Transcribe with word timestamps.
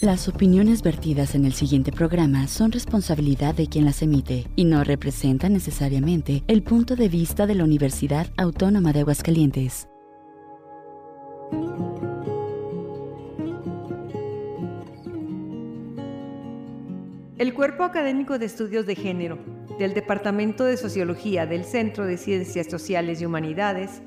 Las 0.00 0.28
opiniones 0.28 0.82
vertidas 0.82 1.34
en 1.34 1.44
el 1.44 1.52
siguiente 1.52 1.92
programa 1.92 2.48
son 2.48 2.72
responsabilidad 2.72 3.54
de 3.54 3.66
quien 3.66 3.84
las 3.84 4.00
emite 4.00 4.46
y 4.56 4.64
no 4.64 4.82
representan 4.82 5.52
necesariamente 5.52 6.42
el 6.48 6.62
punto 6.62 6.96
de 6.96 7.10
vista 7.10 7.46
de 7.46 7.54
la 7.54 7.64
Universidad 7.64 8.28
Autónoma 8.38 8.94
de 8.94 9.00
Aguascalientes. 9.00 9.90
El 17.36 17.52
Cuerpo 17.52 17.84
Académico 17.84 18.38
de 18.38 18.46
Estudios 18.46 18.86
de 18.86 18.94
Género 18.94 19.38
del 19.78 19.92
Departamento 19.92 20.64
de 20.64 20.78
Sociología 20.78 21.44
del 21.44 21.64
Centro 21.64 22.06
de 22.06 22.16
Ciencias 22.16 22.68
Sociales 22.68 23.20
y 23.20 23.26
Humanidades, 23.26 24.00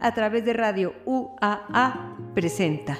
a 0.00 0.12
través 0.12 0.44
de 0.44 0.54
Radio 0.54 0.92
UAA, 1.04 2.16
presenta 2.34 2.98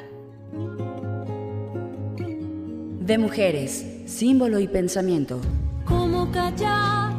De 3.06 3.18
mujeres, 3.18 3.86
símbolo 4.06 4.58
y 4.58 4.66
pensamiento. 4.66 5.40
¿Cómo 5.84 6.28
callar? 6.32 7.12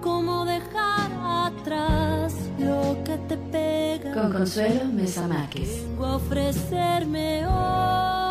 ¿Cómo 0.00 0.44
dejar 0.44 1.10
atrás 1.20 2.34
lo 2.56 2.96
que 3.02 3.18
te 3.26 3.36
pega? 3.50 4.12
Con 4.12 4.32
Consuelo 4.32 4.84
Mesa 4.84 5.26
Márquez. 5.26 5.82
Vengo 5.88 6.06
a 6.06 6.16
ofrecerme 6.18 7.48
hoy. 7.48 8.23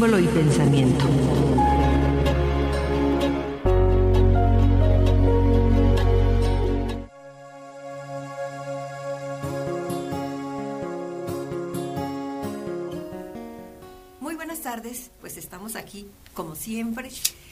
Y 0.00 0.26
pensamiento. 0.28 1.04
Muy 14.20 14.34
buenas 14.36 14.60
tardes, 14.60 15.10
pues 15.20 15.36
estamos 15.36 15.76
aquí, 15.76 16.06
como 16.32 16.54
siempre, 16.54 17.10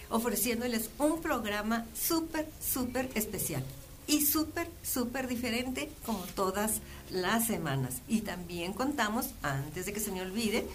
ofreciéndoles 0.09 0.89
un 0.99 1.21
programa 1.21 1.85
súper, 1.93 2.49
súper 2.67 3.11
especial 3.15 3.63
y 4.07 4.23
súper, 4.23 4.69
súper 4.83 5.29
diferente 5.29 5.91
como 6.07 6.21
todas 6.35 6.81
las 7.11 7.47
semanas. 7.47 7.97
Y 8.09 8.23
también 8.23 8.73
contamos, 8.73 9.27
antes 9.43 9.85
de 9.85 9.93
que 9.93 10.01
se 10.01 10.11
me 10.13 10.23
olvide, 10.23 10.67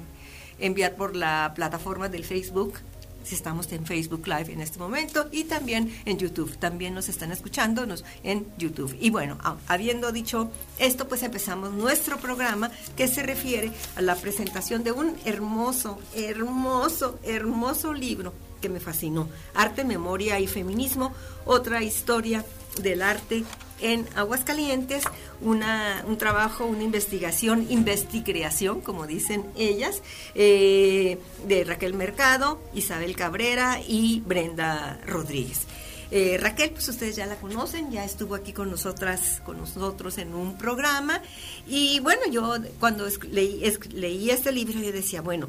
enviar 0.59 0.97
por 0.97 1.17
la 1.17 1.53
plataforma 1.55 2.09
del 2.09 2.25
Facebook 2.25 2.75
si 3.25 3.35
estamos 3.35 3.71
en 3.73 3.85
Facebook 3.87 4.27
Live 4.27 4.53
en 4.53 4.61
este 4.61 4.79
momento 4.79 5.29
y 5.33 5.45
también 5.45 5.93
en 6.05 6.19
YouTube. 6.19 6.57
También 6.59 6.95
nos 6.95 7.09
están 7.09 7.33
escuchándonos 7.33 8.05
en 8.23 8.47
YouTube. 8.59 8.97
Y 9.01 9.11
bueno, 9.11 9.39
habiendo 9.67 10.13
dicho 10.13 10.51
esto, 10.79 11.09
pues 11.09 11.23
empezamos 11.23 11.73
nuestro 11.73 12.19
programa 12.19 12.71
que 12.97 13.09
se 13.09 13.23
refiere 13.23 13.73
a 13.97 14.03
la 14.03 14.15
presentación 14.15 14.85
de 14.85 14.93
un 14.93 15.17
hermoso, 15.25 15.99
hermoso, 16.15 17.19
hermoso 17.23 17.93
libro 17.93 18.33
que 18.61 18.69
me 18.69 18.81
fascinó. 18.81 19.29
Arte, 19.55 19.85
Memoria 19.85 20.41
y 20.41 20.47
Feminismo, 20.47 21.13
otra 21.45 21.83
historia 21.83 22.45
del 22.81 23.03
arte 23.03 23.45
en 23.81 24.07
Aguascalientes, 24.15 25.05
una, 25.41 26.05
un 26.07 26.19
trabajo, 26.19 26.65
una 26.65 26.83
investigación, 26.83 27.67
investigreación, 27.71 28.81
como 28.81 29.07
dicen 29.07 29.45
ellas, 29.57 30.03
eh, 30.35 31.19
de 31.47 31.65
Raquel 31.65 31.95
Mercado, 31.95 32.61
Isabel 32.75 33.17
Cabrera 33.17 33.81
y 33.87 34.21
Brenda 34.21 34.99
Rodríguez. 35.07 35.67
Eh, 36.11 36.39
Raquel, 36.39 36.71
pues 36.71 36.89
ustedes 36.89 37.17
ya 37.17 37.27
la 37.27 37.37
conocen, 37.37 37.91
ya 37.91 38.05
estuvo 38.05 38.35
aquí 38.35 38.53
con 38.53 38.71
nosotras, 38.71 39.43
con 39.45 39.57
nosotros 39.57 40.19
en 40.19 40.35
un 40.35 40.57
programa. 40.57 41.21
Y 41.67 41.99
bueno, 42.01 42.23
yo 42.31 42.55
cuando 42.79 43.07
leí, 43.31 43.63
leí 43.93 44.31
este 44.31 44.53
libro, 44.53 44.79
yo 44.79 44.93
decía, 44.93 45.23
bueno, 45.23 45.49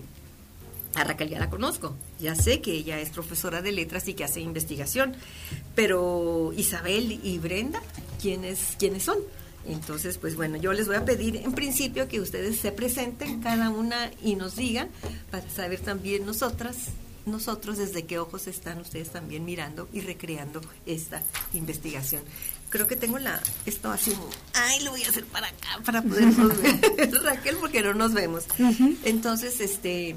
a 0.96 1.04
Raquel 1.04 1.30
ya 1.30 1.40
la 1.40 1.50
conozco, 1.50 1.96
ya 2.20 2.36
sé 2.36 2.62
que 2.62 2.72
ella 2.72 3.00
es 3.00 3.10
profesora 3.10 3.62
de 3.62 3.74
letras 3.74 4.08
y 4.08 4.14
que 4.14 4.24
hace 4.24 4.40
investigación, 4.40 5.16
pero 5.76 6.54
Isabel 6.56 7.20
y 7.22 7.38
Brenda, 7.38 7.82
¿quiénes, 8.26 8.76
quiénes 8.80 9.04
son? 9.04 9.20
Entonces, 9.68 10.18
pues 10.18 10.36
bueno, 10.36 10.58
yo 10.58 10.74
les 10.74 10.88
voy 10.88 10.96
a 10.96 11.06
pedir 11.06 11.36
en 11.36 11.54
principio 11.54 12.08
que 12.08 12.20
ustedes 12.20 12.58
se 12.58 12.72
presenten 12.72 13.40
cada 13.40 13.70
una 13.70 14.10
y 14.24 14.34
nos 14.34 14.56
digan 14.56 14.90
para 15.30 15.48
saber 15.48 15.80
también 15.80 16.26
nosotras, 16.26 16.88
nosotros 17.28 17.78
desde 17.78 18.06
qué 18.06 18.18
ojos 18.18 18.48
están 18.48 18.80
ustedes 18.80 19.12
también 19.12 19.46
mirando 19.46 19.88
y 19.94 20.02
recreando 20.02 20.60
esta 20.88 21.22
investigación. 21.54 22.24
Creo 22.72 22.88
que 22.88 22.96
tengo 22.96 23.20
la 23.20 23.40
esto 23.68 23.92
así, 23.92 24.12
ay, 24.54 24.84
lo 24.84 24.90
voy 24.90 25.04
a 25.04 25.10
hacer 25.10 25.26
para 25.26 25.48
acá 25.48 25.80
para 25.86 26.02
podernos 26.02 26.60
ver, 26.64 27.12
Raquel, 27.24 27.58
porque 27.58 27.84
no 27.84 27.94
nos 27.94 28.14
vemos. 28.14 28.46
Entonces, 29.04 29.62
este, 29.62 30.16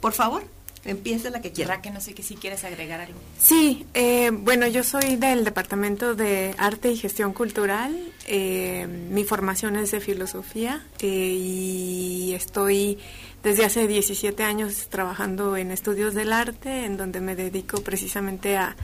por 0.00 0.12
favor, 0.12 0.44
empiece 0.84 1.30
la 1.30 1.40
que 1.40 1.52
quiera. 1.52 1.80
Que 1.80 1.90
no 1.90 2.00
sé 2.00 2.14
que 2.14 2.22
si 2.22 2.34
quieres 2.36 2.64
agregar 2.64 3.00
algo. 3.00 3.18
Sí, 3.38 3.86
eh, 3.94 4.30
bueno, 4.32 4.66
yo 4.66 4.82
soy 4.82 5.16
del 5.16 5.44
Departamento 5.44 6.14
de 6.14 6.54
Arte 6.58 6.90
y 6.90 6.96
Gestión 6.96 7.32
Cultural. 7.32 8.12
Eh, 8.26 8.86
mi 8.86 9.24
formación 9.24 9.76
es 9.76 9.90
de 9.90 10.00
filosofía 10.00 10.84
eh, 11.00 11.06
y 11.06 12.32
estoy 12.34 12.98
desde 13.42 13.64
hace 13.64 13.86
17 13.86 14.42
años 14.42 14.88
trabajando 14.88 15.56
en 15.56 15.70
estudios 15.70 16.14
del 16.14 16.32
arte, 16.32 16.84
en 16.84 16.96
donde 16.96 17.20
me 17.20 17.34
dedico 17.34 17.80
precisamente 17.80 18.56
a, 18.56 18.76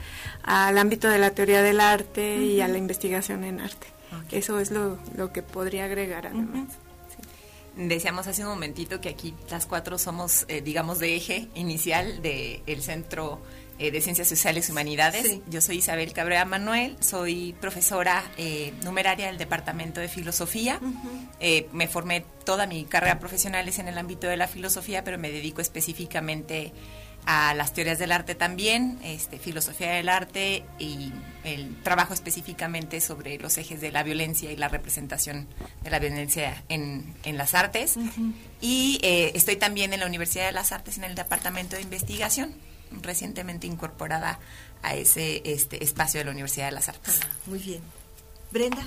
al 0.43 0.77
ámbito 0.77 1.07
de 1.07 1.19
la 1.19 1.31
teoría 1.31 1.61
del 1.61 1.79
arte 1.79 2.37
y 2.37 2.61
a 2.61 2.67
la 2.67 2.77
investigación 2.77 3.43
en 3.43 3.59
arte. 3.61 3.87
Eso 4.31 4.59
es 4.59 4.71
lo, 4.71 4.97
lo 5.15 5.31
que 5.31 5.43
podría 5.43 5.85
agregar 5.85 6.27
además. 6.27 6.69
Decíamos 7.77 8.25
hace 8.25 8.41
un 8.41 8.49
momentito 8.49 8.99
que 8.99 9.09
aquí 9.09 9.35
las 9.51 9.67
cuatro 9.67 9.99
somos, 9.99 10.45
eh, 10.47 10.61
digamos, 10.61 10.97
de 10.97 11.15
eje 11.15 11.47
inicial 11.53 12.23
del 12.23 12.81
Centro 12.81 13.39
eh, 13.77 13.91
de 13.91 14.01
Ciencias 14.01 14.27
Sociales 14.27 14.67
y 14.67 14.71
Humanidades. 14.71 15.41
Yo 15.47 15.61
soy 15.61 15.77
Isabel 15.77 16.11
Cabrera 16.11 16.43
Manuel, 16.43 16.97
soy 17.01 17.55
profesora 17.61 18.23
eh, 18.35 18.73
numeraria 18.83 19.27
del 19.27 19.37
Departamento 19.37 20.01
de 20.01 20.07
Filosofía. 20.07 20.79
me 21.71 21.87
formé 21.87 22.25
toda 22.43 22.65
mi 22.65 22.83
carrera 22.85 23.19
profesional 23.19 23.67
es 23.67 23.77
en 23.77 23.87
el 23.87 23.99
ámbito 23.99 24.27
de 24.27 24.37
la 24.37 24.47
filosofía, 24.47 25.03
pero 25.03 25.19
me 25.19 25.29
dedico 25.29 25.61
específicamente 25.61 26.67
a 26.67 26.71
las 27.27 27.73
teorías 27.73 27.99
del 27.99 28.13
arte 28.13 28.35
también, 28.35 28.99
este, 29.03 29.37
filosofía 29.37 29.91
del 29.91 30.07
arte 30.07 30.63
y 30.79 31.11
el 31.43 31.75
trabajo 31.83 32.13
específicamente 32.13 33.01
sobre 33.01 33.37
los 33.37 33.57
ejes 33.57 33.81
de 33.81 33.91
la 33.91 34.03
violencia 34.03 34.49
y 34.49 34.55
la 34.55 34.69
representación 34.69 35.47
de 35.83 35.89
la 35.89 35.99
violencia 35.99 36.63
en, 36.69 37.13
en 37.23 37.37
las 37.37 37.53
artes. 37.53 37.95
Y 38.61 38.99
eh, 39.03 39.31
estoy 39.35 39.57
también 39.57 39.93
en 39.93 39.99
la 39.99 40.05
Universidad 40.05 40.45
de 40.45 40.53
las 40.53 40.71
Artes 40.71 40.97
en 40.97 41.03
el 41.03 41.15
Departamento 41.15 41.75
de 41.75 41.81
Investigación, 41.81 42.55
recientemente 43.01 43.67
incorporada 43.67 44.39
a 44.81 44.95
ese 44.95 45.41
este, 45.43 45.83
espacio 45.83 46.19
de 46.19 46.25
la 46.25 46.31
Universidad 46.31 46.67
de 46.67 46.71
las 46.71 46.87
Artes. 46.87 47.19
Ah, 47.23 47.29
muy 47.45 47.59
bien. 47.59 47.81
Brenda. 48.51 48.83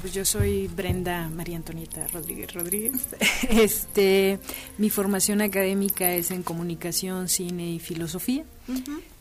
pues 0.00 0.12
yo 0.12 0.24
soy 0.24 0.68
Brenda 0.68 1.28
María 1.28 1.56
Antonieta 1.56 2.06
Rodríguez 2.08 2.52
Rodríguez. 2.54 3.06
Este, 3.50 4.38
mi 4.78 4.90
formación 4.90 5.40
académica 5.40 6.12
es 6.12 6.30
en 6.30 6.42
comunicación, 6.42 7.28
cine 7.28 7.72
y 7.72 7.78
filosofía. 7.78 8.44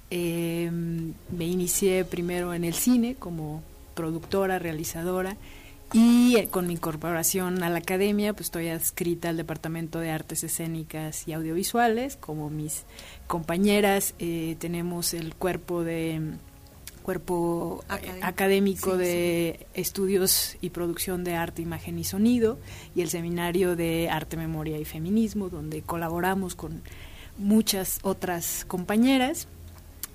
Em, 0.10 1.14
me 1.32 1.46
inicié 1.46 2.06
primero 2.06 2.54
en 2.54 2.64
el 2.64 2.74
cine 2.74 3.16
como 3.16 3.64
productora, 3.96 4.60
realizadora 4.60 5.36
y 5.94 6.36
eh, 6.38 6.48
con 6.50 6.68
mi 6.68 6.74
incorporación 6.74 7.64
a 7.64 7.70
la 7.70 7.80
academia 7.80 8.34
pues 8.34 8.48
estoy 8.48 8.70
adscrita 8.70 9.30
al 9.30 9.38
Departamento 9.38 10.00
de 10.00 10.12
Artes 10.12 10.44
Escénicas 10.44 11.28
y 11.28 11.34
Audiovisuales. 11.34 12.16
Como 12.18 12.50
mis 12.50 12.84
compañeras 13.28 14.16
eh, 14.20 14.56
tenemos 14.60 15.14
el 15.14 15.36
cuerpo 15.36 15.84
de 15.84 16.38
cuerpo 17.06 17.84
eh, 18.02 18.20
académico 18.24 18.98
de 18.98 19.68
estudios 19.76 20.58
y 20.60 20.72
producción 20.72 21.24
de 21.24 21.36
arte, 21.36 21.62
imagen 21.62 22.00
y 22.00 22.04
sonido, 22.04 22.58
y 22.96 23.02
el 23.02 23.10
seminario 23.10 23.76
de 23.76 24.10
arte, 24.10 24.38
memoria 24.38 24.80
y 24.80 24.86
feminismo, 24.86 25.50
donde 25.50 25.84
colaboramos 25.84 26.56
con 26.56 26.82
muchas 27.38 28.00
otras 28.02 28.66
compañeras. 28.68 29.48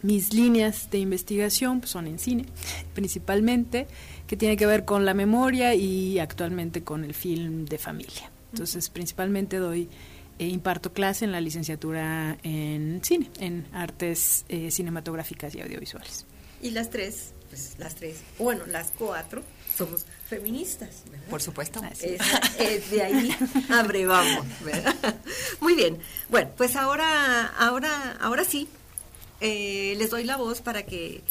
Mis 0.03 0.35
líneas 0.35 0.91
de 0.91 0.99
investigación 0.99 1.79
pues, 1.79 1.93
son 1.93 2.09
en 2.09 2.19
cine, 2.19 2.47
principalmente, 2.93 3.87
que 4.27 4.37
tiene 4.37 4.57
que 4.57 4.67
ver 4.67 4.85
con 4.85 5.05
la 5.05 5.15
memoria 5.15 5.77
y 5.77 6.19
actualmente 6.19 6.83
con 6.83 7.05
el 7.05 7.15
film 7.15 7.67
de 7.67 7.79
familia. 7.79 8.33
Entonces, 8.53 8.91
principalmente 8.91 9.59
doy 9.59 9.89
e 10.41 10.49
imparto 10.49 10.93
clase 10.93 11.25
en 11.25 11.33
la 11.33 11.41
licenciatura 11.41 12.37
en 12.43 13.01
cine, 13.05 13.31
en 13.39 13.67
artes 13.73 14.45
eh, 14.49 14.73
cinematográficas 14.73 15.55
y 15.55 15.61
audiovisuales. 15.61 16.27
Y 16.61 16.71
las 16.71 16.91
tres, 16.91 17.33
pues 17.49 17.75
las 17.79 17.95
tres, 17.95 18.19
bueno, 18.39 18.67
las 18.67 18.93
cuatro, 18.97 19.43
somos 19.77 20.05
feministas. 20.29 21.05
Por 21.29 21.41
supuesto. 21.41 21.81
Es, 22.01 22.91
de 22.91 23.03
ahí 23.03 23.37
abrevamos, 23.71 24.47
¿verdad? 24.63 24.95
Muy 25.61 25.75
bien. 25.75 25.99
Bueno, 26.29 26.51
pues 26.57 26.77
ahora, 26.77 27.47
ahora, 27.47 28.17
ahora 28.21 28.45
sí, 28.45 28.69
eh, 29.41 29.95
les 29.97 30.11
doy 30.11 30.25
la 30.25 30.37
voz 30.37 30.61
para 30.61 30.85
que 30.85 31.23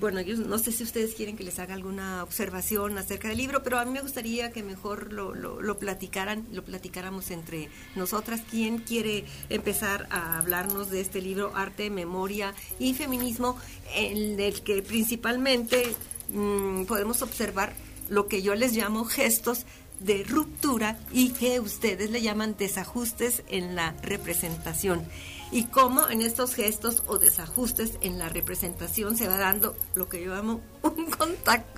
bueno, 0.00 0.20
yo 0.20 0.36
no 0.36 0.58
sé 0.58 0.72
si 0.72 0.82
ustedes 0.82 1.14
quieren 1.14 1.36
que 1.36 1.44
les 1.44 1.58
haga 1.58 1.74
alguna 1.74 2.22
observación 2.22 2.98
acerca 2.98 3.28
del 3.28 3.38
libro, 3.38 3.62
pero 3.62 3.78
a 3.78 3.84
mí 3.84 3.90
me 3.90 4.00
gustaría 4.00 4.52
que 4.52 4.62
mejor 4.62 5.12
lo, 5.12 5.34
lo, 5.34 5.78
platicaran, 5.78 6.46
lo 6.52 6.64
platicáramos 6.64 7.30
entre 7.30 7.68
nosotras. 7.94 8.42
¿Quién 8.50 8.78
quiere 8.78 9.24
empezar 9.48 10.06
a 10.10 10.38
hablarnos 10.38 10.90
de 10.90 11.00
este 11.00 11.20
libro, 11.20 11.52
Arte, 11.54 11.90
Memoria 11.90 12.54
y 12.78 12.94
Feminismo, 12.94 13.56
en 13.94 14.38
el 14.40 14.62
que 14.62 14.82
principalmente 14.82 15.94
mm, 16.32 16.84
podemos 16.84 17.22
observar 17.22 17.72
lo 18.08 18.28
que 18.28 18.42
yo 18.42 18.54
les 18.54 18.74
llamo 18.74 19.04
gestos 19.04 19.64
de 20.00 20.24
ruptura 20.24 20.98
y 21.12 21.30
que 21.30 21.60
ustedes 21.60 22.10
le 22.10 22.22
llaman 22.22 22.56
desajustes 22.58 23.42
en 23.48 23.76
la 23.76 23.94
representación 24.02 25.04
y 25.52 25.64
cómo 25.64 26.08
en 26.08 26.22
estos 26.22 26.54
gestos 26.54 27.04
o 27.06 27.18
desajustes 27.18 27.98
en 28.00 28.18
la 28.18 28.28
representación 28.28 29.16
se 29.16 29.28
va 29.28 29.36
dando 29.36 29.76
lo 29.94 30.08
que 30.08 30.24
yo 30.24 30.34
llamo 30.34 30.60
un, 30.82 31.06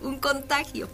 un 0.02 0.18
contagio 0.18 0.88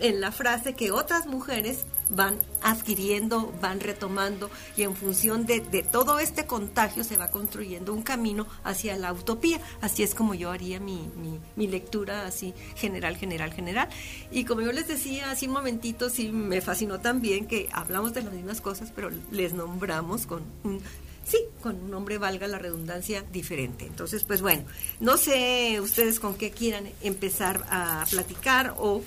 en 0.00 0.20
la 0.20 0.32
frase 0.32 0.74
que 0.74 0.90
otras 0.90 1.26
mujeres 1.26 1.84
van 2.10 2.38
adquiriendo, 2.62 3.52
van 3.60 3.80
retomando 3.80 4.50
y 4.76 4.82
en 4.82 4.94
función 4.94 5.46
de, 5.46 5.60
todo 5.90 6.18
este 6.18 6.46
contagio 6.46 7.04
se 7.04 7.16
va 7.16 7.30
construyendo 7.30 7.92
un 7.92 8.02
camino 8.02 8.46
hacia 8.62 8.96
la 8.96 9.12
utopía. 9.12 9.60
Así 9.80 10.02
es 10.02 10.14
como 10.14 10.34
yo 10.34 10.50
haría 10.50 10.80
mi, 10.80 11.08
mi, 11.56 11.66
lectura 11.66 12.26
así 12.26 12.54
general, 12.76 13.16
general, 13.16 13.52
general. 13.52 13.88
Y 14.30 14.44
como 14.44 14.60
yo 14.60 14.72
les 14.72 14.86
decía 14.88 15.30
hace 15.30 15.46
un 15.46 15.54
momentito, 15.54 16.10
sí 16.10 16.30
me 16.30 16.60
fascinó 16.60 17.00
también 17.00 17.46
que 17.46 17.68
hablamos 17.72 18.12
de 18.12 18.22
las 18.22 18.32
mismas 18.32 18.60
cosas, 18.60 18.92
pero 18.94 19.10
les 19.30 19.54
nombramos 19.54 20.26
con 20.26 20.42
un 20.62 20.80
sí, 21.24 21.38
con 21.62 21.76
un 21.76 21.90
nombre 21.90 22.18
valga 22.18 22.46
la 22.46 22.58
redundancia 22.58 23.24
diferente. 23.32 23.86
Entonces, 23.86 24.24
pues 24.24 24.42
bueno, 24.42 24.64
no 25.00 25.16
sé 25.16 25.80
ustedes 25.80 26.20
con 26.20 26.34
qué 26.34 26.50
quieran 26.50 26.88
empezar 27.02 27.64
a 27.70 28.04
platicar 28.10 28.74
o... 28.78 29.02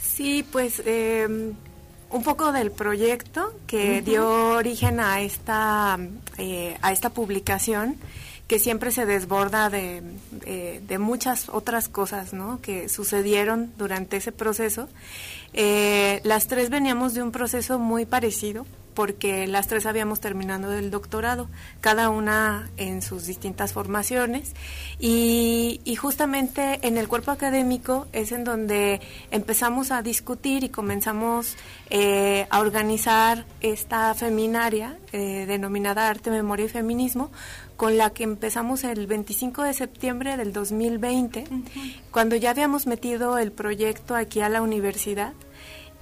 Sí, 0.00 0.44
pues 0.50 0.82
eh, 0.84 1.54
un 2.12 2.22
poco 2.22 2.52
del 2.52 2.70
proyecto 2.70 3.54
que 3.66 4.02
dio 4.02 4.28
origen 4.56 5.00
a 5.00 5.22
esta, 5.22 5.98
eh, 6.36 6.76
a 6.82 6.92
esta 6.92 7.10
publicación 7.10 7.96
que 8.46 8.58
siempre 8.58 8.90
se 8.90 9.06
desborda 9.06 9.70
de, 9.70 10.02
de, 10.86 10.98
muchas 10.98 11.48
otras 11.48 11.88
cosas 11.88 12.34
¿no? 12.34 12.60
que 12.60 12.90
sucedieron 12.90 13.72
durante 13.78 14.18
ese 14.18 14.30
proceso. 14.30 14.90
Eh, 15.54 16.20
las 16.24 16.48
tres 16.48 16.68
veníamos 16.68 17.14
de 17.14 17.22
un 17.22 17.32
proceso 17.32 17.78
muy 17.78 18.04
parecido 18.04 18.66
porque 18.94 19.46
las 19.46 19.68
tres 19.68 19.86
habíamos 19.86 20.20
terminado 20.20 20.72
el 20.72 20.90
doctorado, 20.90 21.48
cada 21.80 22.10
una 22.10 22.70
en 22.76 23.02
sus 23.02 23.26
distintas 23.26 23.72
formaciones, 23.72 24.52
y, 24.98 25.80
justamente 26.02 26.80
en 26.82 26.98
el 26.98 27.06
cuerpo 27.06 27.30
académico 27.30 28.08
es 28.12 28.32
en 28.32 28.42
donde 28.42 29.00
empezamos 29.30 29.92
a 29.92 30.02
discutir 30.02 30.64
y 30.64 30.68
comenzamos 30.68 31.56
eh, 31.90 32.46
a 32.50 32.58
organizar 32.58 33.44
esta 33.60 34.12
feminaria 34.14 34.98
eh, 35.12 35.44
denominada 35.46 36.08
Arte, 36.08 36.30
Memoria 36.30 36.66
y 36.66 36.68
Feminismo, 36.68 37.30
con 37.76 37.98
la 37.98 38.10
que 38.10 38.24
empezamos 38.24 38.84
el 38.84 39.06
25 39.06 39.62
de 39.62 39.74
septiembre 39.74 40.36
del 40.36 40.52
2020, 40.52 41.44
cuando 42.10 42.36
ya 42.36 42.50
habíamos 42.50 42.86
metido 42.86 43.38
el 43.38 43.52
proyecto 43.52 44.14
aquí 44.14 44.40
a 44.40 44.48
la 44.48 44.62
universidad 44.62 45.32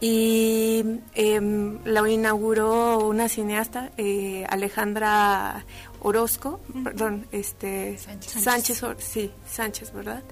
y 0.00 0.82
eh, 1.14 1.78
la 1.84 2.08
inauguró 2.08 3.06
una 3.06 3.28
cineasta, 3.28 3.90
eh, 3.98 4.46
Alejandra 4.48 5.64
Orozco, 6.00 6.60
perdón, 6.82 7.26
este 7.32 7.98
Sánchez, 7.98 8.82
sí, 8.98 9.30
Sánchez, 9.46 9.92
¿verdad? 9.92 10.22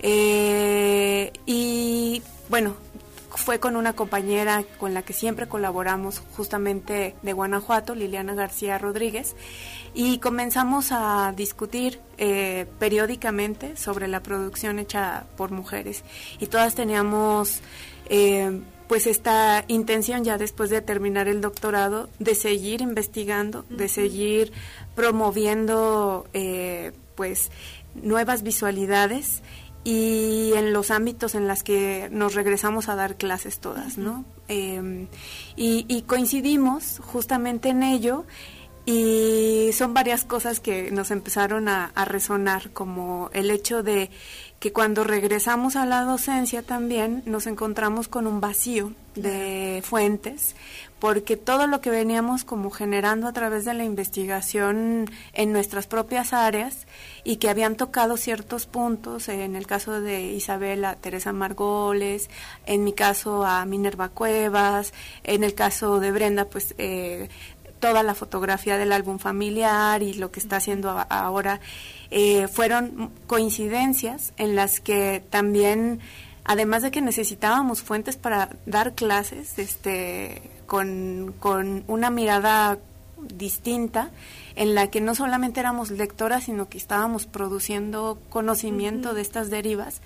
Eh, 0.00 1.32
y 1.46 2.22
bueno, 2.48 2.74
fue 3.36 3.58
con 3.58 3.76
una 3.76 3.94
compañera 3.94 4.64
con 4.78 4.94
la 4.94 5.02
que 5.02 5.12
siempre 5.12 5.48
colaboramos, 5.48 6.22
justamente 6.36 7.14
de 7.22 7.32
Guanajuato, 7.32 7.94
Liliana 7.94 8.34
García 8.34 8.78
Rodríguez, 8.78 9.34
y 9.94 10.18
comenzamos 10.18 10.88
a 10.90 11.32
discutir 11.36 12.00
eh, 12.18 12.66
periódicamente 12.78 13.76
sobre 13.76 14.08
la 14.08 14.22
producción 14.22 14.78
hecha 14.78 15.24
por 15.36 15.50
mujeres. 15.50 16.04
Y 16.40 16.46
todas 16.46 16.74
teníamos 16.74 17.60
eh, 18.06 18.60
pues 18.88 19.06
esta 19.06 19.64
intención 19.68 20.24
ya 20.24 20.38
después 20.38 20.70
de 20.70 20.80
terminar 20.80 21.28
el 21.28 21.40
doctorado 21.40 22.08
de 22.18 22.34
seguir 22.34 22.80
investigando, 22.80 23.64
de 23.70 23.88
seguir 23.88 24.52
promoviendo 24.94 26.26
eh, 26.32 26.92
pues 27.14 27.50
nuevas 27.94 28.42
visualidades 28.42 29.42
y 29.84 30.52
en 30.54 30.72
los 30.72 30.90
ámbitos 30.90 31.34
en 31.34 31.46
los 31.46 31.62
que 31.62 32.08
nos 32.10 32.34
regresamos 32.34 32.88
a 32.88 32.96
dar 32.96 33.16
clases 33.16 33.60
todas, 33.60 33.98
¿no? 33.98 34.24
Em, 34.48 35.08
y, 35.56 36.02
coincidimos 36.02 37.00
justamente 37.00 37.68
en 37.68 37.82
ello 37.82 38.24
y 38.86 39.70
son 39.72 39.94
varias 39.94 40.24
cosas 40.24 40.60
que 40.60 40.90
nos 40.90 41.10
empezaron 41.10 41.68
a 41.68 42.04
resonar, 42.04 42.70
como 42.70 43.30
el 43.32 43.50
hecho 43.50 43.82
de 43.82 44.10
que 44.64 44.72
cuando 44.72 45.04
regresamos 45.04 45.76
a 45.76 45.84
la 45.84 46.04
docencia 46.04 46.62
también 46.62 47.22
nos 47.26 47.46
encontramos 47.46 48.08
con 48.08 48.26
un 48.26 48.40
vacío 48.40 48.92
de 49.14 49.82
fuentes, 49.84 50.56
porque 50.98 51.36
todo 51.36 51.66
lo 51.66 51.82
que 51.82 51.90
veníamos 51.90 52.44
como 52.44 52.70
generando 52.70 53.28
a 53.28 53.34
través 53.34 53.66
de 53.66 53.74
la 53.74 53.84
investigación 53.84 55.10
en 55.34 55.52
nuestras 55.52 55.86
propias 55.86 56.32
áreas 56.32 56.86
y 57.24 57.36
que 57.36 57.50
habían 57.50 57.76
tocado 57.76 58.16
ciertos 58.16 58.64
puntos, 58.64 59.28
en 59.28 59.54
el 59.54 59.66
caso 59.66 60.00
de 60.00 60.32
Isabela, 60.32 60.96
Teresa 60.96 61.34
Margoles, 61.34 62.30
en 62.64 62.84
mi 62.84 62.94
caso 62.94 63.44
a 63.44 63.66
Minerva 63.66 64.08
Cuevas, 64.08 64.94
en 65.24 65.44
el 65.44 65.52
caso 65.52 66.00
de 66.00 66.10
Brenda, 66.10 66.46
pues 66.46 66.74
eh, 66.78 67.28
toda 67.84 68.02
la 68.02 68.14
fotografía 68.14 68.78
del 68.78 68.92
álbum 68.92 69.18
familiar 69.18 70.02
y 70.02 70.14
lo 70.14 70.30
que 70.30 70.40
está 70.40 70.56
haciendo 70.56 71.04
ahora 71.10 71.60
eh, 72.10 72.48
fueron 72.48 73.10
coincidencias 73.26 74.32
en 74.38 74.56
las 74.56 74.80
que 74.80 75.22
también, 75.28 76.00
además 76.44 76.80
de 76.80 76.90
que 76.90 77.02
necesitábamos 77.02 77.82
fuentes 77.82 78.16
para 78.16 78.48
dar 78.64 78.94
clases, 78.94 79.58
este, 79.58 80.40
con, 80.64 81.34
con 81.38 81.84
una 81.86 82.08
mirada 82.08 82.78
distinta, 83.18 84.10
en 84.56 84.74
la 84.74 84.86
que 84.86 85.02
no 85.02 85.14
solamente 85.14 85.60
éramos 85.60 85.90
lectoras, 85.90 86.44
sino 86.44 86.70
que 86.70 86.78
estábamos 86.78 87.26
produciendo 87.26 88.18
conocimiento 88.30 89.12
de 89.12 89.20
estas 89.20 89.50
derivas 89.50 90.00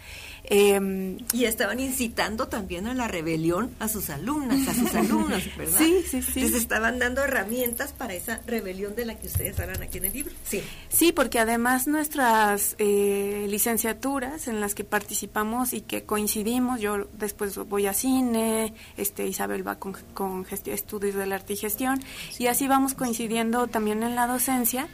Em, 0.50 1.18
y 1.34 1.44
estaban 1.44 1.78
incitando 1.78 2.48
también 2.48 2.86
a 2.86 2.94
la 2.94 3.06
rebelión 3.06 3.70
a 3.80 3.88
sus 3.88 4.08
alumnas, 4.08 4.66
a 4.66 4.72
sus 4.72 4.94
alumnos, 4.94 5.42
¿verdad? 5.58 5.78
Sí, 5.78 6.02
sí, 6.08 6.22
sí. 6.22 6.40
Les 6.40 6.54
estaban 6.54 6.98
dando 6.98 7.22
herramientas 7.22 7.92
para 7.92 8.14
esa 8.14 8.40
rebelión 8.46 8.94
de 8.96 9.04
la 9.04 9.18
que 9.18 9.26
ustedes 9.26 9.60
hablan 9.60 9.82
aquí 9.82 9.98
en 9.98 10.06
el 10.06 10.12
libro. 10.14 10.34
Sí. 10.44 10.62
Sí, 10.88 11.12
porque 11.12 11.38
además 11.38 11.86
nuestras 11.86 12.76
eh, 12.78 13.46
licenciaturas 13.50 14.48
en 14.48 14.62
las 14.62 14.74
que 14.74 14.84
participamos 14.84 15.74
y 15.74 15.82
que 15.82 16.04
coincidimos, 16.04 16.80
yo 16.80 17.08
después 17.12 17.54
voy 17.56 17.86
a 17.86 17.92
cine, 17.92 18.72
este 18.96 19.26
Isabel 19.26 19.66
va 19.66 19.78
con, 19.78 19.92
con 20.14 20.46
estudios 20.50 21.14
del 21.14 21.32
arte 21.32 21.52
y 21.52 21.56
gestión, 21.56 22.02
y 22.38 22.46
así 22.46 22.66
vamos 22.68 22.94
coincidiendo 22.94 23.66
también 23.66 24.02
en 24.02 24.14
la 24.14 24.26
docencia. 24.26 24.88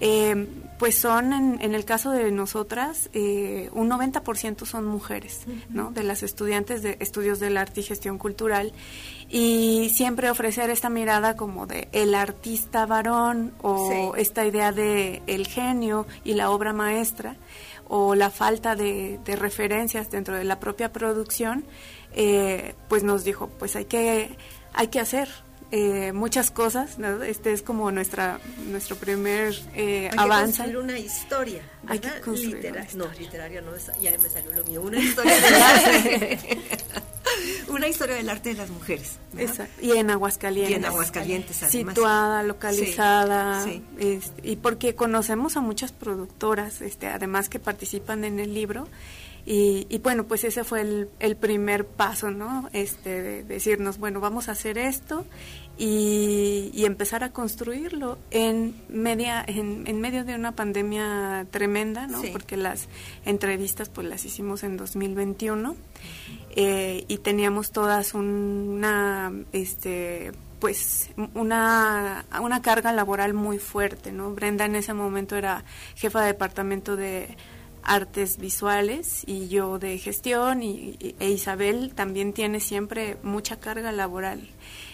Eh, 0.00 0.48
pues 0.78 0.96
son, 0.96 1.32
en, 1.32 1.74
el 1.74 1.84
caso 1.84 2.10
de 2.10 2.32
nosotras, 2.32 3.08
eh, 3.12 3.70
un 3.72 3.88
90% 3.88 4.66
son 4.66 4.84
mujeres, 4.84 5.42
¿no? 5.68 5.92
De 5.92 6.02
las 6.02 6.24
estudiantes 6.24 6.82
de 6.82 6.96
estudios 6.98 7.38
del 7.38 7.56
arte 7.56 7.82
y 7.82 7.84
gestión 7.84 8.18
cultural. 8.18 8.72
Y 9.28 9.92
siempre 9.94 10.28
ofrecer 10.28 10.70
esta 10.70 10.90
mirada 10.90 11.36
como 11.36 11.68
de 11.68 11.88
el 11.92 12.16
artista 12.16 12.84
varón 12.84 13.54
o 13.62 14.16
esta 14.16 14.44
idea 14.44 14.72
de 14.72 15.22
el 15.28 15.46
genio 15.46 16.06
y 16.24 16.34
la 16.34 16.50
obra 16.50 16.72
maestra 16.72 17.36
o 17.94 18.14
la 18.14 18.30
falta 18.30 18.74
de, 18.74 19.20
referencias 19.24 20.10
dentro 20.10 20.34
de 20.34 20.44
la 20.44 20.58
propia 20.58 20.92
producción, 20.92 21.64
eh, 22.14 22.74
pues 22.88 23.04
nos 23.04 23.22
dijo, 23.22 23.50
pues 23.58 23.76
hay 23.76 23.84
que, 23.84 24.36
hay 24.72 24.88
que 24.88 24.98
hacer, 24.98 25.28
eh, 25.74 26.12
muchas 26.12 26.50
cosas, 26.50 26.98
Este 27.26 27.54
es 27.54 27.62
como 27.62 27.90
nuestra 27.90 28.38
nuestro 28.66 28.94
primer 28.96 29.54
eh, 29.74 30.10
Hay 30.12 30.18
avance. 30.18 30.62
Que 30.62 30.70
construir 30.70 30.76
una 30.76 30.98
historia, 30.98 31.62
Hay 31.86 31.98
que 31.98 32.20
construir 32.20 32.56
una 32.56 32.84
historia. 32.84 32.88
No, 32.94 33.18
literaria 33.18 33.60
no, 33.62 33.70
ya 33.98 34.18
me 34.18 34.28
salió 34.28 34.52
lo 34.52 34.64
mío. 34.64 34.82
Una 34.82 34.98
historia 34.98 35.34
del 35.34 35.54
arte. 35.54 36.58
una 37.68 37.88
historia 37.88 38.16
del 38.16 38.28
arte 38.28 38.50
de 38.50 38.56
las 38.56 38.68
mujeres. 38.68 39.18
Exacto. 39.38 39.72
Y 39.80 39.92
en 39.92 40.10
Aguascalientes. 40.10 40.72
Y 40.72 40.74
en 40.74 40.84
Aguascalientes, 40.84 41.56
Situada, 41.56 42.42
localizada. 42.42 43.64
Este, 43.98 44.46
y 44.46 44.56
porque 44.56 44.94
conocemos 44.94 45.56
a 45.56 45.62
muchas 45.62 45.90
productoras, 45.90 46.82
este, 46.82 47.06
además 47.06 47.48
que 47.48 47.58
participan 47.58 48.24
en 48.24 48.40
el 48.40 48.52
libro. 48.52 48.88
Y, 49.44 49.88
y, 49.88 49.98
bueno, 49.98 50.24
pues 50.28 50.44
ese 50.44 50.62
fue 50.62 50.82
el, 50.82 51.08
el, 51.18 51.34
primer 51.34 51.84
paso, 51.84 52.30
¿no? 52.30 52.68
Este, 52.72 53.22
de 53.22 53.42
decirnos, 53.42 53.98
bueno, 53.98 54.20
vamos 54.20 54.48
a 54.48 54.52
hacer 54.52 54.78
esto 54.78 55.24
y, 55.78 56.84
empezar 56.84 57.24
a 57.24 57.32
construirlo 57.32 58.18
en, 58.30 58.74
media, 58.88 59.42
en, 59.46 59.84
en, 59.86 60.00
medio 60.00 60.24
de 60.24 60.34
una 60.34 60.52
pandemia 60.52 61.46
tremenda, 61.50 62.06
¿no? 62.06 62.20
Porque 62.32 62.56
las 62.56 62.88
entrevistas 63.24 63.88
pues 63.88 64.06
las 64.06 64.24
hicimos 64.24 64.62
en 64.62 64.76
2021 64.76 65.74
eh, 66.54 67.04
y 67.08 67.18
teníamos 67.18 67.72
todas 67.72 68.14
una, 68.14 69.32
este, 69.52 70.32
pues 70.60 71.10
una, 71.34 72.26
una 72.40 72.62
carga 72.62 72.92
laboral 72.92 73.32
muy 73.32 73.58
fuerte, 73.58 74.12
¿no? 74.12 74.34
Brenda 74.34 74.66
en 74.66 74.76
ese 74.76 74.92
momento 74.92 75.36
era 75.36 75.64
jefa 75.94 76.20
de 76.20 76.26
departamento 76.28 76.96
de 76.96 77.36
artes 77.82 78.38
visuales 78.38 79.24
y 79.26 79.48
yo 79.48 79.78
de 79.78 79.98
gestión 79.98 80.62
y, 80.62 80.96
e 81.18 81.30
Isabel 81.30 81.92
también 81.94 82.32
tiene 82.32 82.60
siempre 82.60 83.16
mucha 83.22 83.58
carga 83.58 83.92
laboral. 83.92 84.48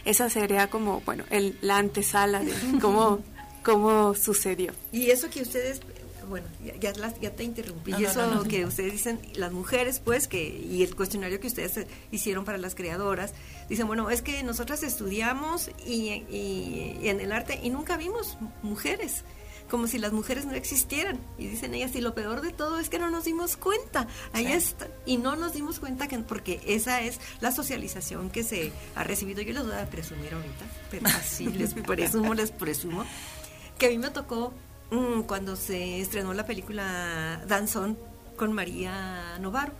Esa 0.08 0.30
sería 0.30 0.70
como, 0.70 1.02
bueno, 1.02 1.24
el, 1.28 1.58
la 1.60 1.76
antesala 1.76 2.40
de 2.40 2.52
cómo, 2.80 3.20
cómo 3.62 4.14
sucedió. 4.14 4.72
Y 4.90 5.10
eso 5.10 5.28
que 5.28 5.42
ustedes 5.42 5.82
bueno, 6.28 6.46
ya, 6.62 6.92
ya, 7.20 7.30
te 7.30 7.42
interrumpí. 7.42 7.94
y 7.98 8.04
eso 8.04 8.44
que 8.44 8.66
ustedes 8.66 8.92
dicen, 8.92 9.18
las 9.34 9.50
mujeres, 9.50 10.00
pues, 10.04 10.28
que 10.28 10.46
y 10.46 10.82
el 10.82 10.94
cuestionario 10.94 11.40
que 11.40 11.46
ustedes 11.46 11.86
hicieron 12.10 12.44
para 12.44 12.58
las 12.58 12.74
creadoras, 12.74 13.32
dicen, 13.68 13.86
bueno, 13.86 14.10
es 14.10 14.20
que 14.20 14.42
nosotras 14.42 14.82
estudiamos 14.82 15.70
y, 15.86 16.24
y 16.30 17.08
en 17.08 17.20
el 17.20 17.32
arte 17.32 17.58
y 17.62 17.70
nunca 17.70 17.96
vimos 17.96 18.36
mujeres 18.62 19.24
como 19.68 19.86
si 19.86 19.98
las 19.98 20.12
mujeres 20.12 20.46
no 20.46 20.54
existieran. 20.54 21.18
Y 21.38 21.48
dicen 21.48 21.74
ellas, 21.74 21.94
y 21.94 22.00
lo 22.00 22.14
peor 22.14 22.40
de 22.40 22.52
todo 22.52 22.78
es 22.78 22.88
que 22.88 22.98
no 22.98 23.10
nos 23.10 23.24
dimos 23.24 23.56
cuenta. 23.56 24.06
Ahí 24.32 24.46
está. 24.46 24.88
Y 25.06 25.18
no 25.18 25.36
nos 25.36 25.52
dimos 25.52 25.78
cuenta 25.80 26.08
que, 26.08 26.18
porque 26.18 26.60
esa 26.66 27.02
es 27.02 27.20
la 27.40 27.52
socialización 27.52 28.30
que 28.30 28.42
se 28.42 28.72
ha 28.94 29.04
recibido. 29.04 29.42
Yo 29.42 29.52
les 29.52 29.64
voy 29.64 29.76
a 29.76 29.88
presumir 29.88 30.34
ahorita, 30.34 30.64
pero 30.90 31.06
así 31.16 31.46
les 31.46 31.74
presumo, 31.74 32.34
les 32.34 32.50
presumo, 32.50 33.04
que 33.78 33.86
a 33.86 33.90
mí 33.90 33.98
me 33.98 34.10
tocó 34.10 34.52
mm, 34.90 35.22
cuando 35.22 35.56
se 35.56 36.00
estrenó 36.00 36.34
la 36.34 36.46
película 36.46 37.42
Danzón 37.46 37.96
con 38.38 38.54
María 38.54 39.36
Novaro. 39.38 39.74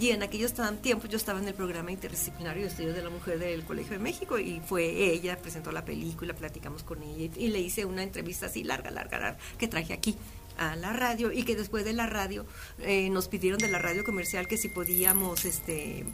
Y 0.00 0.10
en 0.10 0.24
aquellos 0.24 0.52
tiempos 0.80 1.08
yo 1.08 1.16
estaba 1.16 1.38
en 1.38 1.46
el 1.46 1.54
programa 1.54 1.92
interdisciplinario 1.92 2.62
de 2.62 2.68
estudios 2.68 2.96
de 2.96 3.02
la 3.02 3.10
mujer 3.10 3.38
del 3.38 3.62
Colegio 3.62 3.92
de 3.92 4.00
México 4.00 4.38
y 4.40 4.60
fue 4.60 4.84
ella, 5.12 5.38
presentó 5.38 5.70
la 5.70 5.84
película, 5.84 6.34
platicamos 6.34 6.82
con 6.82 7.02
ella 7.04 7.30
y, 7.36 7.48
le 7.48 7.60
hice 7.60 7.84
una 7.84 8.02
entrevista 8.02 8.46
así 8.46 8.64
larga, 8.64 8.90
larga, 8.90 9.18
larga, 9.18 9.38
que 9.58 9.68
traje 9.68 9.92
aquí 9.92 10.16
a 10.56 10.74
la 10.74 10.92
radio 10.92 11.30
y 11.30 11.44
que 11.44 11.54
después 11.54 11.84
de 11.84 11.92
la 11.92 12.06
radio 12.06 12.44
eh, 12.80 13.10
nos 13.10 13.28
pidieron 13.28 13.58
de 13.58 13.68
la 13.68 13.78
radio 13.78 14.04
comercial 14.04 14.48
que 14.48 14.56
si 14.56 14.68
podíamos 14.68 15.44
este 15.44 16.04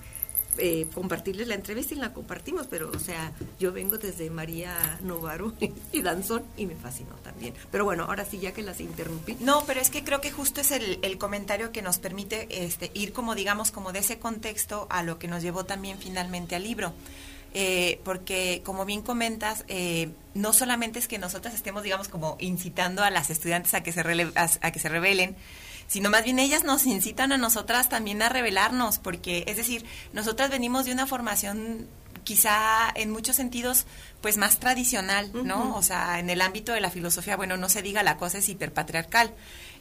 eh, 0.58 0.86
compartirles 0.94 1.48
la 1.48 1.54
entrevista 1.54 1.94
y 1.94 1.98
la 1.98 2.12
compartimos, 2.12 2.66
pero 2.66 2.90
o 2.90 2.98
sea, 2.98 3.32
yo 3.58 3.72
vengo 3.72 3.98
desde 3.98 4.30
María 4.30 4.98
Novaro 5.02 5.54
y 5.92 6.02
Danzón 6.02 6.44
y 6.56 6.66
me 6.66 6.76
fascinó 6.76 7.14
también. 7.16 7.54
Pero 7.70 7.84
bueno, 7.84 8.04
ahora 8.04 8.24
sí, 8.24 8.38
ya 8.38 8.52
que 8.52 8.62
las 8.62 8.80
interrumpí. 8.80 9.36
No, 9.40 9.64
pero 9.66 9.80
es 9.80 9.90
que 9.90 10.04
creo 10.04 10.20
que 10.20 10.30
justo 10.30 10.60
es 10.60 10.70
el, 10.70 11.18
comentario 11.18 11.72
que 11.72 11.80
nos 11.80 11.98
permite 11.98 12.64
este, 12.64 12.90
ir 12.94 13.12
como, 13.12 13.34
digamos, 13.34 13.70
como 13.70 13.92
de 13.92 14.00
ese 14.00 14.18
contexto 14.18 14.86
a 14.90 15.02
lo 15.02 15.18
que 15.18 15.28
nos 15.28 15.42
llevó 15.42 15.64
también 15.64 15.98
finalmente 15.98 16.56
al 16.56 16.64
libro. 16.64 16.92
Eh, 17.56 18.00
porque 18.02 18.62
como 18.64 18.84
bien 18.84 19.00
comentas, 19.00 19.64
eh, 19.68 20.10
no 20.34 20.52
solamente 20.52 20.98
es 20.98 21.06
que 21.06 21.18
nosotras 21.18 21.54
estemos, 21.54 21.84
digamos, 21.84 22.08
como 22.08 22.36
incitando 22.40 23.04
a 23.04 23.10
las 23.10 23.30
estudiantes 23.30 23.74
a 23.74 23.82
que 23.84 23.92
se, 23.92 24.00
a 24.00 24.72
que 24.72 24.78
se 24.80 24.88
rebelen, 24.88 25.36
sino 25.86 26.10
más 26.10 26.24
bien 26.24 26.38
ellas 26.38 26.64
nos 26.64 26.86
incitan 26.86 27.32
a 27.32 27.38
nosotras 27.38 27.88
también 27.88 28.22
a 28.22 28.28
revelarnos, 28.28 28.98
porque 28.98 29.44
es 29.46 29.56
decir, 29.56 29.84
nosotras 30.12 30.50
venimos 30.50 30.84
de 30.84 30.92
una 30.92 31.06
formación 31.06 31.88
quizá 32.24 32.90
en 32.94 33.10
muchos 33.10 33.36
sentidos 33.36 33.86
pues 34.20 34.38
más 34.38 34.58
tradicional, 34.58 35.30
¿no? 35.44 35.76
O 35.76 35.82
sea, 35.82 36.18
en 36.18 36.30
el 36.30 36.40
ámbito 36.40 36.72
de 36.72 36.80
la 36.80 36.90
filosofía, 36.90 37.36
bueno, 37.36 37.56
no 37.56 37.68
se 37.68 37.82
diga 37.82 38.02
la 38.02 38.16
cosa 38.16 38.38
es 38.38 38.48
hiperpatriarcal. 38.48 39.34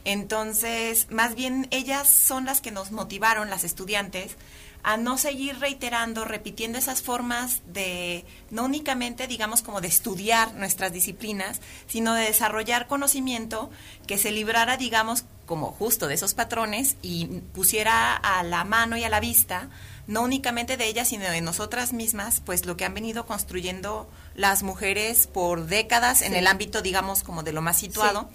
Entonces, 0.04 1.06
más 1.10 1.34
bien 1.34 1.66
ellas 1.70 2.08
son 2.08 2.44
las 2.44 2.60
que 2.60 2.70
nos 2.70 2.92
motivaron, 2.92 3.48
las 3.48 3.64
estudiantes, 3.64 4.36
a 4.82 4.98
no 4.98 5.16
seguir 5.16 5.58
reiterando, 5.58 6.26
repitiendo 6.26 6.76
esas 6.76 7.00
formas 7.00 7.62
de, 7.66 8.26
no 8.50 8.66
únicamente, 8.66 9.26
digamos, 9.26 9.62
como 9.62 9.80
de 9.80 9.88
estudiar 9.88 10.54
nuestras 10.54 10.92
disciplinas, 10.92 11.62
sino 11.86 12.12
de 12.12 12.24
desarrollar 12.24 12.86
conocimiento 12.86 13.70
que 14.06 14.18
se 14.18 14.30
librara, 14.30 14.76
digamos, 14.76 15.24
como 15.46 15.72
justo 15.72 16.06
de 16.06 16.14
esos 16.14 16.34
patrones 16.34 16.96
y 17.02 17.26
pusiera 17.54 18.14
a 18.14 18.42
la 18.42 18.64
mano 18.64 18.96
y 18.96 19.04
a 19.04 19.08
la 19.08 19.20
vista, 19.20 19.68
no 20.06 20.22
únicamente 20.22 20.76
de 20.76 20.86
ellas, 20.86 21.08
sino 21.08 21.24
de 21.24 21.40
nosotras 21.40 21.92
mismas, 21.92 22.40
pues 22.44 22.66
lo 22.66 22.76
que 22.76 22.84
han 22.84 22.94
venido 22.94 23.26
construyendo 23.26 24.08
las 24.34 24.62
mujeres 24.62 25.26
por 25.26 25.66
décadas 25.66 26.22
en 26.22 26.34
el 26.34 26.46
ámbito, 26.46 26.82
digamos, 26.82 27.22
como 27.22 27.42
de 27.42 27.52
lo 27.52 27.62
más 27.62 27.78
situado 27.78 28.28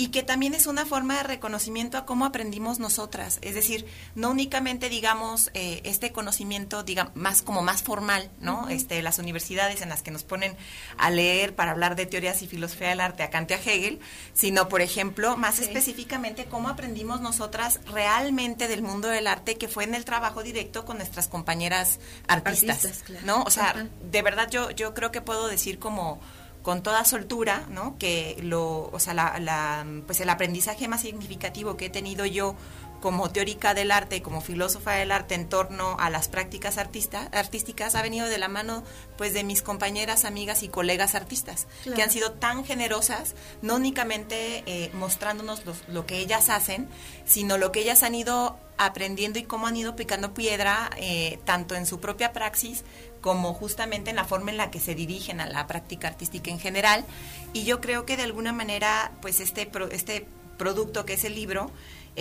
y 0.00 0.08
que 0.08 0.22
también 0.22 0.54
es 0.54 0.66
una 0.66 0.86
forma 0.86 1.18
de 1.18 1.24
reconocimiento 1.24 1.98
a 1.98 2.06
cómo 2.06 2.24
aprendimos 2.24 2.78
nosotras. 2.78 3.38
Es 3.42 3.54
decir, 3.54 3.84
no 4.14 4.30
únicamente, 4.30 4.88
digamos, 4.88 5.50
eh, 5.52 5.82
este 5.84 6.10
conocimiento, 6.10 6.82
digamos, 6.82 7.14
más 7.16 7.42
como 7.42 7.60
más 7.60 7.82
formal, 7.82 8.30
¿no? 8.40 8.70
este, 8.70 9.02
las 9.02 9.18
universidades 9.18 9.82
en 9.82 9.90
las 9.90 10.00
que 10.00 10.10
nos 10.10 10.24
ponen 10.24 10.56
a 10.96 11.10
leer 11.10 11.54
para 11.54 11.72
hablar 11.72 11.96
de 11.96 12.06
teorías 12.06 12.40
y 12.40 12.46
filosofía 12.46 12.88
del 12.88 13.00
arte 13.00 13.24
a 13.24 13.28
Kant 13.28 13.50
y 13.50 13.52
a 13.52 13.56
Hegel, 13.58 14.00
sino, 14.32 14.70
por 14.70 14.80
ejemplo, 14.80 15.36
más 15.36 15.58
específicamente 15.58 16.46
cómo 16.46 16.70
aprendimos 16.70 17.20
nosotras 17.20 17.80
realmente 17.84 18.68
del 18.68 18.80
mundo 18.80 19.08
del 19.08 19.26
arte, 19.26 19.58
que 19.58 19.68
fue 19.68 19.84
en 19.84 19.94
el 19.94 20.06
trabajo 20.06 20.42
directo 20.42 20.86
con 20.86 20.96
nuestras 20.96 21.28
compañeras 21.28 22.00
artistas, 22.26 23.04
¿no? 23.26 23.42
O 23.42 23.50
sea, 23.50 23.86
de 24.10 24.22
verdad 24.22 24.48
yo, 24.48 24.70
yo 24.70 24.94
creo 24.94 25.12
que 25.12 25.20
puedo 25.20 25.46
decir 25.46 25.78
como 25.78 26.22
con 26.62 26.82
toda 26.82 27.04
soltura, 27.04 27.66
¿no? 27.70 27.96
Que 27.98 28.36
lo, 28.42 28.90
o 28.92 28.98
sea, 28.98 29.14
la, 29.14 29.86
pues 30.06 30.20
el 30.20 30.28
aprendizaje 30.28 30.88
más 30.88 31.02
significativo 31.02 31.76
que 31.76 31.86
he 31.86 31.90
tenido 31.90 32.26
yo 32.26 32.54
como 33.00 33.30
teórica 33.30 33.74
del 33.74 33.90
arte, 33.90 34.22
como 34.22 34.40
filósofa 34.40 34.92
del 34.92 35.10
arte 35.10 35.34
en 35.34 35.48
torno 35.48 35.96
a 35.98 36.10
las 36.10 36.28
prácticas 36.28 36.78
artista, 36.78 37.28
artísticas 37.32 37.94
ha 37.94 38.02
venido 38.02 38.28
de 38.28 38.38
la 38.38 38.48
mano 38.48 38.84
pues 39.16 39.32
de 39.32 39.42
mis 39.42 39.62
compañeras, 39.62 40.24
amigas 40.24 40.62
y 40.62 40.68
colegas 40.68 41.14
artistas, 41.14 41.66
que 41.94 42.02
han 42.02 42.10
sido 42.10 42.32
tan 42.32 42.64
generosas, 42.64 43.34
no 43.62 43.76
únicamente 43.76 44.62
eh, 44.66 44.90
mostrándonos 44.94 45.62
lo 45.88 46.06
que 46.06 46.18
ellas 46.18 46.50
hacen, 46.50 46.88
sino 47.24 47.58
lo 47.58 47.72
que 47.72 47.80
ellas 47.80 48.02
han 48.02 48.14
ido 48.14 48.58
aprendiendo 48.76 49.38
y 49.38 49.42
cómo 49.42 49.66
han 49.66 49.76
ido 49.76 49.94
picando 49.94 50.32
piedra, 50.32 50.90
eh, 50.96 51.38
tanto 51.44 51.74
en 51.74 51.84
su 51.84 52.00
propia 52.00 52.32
praxis 52.32 52.84
como 53.20 53.52
justamente 53.54 54.10
en 54.10 54.16
la 54.16 54.24
forma 54.24 54.50
en 54.50 54.56
la 54.56 54.70
que 54.70 54.80
se 54.80 54.94
dirigen 54.94 55.40
a 55.40 55.46
la 55.46 55.66
práctica 55.66 56.08
artística 56.08 56.50
en 56.50 56.58
general. 56.58 57.04
Y 57.52 57.64
yo 57.64 57.80
creo 57.80 58.06
que 58.06 58.16
de 58.16 58.22
alguna 58.22 58.52
manera, 58.52 59.12
pues 59.20 59.40
este, 59.40 59.70
este 59.92 60.26
producto 60.56 61.04
que 61.04 61.14
es 61.14 61.24
el 61.24 61.34
libro, 61.34 61.70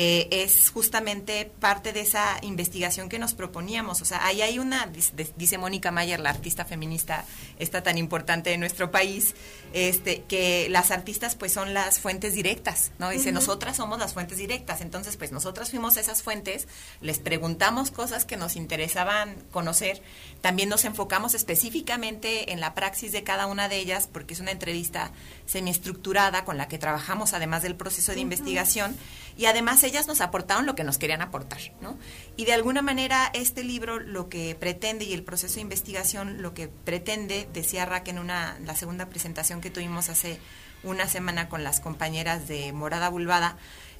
eh, 0.01 0.29
es 0.31 0.69
justamente 0.69 1.51
parte 1.59 1.91
de 1.91 1.99
esa 1.99 2.39
investigación 2.41 3.09
que 3.09 3.19
nos 3.19 3.33
proponíamos. 3.33 4.01
O 4.01 4.05
sea, 4.05 4.25
ahí 4.25 4.41
hay 4.41 4.57
una, 4.57 4.89
dice 5.35 5.57
Mónica 5.57 5.91
Mayer, 5.91 6.21
la 6.21 6.29
artista 6.29 6.63
feminista 6.63 7.25
esta 7.57 7.83
tan 7.83 7.97
importante 7.97 8.49
de 8.49 8.57
nuestro 8.57 8.91
país, 8.91 9.35
este, 9.73 10.21
que 10.21 10.69
las 10.69 10.91
artistas 10.91 11.35
pues 11.35 11.51
son 11.51 11.73
las 11.73 11.99
fuentes 11.99 12.33
directas, 12.33 12.93
¿no? 12.97 13.09
Dice, 13.09 13.33
nosotras 13.33 13.75
somos 13.75 13.99
las 13.99 14.13
fuentes 14.13 14.38
directas. 14.38 14.79
Entonces, 14.79 15.17
pues 15.17 15.33
nosotras 15.33 15.69
fuimos 15.71 15.97
esas 15.97 16.23
fuentes, 16.23 16.69
les 17.01 17.19
preguntamos 17.19 17.91
cosas 17.91 18.23
que 18.23 18.38
nos 18.38 18.55
interesaban 18.55 19.35
conocer, 19.51 20.01
también 20.39 20.69
nos 20.69 20.85
enfocamos 20.85 21.33
específicamente 21.33 22.53
en 22.53 22.62
la 22.62 22.73
praxis 22.73 23.12
de 23.12 23.23
cada 23.23 23.47
una 23.47 23.67
de 23.67 23.75
ellas, 23.75 24.07
porque 24.09 24.33
es 24.33 24.39
una 24.39 24.51
entrevista 24.51 25.12
semiestructurada 25.49 26.45
con 26.45 26.57
la 26.57 26.67
que 26.67 26.77
trabajamos 26.77 27.33
además 27.33 27.63
del 27.63 27.75
proceso 27.75 28.12
de 28.12 28.19
investigación 28.19 28.95
y 29.35 29.45
además 29.45 29.83
ellas 29.83 30.07
nos 30.07 30.21
aportaron 30.21 30.67
lo 30.67 30.75
que 30.75 30.83
nos 30.83 30.99
querían 30.99 31.23
aportar, 31.23 31.59
¿no? 31.81 31.97
Y 32.38 32.45
de 32.45 32.53
alguna 32.53 32.83
manera 32.83 33.31
este 33.33 33.63
libro 33.63 33.99
lo 33.99 34.29
que 34.29 34.53
pretende 34.53 35.05
y 35.05 35.13
el 35.13 35.23
proceso 35.23 35.55
de 35.55 35.62
investigación 35.62 36.43
lo 36.43 36.53
que 36.53 36.67
pretende, 36.67 37.49
decía 37.51 37.88
Rack 37.88 38.09
en 38.09 38.19
una, 38.19 38.59
la 38.63 38.75
segunda 38.75 39.07
presentación 39.07 39.59
que 39.59 39.71
tuvimos 39.71 40.09
hace 40.09 40.39
una 40.83 41.07
semana 41.07 41.49
con 41.49 41.63
las 41.63 41.79
compañeras 41.79 42.47
de 42.47 42.71
Morada 42.71 43.09
Bulvada, 43.09 43.57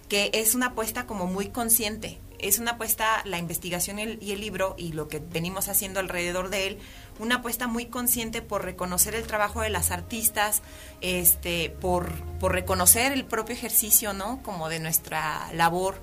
que 0.08 0.30
es 0.34 0.54
una 0.54 0.68
apuesta 0.68 1.08
como 1.08 1.26
muy 1.26 1.50
consciente, 1.50 2.20
es 2.38 2.60
una 2.60 2.72
apuesta, 2.72 3.22
la 3.26 3.40
investigación 3.40 3.98
y 3.98 4.32
el 4.32 4.40
libro 4.40 4.76
y 4.78 4.94
lo 4.94 5.08
que 5.08 5.20
venimos 5.20 5.68
haciendo 5.68 6.00
alrededor 6.00 6.50
de 6.50 6.68
él, 6.68 6.78
una 7.20 7.36
apuesta 7.36 7.68
muy 7.68 7.86
consciente 7.86 8.42
por 8.42 8.64
reconocer 8.64 9.14
el 9.14 9.28
trabajo 9.28 9.62
de 9.62 9.70
las 9.70 9.92
artistas, 9.92 10.62
este, 11.02 11.70
por, 11.70 12.12
por 12.40 12.54
reconocer 12.54 13.12
el 13.12 13.26
propio 13.26 13.54
ejercicio, 13.54 14.14
¿no? 14.14 14.42
Como 14.44 14.70
de 14.70 14.80
nuestra 14.80 15.52
labor 15.54 15.96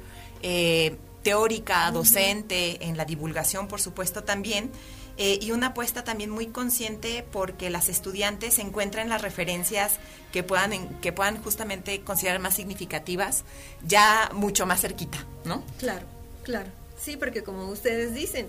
eh, 0.42 0.96
teórica, 1.22 1.90
docente, 1.90 2.84
en 2.86 2.96
la 2.96 3.04
divulgación, 3.04 3.66
por 3.66 3.80
supuesto, 3.80 4.22
también. 4.22 4.70
Eh, 5.18 5.38
y 5.40 5.52
una 5.52 5.68
apuesta 5.68 6.04
también 6.04 6.28
muy 6.28 6.48
consciente 6.48 7.24
porque 7.32 7.70
las 7.70 7.88
estudiantes 7.88 8.58
encuentran 8.58 9.08
las 9.08 9.22
referencias 9.22 9.94
que 10.30 10.42
puedan, 10.42 11.00
que 11.00 11.12
puedan 11.12 11.42
justamente 11.42 12.02
considerar 12.02 12.38
más 12.38 12.54
significativas 12.54 13.44
ya 13.82 14.30
mucho 14.34 14.66
más 14.66 14.82
cerquita, 14.82 15.24
¿no? 15.44 15.64
Claro, 15.78 16.06
claro. 16.42 16.68
Sí, 17.00 17.16
porque 17.16 17.42
como 17.42 17.66
ustedes 17.68 18.14
dicen, 18.14 18.48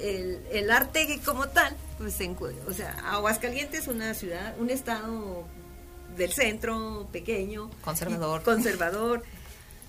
el, 0.00 0.40
el 0.52 0.70
arte 0.70 1.20
como 1.24 1.48
tal, 1.48 1.76
pues 1.98 2.14
o 2.66 2.72
sea, 2.72 2.92
Aguascalientes 3.10 3.80
es 3.80 3.88
una 3.88 4.14
ciudad, 4.14 4.54
un 4.58 4.70
estado 4.70 5.44
del 6.16 6.32
centro, 6.32 7.08
pequeño. 7.12 7.70
Conservador. 7.82 8.42
Conservador. 8.42 9.22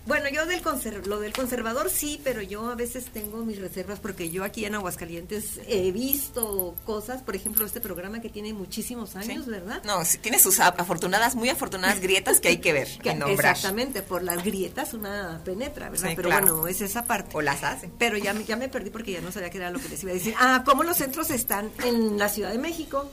Bueno, 0.05 0.27
yo 0.29 0.45
del 0.45 0.61
lo 1.05 1.19
del 1.19 1.33
conservador 1.33 1.89
sí, 1.89 2.19
pero 2.23 2.41
yo 2.41 2.69
a 2.69 2.75
veces 2.75 3.05
tengo 3.05 3.45
mis 3.45 3.59
reservas 3.59 3.99
porque 3.99 4.29
yo 4.29 4.43
aquí 4.43 4.65
en 4.65 4.75
Aguascalientes 4.75 5.59
he 5.67 5.91
visto 5.91 6.75
cosas, 6.85 7.21
por 7.21 7.35
ejemplo, 7.35 7.65
este 7.65 7.79
programa 7.79 8.19
que 8.21 8.29
tiene 8.29 8.53
muchísimos 8.53 9.15
años, 9.15 9.45
¿verdad? 9.45 9.83
No, 9.83 10.01
tiene 10.21 10.39
sus 10.39 10.59
afortunadas, 10.59 11.35
muy 11.35 11.49
afortunadas 11.49 11.99
grietas 11.99 12.39
que 12.39 12.47
hay 12.47 12.57
que 12.57 12.73
ver, 12.73 12.87
que 13.03 13.13
nombrar. 13.13 13.55
Exactamente, 13.55 14.01
por 14.01 14.23
las 14.23 14.43
grietas 14.43 14.93
una 14.93 15.41
penetra, 15.43 15.89
¿verdad? 15.89 16.13
pero 16.15 16.29
bueno, 16.29 16.67
es 16.67 16.81
esa 16.81 17.05
parte. 17.05 17.35
O 17.35 17.41
las 17.41 17.63
hace. 17.63 17.91
Pero 17.99 18.17
ya, 18.17 18.33
ya 18.33 18.55
me 18.55 18.69
perdí 18.69 18.89
porque 18.89 19.11
ya 19.11 19.21
no 19.21 19.31
sabía 19.31 19.49
qué 19.49 19.57
era 19.57 19.69
lo 19.69 19.79
que 19.79 19.89
les 19.89 20.01
iba 20.01 20.11
a 20.11 20.15
decir. 20.15 20.33
Ah, 20.39 20.63
¿cómo 20.65 20.83
los 20.83 20.97
centros 20.97 21.29
están 21.29 21.71
en 21.83 22.17
la 22.17 22.29
Ciudad 22.29 22.51
de 22.51 22.57
México? 22.57 23.09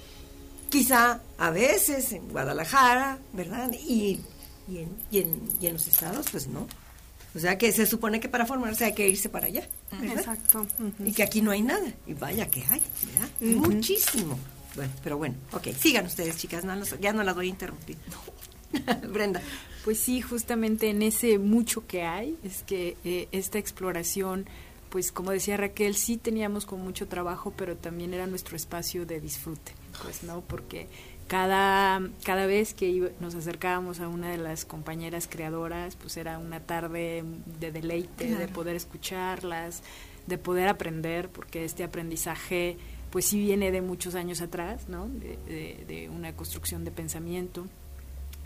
Quizá 0.71 1.21
a 1.39 1.51
veces 1.51 2.13
en 2.13 2.29
Guadalajara, 2.29 3.19
¿verdad? 3.33 3.71
Y 3.73 4.21
y 4.69 4.79
en, 4.79 4.97
y 5.11 5.19
en, 5.19 5.49
y 5.61 5.67
en 5.67 5.75
los 5.75 5.87
estados, 5.87 6.27
pues 6.31 6.47
no. 6.49 6.67
O 7.35 7.39
sea 7.39 7.59
que 7.59 7.71
se 7.71 7.85
supone 7.85 8.19
que 8.19 8.29
para 8.29 8.47
formarse 8.47 8.87
hay 8.87 8.95
que 8.95 9.07
irse 9.09 9.29
para 9.29 9.47
allá. 9.47 9.69
Exacto. 10.03 10.67
Y 11.05 11.13
que 11.13 11.23
aquí 11.23 11.43
no 11.43 11.51
hay 11.51 11.61
nada. 11.61 11.93
Y 12.07 12.15
vaya 12.15 12.49
que 12.49 12.63
hay, 12.63 12.83
¿verdad? 13.13 13.29
Muchísimo. 13.41 14.39
Bueno, 14.75 14.93
pero 15.03 15.19
bueno, 15.19 15.35
ok, 15.53 15.69
sigan 15.79 16.07
ustedes, 16.07 16.37
chicas, 16.37 16.65
no, 16.65 16.75
ya 17.01 17.13
no 17.13 17.23
las 17.23 17.35
voy 17.35 17.47
a 17.47 17.51
interrumpir. 17.51 17.97
Brenda. 19.13 19.43
Pues 19.85 19.99
sí, 19.99 20.21
justamente 20.21 20.91
en 20.91 21.03
ese 21.03 21.39
mucho 21.39 21.87
que 21.87 22.03
hay, 22.03 22.37
es 22.43 22.63
que 22.63 22.97
eh, 23.05 23.29
esta 23.33 23.59
exploración, 23.59 24.47
pues 24.91 25.13
como 25.13 25.31
decía 25.31 25.57
Raquel, 25.57 25.95
sí 25.95 26.17
teníamos 26.17 26.67
con 26.67 26.81
mucho 26.81 27.07
trabajo, 27.07 27.53
pero 27.57 27.77
también 27.77 28.13
era 28.13 28.27
nuestro 28.27 28.57
espacio 28.57 29.07
de 29.07 29.21
disfrute, 29.21 29.73
pues 30.03 30.25
no, 30.25 30.41
porque 30.41 30.89
cada, 31.27 32.01
cada 32.25 32.47
vez 32.47 32.75
que 32.75 33.13
nos 33.21 33.35
acercábamos 33.35 34.01
a 34.01 34.09
una 34.09 34.31
de 34.31 34.39
las 34.39 34.65
compañeras 34.65 35.29
creadoras, 35.31 35.97
pues 35.97 36.17
era 36.17 36.39
una 36.39 36.61
tarde 36.61 37.25
de 37.61 37.73
deleite, 37.73 38.37
de 38.37 38.49
poder 38.49 38.77
escucharlas, 38.77 39.83
de 40.27 40.39
poder 40.39 40.69
aprender, 40.69 41.29
porque 41.29 41.65
este 41.65 41.85
aprendizaje 41.85 42.77
pues 43.11 43.27
sí 43.27 43.39
viene 43.39 43.71
de 43.71 43.83
muchos 43.83 44.15
años 44.15 44.41
atrás, 44.41 44.89
¿no? 44.89 45.09
de, 45.09 46.11
una 46.13 46.33
construcción 46.35 46.85
de 46.85 46.91
pensamiento 46.91 47.67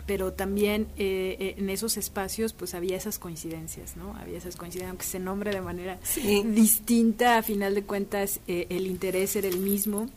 pero 0.05 0.33
también 0.33 0.87
eh, 0.97 1.37
eh, 1.39 1.55
en 1.57 1.69
esos 1.69 1.95
espacios 1.95 2.53
pues 2.53 2.73
había 2.73 2.97
esas 2.97 3.19
coincidencias, 3.19 3.95
¿no? 3.95 4.15
Había 4.17 4.39
esas 4.39 4.55
coincidencias, 4.55 4.89
aunque 4.89 5.05
se 5.05 5.19
nombre 5.19 5.51
de 5.51 5.61
manera 5.61 5.99
distinta, 6.45 7.37
a 7.37 7.43
final 7.43 7.75
de 7.75 7.83
cuentas 7.83 8.41
eh, 8.47 8.67
el 8.69 8.87
interés 8.87 9.35
era 9.35 9.47
el 9.47 9.57
mismo 9.57 10.09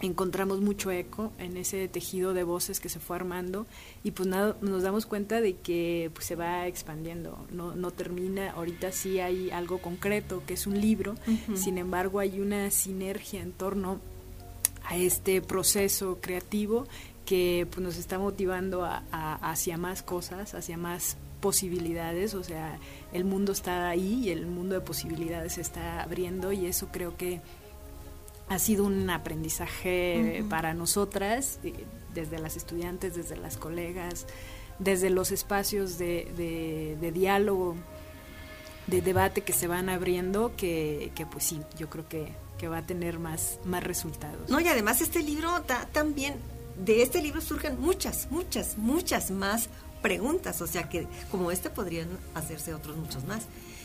encontramos 0.00 0.60
mucho 0.60 0.90
eco 0.90 1.32
en 1.38 1.56
ese 1.56 1.86
tejido 1.88 2.32
de 2.34 2.42
voces 2.42 2.80
que 2.80 2.88
se 2.88 3.00
fue 3.00 3.16
armando 3.16 3.66
y 4.02 4.12
pues 4.12 4.28
nada, 4.28 4.56
nos 4.60 4.82
damos 4.82 5.06
cuenta 5.06 5.40
de 5.40 5.56
que 5.56 6.10
pues, 6.14 6.26
se 6.26 6.36
va 6.36 6.66
expandiendo, 6.66 7.46
no, 7.50 7.74
no 7.74 7.90
termina, 7.90 8.52
ahorita 8.52 8.92
sí 8.92 9.20
hay 9.20 9.50
algo 9.50 9.78
concreto 9.78 10.42
que 10.46 10.54
es 10.54 10.66
un 10.66 10.80
libro, 10.80 11.14
sin 11.54 11.78
embargo 11.78 12.20
hay 12.20 12.40
una 12.40 12.70
sinergia 12.70 13.42
en 13.42 13.52
torno 13.52 14.00
a 14.84 14.96
este 14.96 15.42
proceso 15.42 16.18
creativo 16.20 16.86
que 17.26 17.66
pues, 17.70 17.80
nos 17.82 17.96
está 17.96 18.18
motivando 18.18 18.84
a, 18.84 19.04
hacia 19.12 19.76
más 19.76 20.02
cosas, 20.02 20.54
hacia 20.54 20.76
más 20.76 21.16
posibilidades, 21.40 22.34
o 22.34 22.44
sea, 22.44 22.78
el 23.12 23.24
mundo 23.24 23.52
está 23.52 23.88
ahí 23.88 24.24
y 24.24 24.30
el 24.30 24.46
mundo 24.46 24.74
de 24.74 24.80
posibilidades 24.80 25.54
se 25.54 25.62
está 25.62 26.02
abriendo 26.02 26.52
y 26.52 26.66
eso 26.66 26.88
creo 26.92 27.16
que 27.16 27.40
ha 28.50 28.58
sido 28.58 28.84
un 28.84 29.08
aprendizaje 29.10 30.44
para 30.50 30.74
nosotras, 30.74 31.60
desde 32.12 32.40
las 32.40 32.56
estudiantes, 32.56 33.14
desde 33.14 33.36
las 33.36 33.56
colegas, 33.56 34.26
desde 34.80 35.08
los 35.08 35.30
espacios 35.30 35.98
de, 35.98 36.96
de, 37.00 37.12
diálogo, 37.12 37.76
de 38.88 39.02
debate 39.02 39.42
que 39.42 39.52
se 39.52 39.68
van 39.68 39.88
abriendo, 39.88 40.56
que, 40.56 41.12
que 41.14 41.26
pues 41.26 41.44
sí, 41.44 41.60
yo 41.78 41.88
creo 41.88 42.08
que, 42.08 42.32
que, 42.58 42.66
va 42.66 42.78
a 42.78 42.86
tener 42.86 43.20
más, 43.20 43.60
más 43.64 43.84
resultados. 43.84 44.50
No, 44.50 44.58
y 44.58 44.66
además 44.66 45.00
este 45.00 45.22
libro 45.22 45.60
da 45.68 45.86
también, 45.92 46.34
de 46.76 47.02
este 47.02 47.22
libro 47.22 47.40
surgen 47.40 47.80
muchas, 47.80 48.26
muchas, 48.32 48.76
muchas 48.76 49.30
más 49.30 49.68
preguntas, 50.02 50.60
o 50.60 50.66
sea 50.66 50.88
que 50.88 51.06
como 51.30 51.52
este 51.52 51.70
podrían 51.70 52.08
hacerse 52.34 52.74
otros 52.74 52.96
muchos 52.96 53.24
más. 53.26 53.44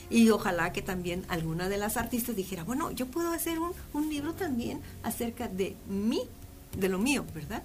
Y 0.09 0.29
ojalá 0.29 0.71
que 0.71 0.81
también 0.81 1.25
alguna 1.29 1.69
de 1.69 1.77
las 1.77 1.97
artistas 1.97 2.35
dijera, 2.35 2.63
bueno, 2.63 2.91
yo 2.91 3.07
puedo 3.07 3.31
hacer 3.31 3.59
un, 3.59 3.71
un 3.93 4.09
libro 4.09 4.33
también 4.33 4.81
acerca 5.03 5.47
de 5.47 5.75
mí, 5.87 6.21
de 6.77 6.89
lo 6.89 6.99
mío, 6.99 7.25
¿verdad? 7.33 7.63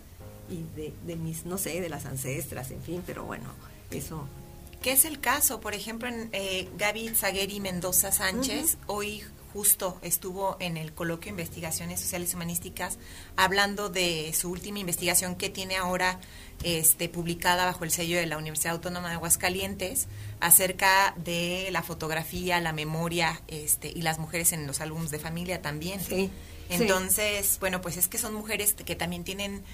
Y 0.48 0.62
de, 0.76 0.92
de 1.06 1.16
mis, 1.16 1.44
no 1.44 1.58
sé, 1.58 1.80
de 1.80 1.88
las 1.88 2.06
ancestras, 2.06 2.70
en 2.70 2.82
fin, 2.82 3.02
pero 3.06 3.24
bueno, 3.24 3.44
eso 3.90 4.26
¿Qué 4.82 4.92
es 4.92 5.04
el 5.04 5.20
caso? 5.20 5.60
Por 5.60 5.74
ejemplo, 5.74 6.08
en 6.08 6.30
eh, 6.32 6.68
Gaby 6.78 7.10
Zagueri 7.10 7.60
Mendoza 7.60 8.12
Sánchez, 8.12 8.78
hoy 8.86 9.22
justo 9.52 9.98
estuvo 10.00 10.56
en 10.58 10.78
el 10.78 10.94
coloquio 10.94 11.30
investigaciones 11.30 12.00
sociales 12.00 12.32
y 12.32 12.36
humanísticas 12.36 12.98
hablando 13.36 13.90
de 13.90 14.32
su 14.32 14.50
última 14.50 14.78
investigación 14.78 15.34
que 15.34 15.50
tiene 15.50 15.76
ahora 15.76 16.18
este, 16.62 17.08
publicada 17.08 17.64
bajo 17.64 17.84
el 17.84 17.90
sello 17.90 18.18
de 18.18 18.26
la 18.26 18.38
Universidad 18.38 18.74
Autónoma 18.74 19.08
de 19.08 19.14
Aguascalientes 19.14 20.08
acerca 20.40 21.14
de 21.16 21.68
la 21.70 21.82
fotografía, 21.82 22.60
la 22.60 22.72
memoria 22.72 23.40
este, 23.48 23.88
y 23.88 24.02
las 24.02 24.18
mujeres 24.18 24.52
en 24.52 24.66
los 24.66 24.80
álbumes 24.80 25.10
de 25.10 25.18
familia 25.18 25.62
también. 25.62 26.00
Entonces, 26.68 27.58
bueno, 27.60 27.80
pues 27.80 27.96
es 27.96 28.08
que 28.08 28.18
son 28.18 28.34
mujeres 28.34 28.74
que 28.74 28.94
también 28.94 29.24
tienen 29.24 29.64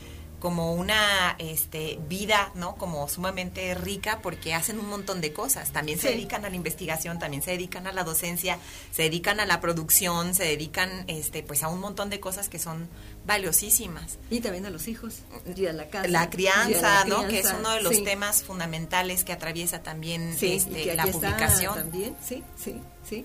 como 0.40 0.75
una 0.75 1.35
este, 1.38 1.99
vida, 2.09 2.53
¿no? 2.55 2.77
Como 2.77 3.09
sumamente 3.09 3.75
rica 3.75 4.20
porque 4.22 4.55
hacen 4.55 4.79
un 4.79 4.88
montón 4.88 5.20
de 5.20 5.33
cosas. 5.33 5.72
También 5.72 5.99
se 5.99 6.11
dedican 6.11 6.44
a 6.44 6.51
la 6.51 6.57
investigación, 6.57 7.18
también 7.18 7.42
se 7.42 7.53
dedican 7.53 7.87
a 7.87 7.92
la 7.92 8.05
docencia, 8.05 8.59
se 8.90 9.03
dedican 9.03 9.40
a 9.40 9.46
la 9.46 9.61
producción, 9.61 10.35
se 10.35 10.44
dedican 10.44 11.05
este, 11.09 11.42
pues 11.42 11.62
a 11.62 11.68
un 11.68 11.81
montón 11.81 12.11
de 12.11 12.20
cosas 12.20 12.49
que 12.49 12.59
son 12.59 12.88
valiosísimas. 13.26 14.18
Y 14.30 14.40
también 14.40 14.66
a 14.66 14.70
los 14.70 14.88
hijos 14.88 15.20
y 15.54 15.66
a 15.66 15.72
la 15.72 15.88
casa. 15.88 16.08
La 16.08 16.30
crianza, 16.30 17.04
¿no? 17.04 17.26
Que 17.26 17.40
es 17.40 17.52
uno 17.58 17.72
de 17.72 17.82
los 17.82 18.02
temas 18.04 18.42
fundamentales 18.42 19.24
que 19.24 19.32
atraviesa 19.32 19.82
también 19.82 20.36
este, 20.40 20.94
la 20.94 21.06
publicación. 21.06 21.74
También, 21.74 22.16
sí, 22.24 22.42
sí, 22.56 22.80
sí. 23.08 23.24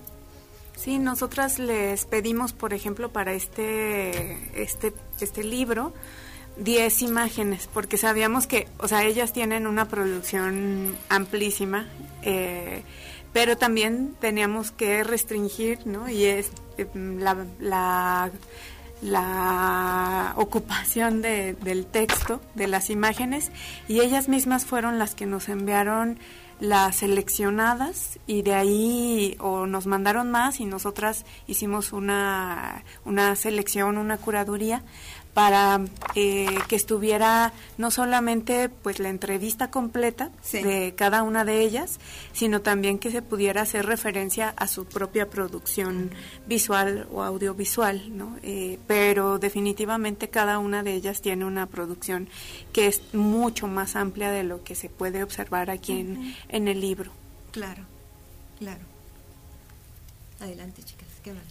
Sí, 0.76 0.98
nosotras 0.98 1.58
les 1.58 2.06
pedimos, 2.06 2.52
por 2.52 2.74
ejemplo, 2.74 3.12
para 3.12 3.34
este, 3.34 4.60
este, 4.60 4.92
este 5.20 5.44
libro, 5.44 5.92
10 6.56 7.02
imágenes, 7.02 7.68
porque 7.72 7.96
sabíamos 7.96 8.46
que, 8.46 8.66
o 8.78 8.88
sea, 8.88 9.04
ellas 9.04 9.32
tienen 9.32 9.66
una 9.66 9.86
producción 9.86 10.96
amplísima, 11.08 11.86
eh, 12.22 12.82
pero 13.32 13.56
también 13.56 14.16
teníamos 14.20 14.72
que 14.72 15.04
restringir, 15.04 15.86
¿no? 15.86 16.08
Y 16.08 16.24
es 16.24 16.50
eh, 16.78 16.86
la, 16.94 17.46
la, 17.60 18.30
la 19.02 20.32
ocupación 20.36 21.22
de, 21.22 21.54
del 21.54 21.86
texto, 21.86 22.40
de 22.54 22.68
las 22.68 22.88
imágenes, 22.88 23.50
y 23.88 24.00
ellas 24.00 24.28
mismas 24.28 24.64
fueron 24.64 24.98
las 24.98 25.14
que 25.14 25.26
nos 25.26 25.48
enviaron 25.48 26.18
las 26.62 26.96
seleccionadas 26.96 28.20
y 28.28 28.42
de 28.42 28.54
ahí 28.54 29.36
o 29.40 29.66
nos 29.66 29.88
mandaron 29.88 30.30
más 30.30 30.60
y 30.60 30.64
nosotras 30.64 31.26
hicimos 31.48 31.92
una, 31.92 32.84
una 33.04 33.34
selección, 33.34 33.98
una 33.98 34.16
curaduría 34.16 34.84
para 35.34 35.80
eh, 36.14 36.58
que 36.68 36.76
estuviera 36.76 37.52
no 37.78 37.90
solamente 37.90 38.68
pues 38.68 38.98
la 38.98 39.08
entrevista 39.08 39.70
completa 39.70 40.30
de 40.52 40.94
cada 40.96 41.22
una 41.22 41.44
de 41.44 41.60
ellas, 41.60 41.98
sino 42.32 42.60
también 42.60 42.98
que 42.98 43.10
se 43.10 43.22
pudiera 43.22 43.62
hacer 43.62 43.86
referencia 43.86 44.52
a 44.56 44.66
su 44.66 44.84
propia 44.84 45.30
producción 45.30 46.10
visual 46.46 47.08
o 47.12 47.22
audiovisual, 47.22 48.16
¿no? 48.16 48.36
Eh, 48.42 48.78
pero 48.86 49.38
definitivamente 49.38 50.28
cada 50.28 50.58
una 50.58 50.82
de 50.82 50.92
ellas 50.94 51.22
tiene 51.22 51.44
una 51.44 51.66
producción 51.66 52.28
que 52.72 52.86
es 52.86 53.02
mucho 53.14 53.68
más 53.68 53.96
amplia 53.96 54.30
de 54.30 54.42
lo 54.42 54.62
que 54.62 54.74
se 54.74 54.90
puede 54.90 55.22
observar 55.22 55.70
aquí 55.70 55.92
en, 55.92 56.36
en 56.48 56.68
el 56.68 56.80
libro. 56.80 57.10
Claro, 57.52 57.84
claro. 58.58 58.84
Adelante, 60.40 60.82
chicas, 60.82 61.08
¿qué 61.22 61.32
más? 61.32 61.42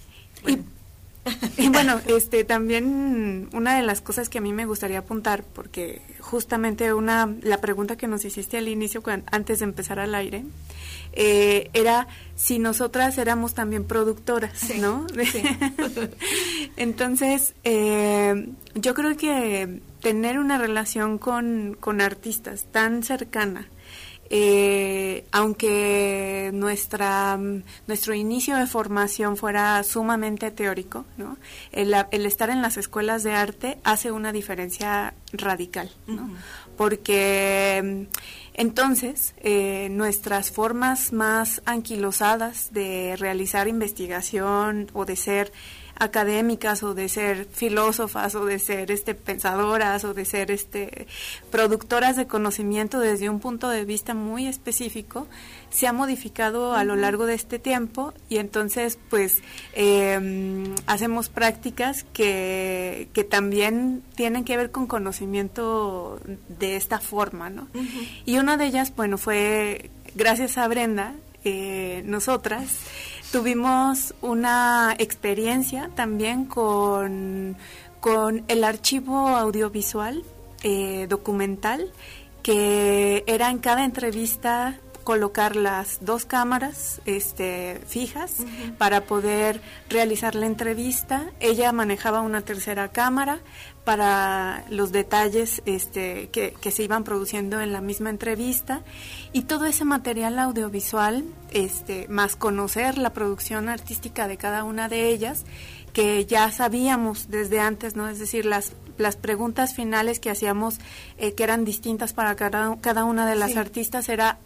Bueno. 0.44 0.64
Y 0.64 0.81
bueno, 1.72 2.00
este 2.08 2.44
también 2.44 3.50
una 3.54 3.76
de 3.76 3.84
las 3.84 4.02
cosas 4.02 4.30
que 4.30 4.40
a 4.40 4.42
mí 4.42 4.54
me 4.54 4.66
gustaría 4.66 5.00
apuntar, 5.00 5.44
porque 5.44 6.02
justamente 6.20 6.94
una 6.94 7.36
la 7.42 7.60
pregunta 7.62 7.96
que 7.96 8.08
nos 8.08 8.26
hiciste 8.26 8.58
al 8.58 8.68
inicio, 8.68 9.04
antes 9.32 9.60
de 9.60 9.66
empezar 9.66 10.00
al 10.00 10.16
aire, 10.16 10.44
eh, 11.14 11.70
era 11.74 12.08
si 12.36 12.58
nosotras 12.58 13.18
éramos 13.18 13.54
también 13.54 13.84
productoras, 13.84 14.74
¿no? 14.78 15.06
Entonces, 16.78 17.54
eh, 17.64 18.50
yo 18.76 18.94
creo 18.94 19.16
que 19.18 19.82
tener 20.02 20.40
una 20.40 20.58
relación 20.58 21.18
con, 21.18 21.78
con 21.80 22.02
artistas 22.02 22.66
tan 22.72 23.04
cercana, 23.04 23.68
eh, 24.34 25.26
aunque 25.34 26.52
nuestra, 26.54 27.38
nuestro 27.86 28.14
inicio 28.14 28.56
de 28.56 28.66
formación 28.66 29.36
fuera 29.36 29.84
sumamente 29.84 30.52
teórico, 30.52 31.04
¿no? 31.18 31.36
el, 31.74 31.94
estar 32.26 32.50
en 32.50 32.62
las 32.62 32.78
escuelas 32.78 33.24
de 33.24 33.34
arte 33.34 33.78
hace 33.84 34.10
una 34.10 34.32
diferencia 34.32 35.14
radical, 35.34 35.92
¿no? 36.08 36.30
porque 36.78 38.08
entonces 38.54 39.34
eh, 39.40 39.90
nuestras 39.92 40.50
formas 40.50 41.12
más 41.12 41.62
anquilosadas 41.66 42.72
de 42.72 43.18
realizar 43.18 43.68
investigación 43.68 44.90
o 44.94 45.04
de 45.04 45.18
ser 45.18 45.52
académicas 46.02 46.82
o 46.82 46.96
de 46.96 47.08
ser 47.10 47.46
filósofas 47.46 48.34
o 48.34 48.44
de 48.46 48.58
ser 48.58 48.90
este 48.90 49.14
pensadoras 49.14 50.04
o 50.04 50.16
de 50.16 50.26
ser 50.26 50.50
este 50.50 51.06
productoras 51.52 52.16
de 52.16 52.26
conocimiento 52.26 53.00
desde 53.00 53.30
un 53.30 53.40
punto 53.40 53.70
de 53.70 53.86
vista 53.86 54.16
muy 54.16 54.48
específico 54.48 55.28
se 55.70 55.86
ha 55.86 55.94
modificado 55.94 56.74
a 56.74 56.84
lo 56.84 56.96
largo 56.96 57.28
de 57.28 57.36
este 57.36 57.60
tiempo 57.60 58.14
y 58.30 58.38
entonces 58.38 58.98
pues 59.12 59.44
em, 59.74 60.74
hacemos 60.88 61.30
prácticas 61.30 62.04
que, 62.14 63.08
que, 63.14 63.24
también 63.24 64.02
tienen 64.16 64.44
que 64.44 64.58
ver 64.58 64.72
con 64.72 64.88
conocimiento 64.88 66.20
de 66.50 66.76
esta 66.76 67.00
forma, 67.00 67.50
¿no? 67.50 67.68
Y 68.26 68.40
una 68.40 68.58
de 68.58 68.66
ellas, 68.66 68.94
bueno, 68.96 69.18
fue 69.18 69.92
gracias 70.16 70.58
a 70.58 70.68
Brenda, 70.68 71.14
eh, 71.44 72.04
nosotras 72.06 72.68
tuvimos 73.32 74.14
una 74.22 74.96
experiencia 74.98 75.90
también 75.96 76.46
con, 76.46 77.56
con 78.00 78.44
el 78.48 78.64
archivo 78.64 79.30
audiovisual 79.30 80.24
eh, 80.64 81.08
documental 81.10 81.92
que 82.44 83.24
era 83.28 83.50
en 83.50 83.60
cada 83.60 83.86
entrevista 83.86 84.78
colocar 85.04 85.56
las 85.56 86.00
dos 86.02 86.26
cámaras 86.26 87.02
este, 87.06 87.82
fijas 87.88 88.38
para 88.78 89.02
poder 89.02 89.62
realizar 89.90 90.36
la 90.36 90.46
entrevista. 90.46 91.32
Ella 91.40 91.72
manejaba 91.72 92.22
una 92.22 92.42
tercera 92.42 92.90
cámara 92.90 93.40
para 93.84 94.64
los 94.70 94.92
detalles 94.92 95.62
este, 95.66 96.30
que, 96.30 96.54
que, 96.60 96.72
se 96.72 96.84
iban 96.84 97.04
produciendo 97.04 97.62
en 97.62 97.74
la 97.74 97.82
misma 97.82 98.10
entrevista 98.10 98.84
y 99.34 99.44
todo 99.44 99.66
ese 99.66 99.86
material 99.86 100.38
audiovisual, 100.38 101.24
este, 101.50 102.08
más 102.08 102.36
conocer 102.36 102.98
la 102.98 103.12
producción 103.12 103.70
artística 103.70 104.28
de 104.28 104.38
cada 104.38 104.64
una 104.64 104.88
de 104.88 105.10
ellas, 105.10 105.46
que 105.94 106.26
ya 106.26 106.52
sabíamos 106.52 107.30
desde 107.30 107.60
antes, 107.60 107.96
¿no? 107.96 108.08
Es 108.08 108.20
decir, 108.20 108.46
las, 108.46 108.74
las 108.98 109.16
preguntas 109.16 109.74
finales 109.74 110.20
que 110.20 110.30
hacíamos, 110.30 110.80
eh, 111.18 111.34
que 111.34 111.44
eran 111.44 111.66
distintas 111.66 112.14
para 112.14 112.36
cada, 112.36 112.78
cada 112.82 113.04
una 113.04 113.26
de 113.26 113.36
las 113.36 113.58
artistas, 113.58 114.10
era 114.10 114.38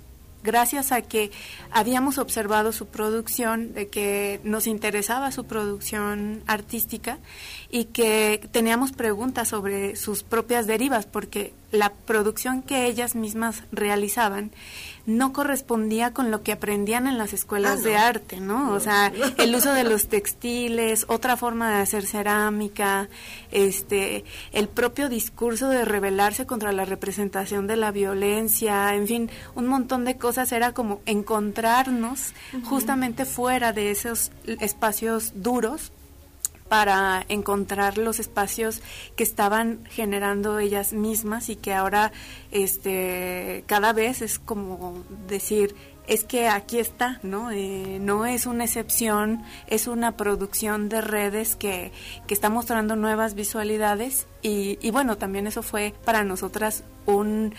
gracias 0.45 0.91
a 0.91 1.01
que 1.01 1.31
habíamos 1.71 2.17
observado 2.17 2.71
su 2.71 2.85
producción, 2.87 3.73
de 3.73 3.87
que 3.87 4.39
nos 4.43 4.67
interesaba 4.67 5.31
su 5.31 5.45
producción 5.45 6.41
artística 6.47 7.17
y 7.69 7.85
que 7.85 8.47
teníamos 8.51 8.93
preguntas 8.93 9.49
sobre 9.49 9.95
sus 9.95 10.23
propias 10.23 10.67
derivas, 10.67 11.05
porque 11.05 11.53
la 11.75 11.91
producción 11.93 12.61
que 12.61 12.85
ellas 12.85 13.15
mismas 13.15 13.63
realizaban 13.71 14.51
no 15.05 15.33
correspondía 15.33 16.13
con 16.13 16.31
lo 16.31 16.41
que 16.41 16.51
aprendían 16.51 17.07
en 17.07 17.17
las 17.17 17.33
escuelas 17.33 17.81
ah, 17.81 17.83
de 17.83 17.95
arte, 17.95 18.39
¿no? 18.39 18.71
O 18.71 18.79
sea, 18.79 19.11
el 19.37 19.53
uso 19.53 19.71
de 19.71 19.83
los 19.83 20.07
textiles, 20.07 21.05
otra 21.07 21.37
forma 21.37 21.69
de 21.69 21.81
hacer 21.81 22.05
cerámica, 22.07 23.07
este, 23.51 24.25
el 24.51 24.67
propio 24.67 25.07
discurso 25.07 25.69
de 25.69 25.85
rebelarse 25.85 26.47
contra 26.47 26.71
la 26.71 26.85
representación 26.85 27.67
de 27.67 27.75
la 27.75 27.91
violencia, 27.91 28.95
en 28.95 29.07
fin, 29.07 29.29
un 29.53 29.67
montón 29.67 30.05
de 30.05 30.17
cosas. 30.17 30.51
Era 30.51 30.73
como 30.73 31.01
encontrarnos 31.05 32.33
justamente 32.63 33.25
fuera 33.25 33.73
de 33.73 33.91
esos 33.91 34.31
espacios 34.59 35.33
duros 35.35 35.91
para 36.75 37.25
encontrar 37.29 37.97
los 37.97 38.19
espacios 38.19 38.81
que 39.15 39.23
estaban 39.23 39.85
generando 39.85 40.59
ellas 40.59 40.91
mismas 40.91 41.47
y 41.47 41.55
que 41.55 41.73
ahora 41.73 42.11
este 42.51 43.63
cada 43.65 43.93
vez 43.93 44.21
es 44.21 44.39
como 44.39 45.05
decir 45.25 45.73
es 46.07 46.23
que 46.23 46.47
aquí 46.47 46.79
está, 46.79 47.19
¿no? 47.23 47.51
Eh, 47.51 47.97
no 47.99 48.25
es 48.25 48.45
una 48.45 48.65
excepción, 48.65 49.43
es 49.67 49.87
una 49.87 50.17
producción 50.17 50.89
de 50.89 51.01
redes 51.01 51.55
que, 51.55 51.91
que 52.27 52.33
está 52.33 52.49
mostrando 52.49 52.95
nuevas 52.95 53.33
visualidades 53.33 54.27
y, 54.41 54.77
y, 54.81 54.91
bueno, 54.91 55.17
también 55.17 55.47
eso 55.47 55.63
fue 55.63 55.93
para 56.05 56.23
nosotras 56.23 56.83
un, 57.07 57.55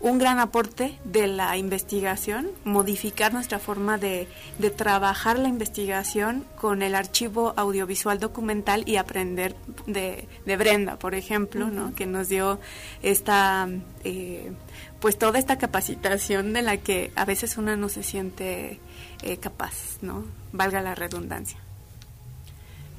un 0.00 0.18
gran 0.18 0.38
aporte 0.38 0.98
de 1.04 1.26
la 1.26 1.56
investigación, 1.58 2.50
modificar 2.64 3.34
nuestra 3.34 3.58
forma 3.58 3.98
de, 3.98 4.26
de 4.58 4.70
trabajar 4.70 5.38
la 5.38 5.48
investigación 5.48 6.44
con 6.56 6.82
el 6.82 6.94
archivo 6.94 7.52
audiovisual 7.56 8.18
documental 8.18 8.84
y 8.86 8.96
aprender 8.96 9.54
de, 9.86 10.28
de 10.46 10.56
Brenda, 10.56 10.98
por 10.98 11.14
ejemplo, 11.14 11.68
¿no? 11.68 11.94
Que 11.94 12.06
nos 12.06 12.28
dio 12.28 12.58
esta... 13.02 13.68
Eh, 14.04 14.52
pues 15.00 15.18
toda 15.18 15.38
esta 15.38 15.58
capacitación 15.58 16.52
de 16.52 16.62
la 16.62 16.76
que 16.76 17.10
a 17.16 17.24
veces 17.24 17.56
una 17.56 17.76
no 17.76 17.88
se 17.88 18.02
siente 18.02 18.78
eh, 19.22 19.36
capaz, 19.38 19.98
¿no? 20.02 20.24
Valga 20.52 20.82
la 20.82 20.94
redundancia. 20.94 21.58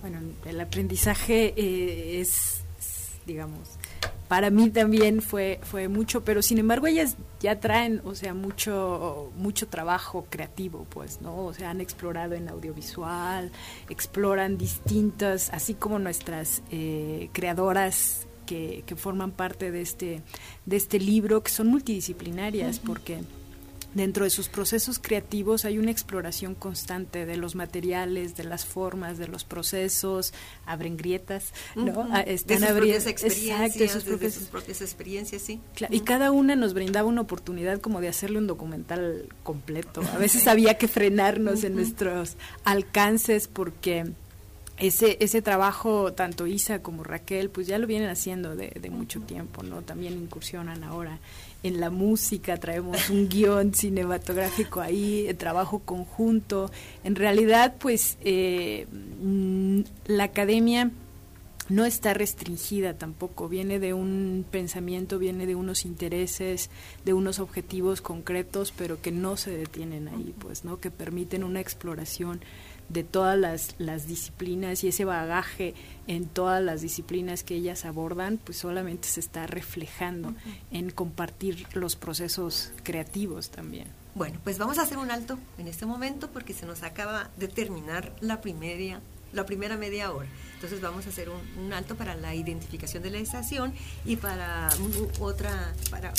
Bueno, 0.02 0.20
el 0.46 0.60
aprendizaje 0.60 1.54
eh, 1.56 2.20
es, 2.20 2.62
digamos, 3.28 3.78
para 4.28 4.50
mí 4.50 4.70
también 4.70 5.22
fue 5.22 5.60
fue 5.62 5.90
mucho, 5.90 6.24
pero 6.24 6.42
sin 6.42 6.58
embargo 6.58 6.88
ellas 6.88 7.18
ya 7.40 7.60
traen, 7.60 8.02
o 8.06 8.16
sea, 8.16 8.34
mucho 8.34 9.32
mucho 9.36 9.68
trabajo 9.68 10.26
creativo, 10.30 10.88
pues, 10.90 11.22
¿no? 11.22 11.46
O 11.46 11.54
sea, 11.54 11.70
han 11.70 11.82
explorado 11.82 12.34
en 12.34 12.50
audiovisual, 12.50 13.52
exploran 13.90 14.58
distintas, 14.58 15.50
así 15.52 15.76
como 15.76 16.00
nuestras 16.00 16.64
eh, 16.72 17.30
creadoras 17.34 18.26
que, 18.86 18.96
forman 18.96 19.32
parte 19.32 19.72
de 19.72 19.82
este, 19.82 20.22
de 20.66 20.76
este 20.76 21.00
libro, 21.00 21.42
que 21.42 21.52
son 21.52 21.68
multidisciplinarias, 21.68 22.80
porque 22.80 23.20
dentro 23.94 24.24
de 24.24 24.30
sus 24.30 24.48
procesos 24.48 25.00
creativos 25.00 25.66
hay 25.66 25.78
una 25.78 25.92
exploración 25.92 26.56
constante 26.56 27.26
de 27.26 27.38
los 27.38 27.56
materiales, 27.56 28.36
de 28.36 28.44
las 28.44 28.66
formas, 28.66 29.18
de 29.18 29.28
los 29.28 29.44
procesos, 29.44 30.34
abren 30.66 30.98
grietas, 30.98 31.54
¿no? 31.76 32.08
Ah, 32.12 32.22
están 32.22 32.62
de 32.62 32.68
sus 32.68 32.76
propias 32.78 33.08
experiencias, 33.08 33.92
sus 33.92 34.04
propias, 34.50 34.82
experiencias, 34.82 35.42
sí. 35.42 35.60
Y 35.90 36.02
cada 36.02 36.32
una 36.32 36.56
nos 36.56 36.74
brindaba 36.74 37.08
una 37.08 37.22
oportunidad 37.22 37.80
como 37.80 38.02
de 38.02 38.10
hacerle 38.10 38.38
un 38.38 38.48
documental 38.48 39.28
completo. 39.44 40.02
A 40.14 40.18
veces 40.18 40.48
había 40.48 40.78
que 40.78 40.88
frenarnos 40.88 41.64
en 41.64 41.76
nuestros 41.76 42.38
alcances 42.64 43.48
porque 43.48 44.12
ese, 44.82 45.18
ese 45.20 45.42
trabajo, 45.42 46.14
tanto 46.14 46.48
Isa 46.48 46.82
como 46.82 47.04
Raquel, 47.04 47.50
pues 47.50 47.68
ya 47.68 47.78
lo 47.78 47.88
vienen 47.88 48.10
haciendo 48.10 48.56
de, 48.56 48.90
mucho 48.90 49.22
tiempo, 49.22 49.64
¿no? 49.64 49.82
También 49.82 50.14
incursionan 50.14 50.84
ahora 50.84 51.20
en 51.64 51.80
la 51.80 51.92
música, 51.92 52.58
traemos 52.58 53.10
un 53.10 53.30
guion 53.30 53.74
cinematográfico 53.74 54.82
ahí, 54.82 55.28
el 55.28 55.38
trabajo 55.38 55.80
conjunto. 55.80 56.72
En 57.04 57.16
realidad, 57.16 57.76
pues 57.80 58.18
eh, 58.22 58.88
mm, 59.22 59.82
la 60.08 60.24
academia 60.26 60.92
no 61.70 61.86
está 61.86 62.14
restringida 62.14 62.96
tampoco, 62.96 63.48
viene 63.48 63.80
de 63.80 63.94
un 63.94 64.46
pensamiento, 64.50 65.20
viene 65.20 65.46
de 65.46 65.56
unos 65.56 65.86
intereses, 65.86 66.70
de 67.06 67.14
unos 67.14 67.40
objetivos 67.40 68.02
concretos, 68.02 68.74
pero 68.76 69.02
que 69.02 69.12
no 69.12 69.38
se 69.38 69.52
detienen 69.52 70.10
ahí, 70.10 70.34
pues, 70.38 70.66
¿no? 70.66 70.80
Que 70.80 70.92
permiten 70.92 71.44
una 71.44 71.62
exploración 71.62 72.42
de 72.92 73.04
todas 73.04 73.38
las, 73.38 73.76
las, 73.78 74.08
disciplinas 74.08 74.84
y 74.84 74.90
ese 74.90 75.06
bagaje 75.06 75.74
en 76.08 76.26
todas 76.26 76.62
las 76.62 76.82
disciplinas 76.82 77.44
que 77.44 77.56
ellas 77.56 77.86
abordan, 77.86 78.38
pues 78.44 78.58
solamente 78.58 79.08
se 79.08 79.20
está 79.20 79.48
reflejando 79.48 80.34
en 80.72 80.90
compartir 80.90 81.66
los 81.74 81.96
procesos 81.96 82.72
creativos 82.84 83.50
también. 83.50 83.88
Bueno, 84.14 84.40
pues 84.44 84.58
vamos 84.58 84.78
a 84.78 84.82
hacer 84.82 84.98
un 84.98 85.10
alto 85.10 85.38
en 85.58 85.68
este 85.68 85.86
momento 85.86 86.30
porque 86.32 86.54
se 86.54 86.66
nos 86.66 86.84
acaba 86.84 87.30
de 87.38 87.48
terminar 87.48 88.14
la 88.20 88.42
primera, 88.42 89.00
la 89.32 89.46
primera 89.46 89.78
media 89.78 90.12
hora. 90.12 90.28
Entonces 90.56 90.82
vamos 90.82 91.06
a 91.06 91.10
hacer 91.10 91.30
un, 91.30 91.72
alto 91.72 91.96
para 91.96 92.16
la 92.16 92.36
identificación 92.36 93.04
de 93.04 93.10
la 93.10 93.20
estación 93.20 93.74
y 94.06 94.18
para 94.18 94.70
otra, 95.20 95.74
para 95.90 96.12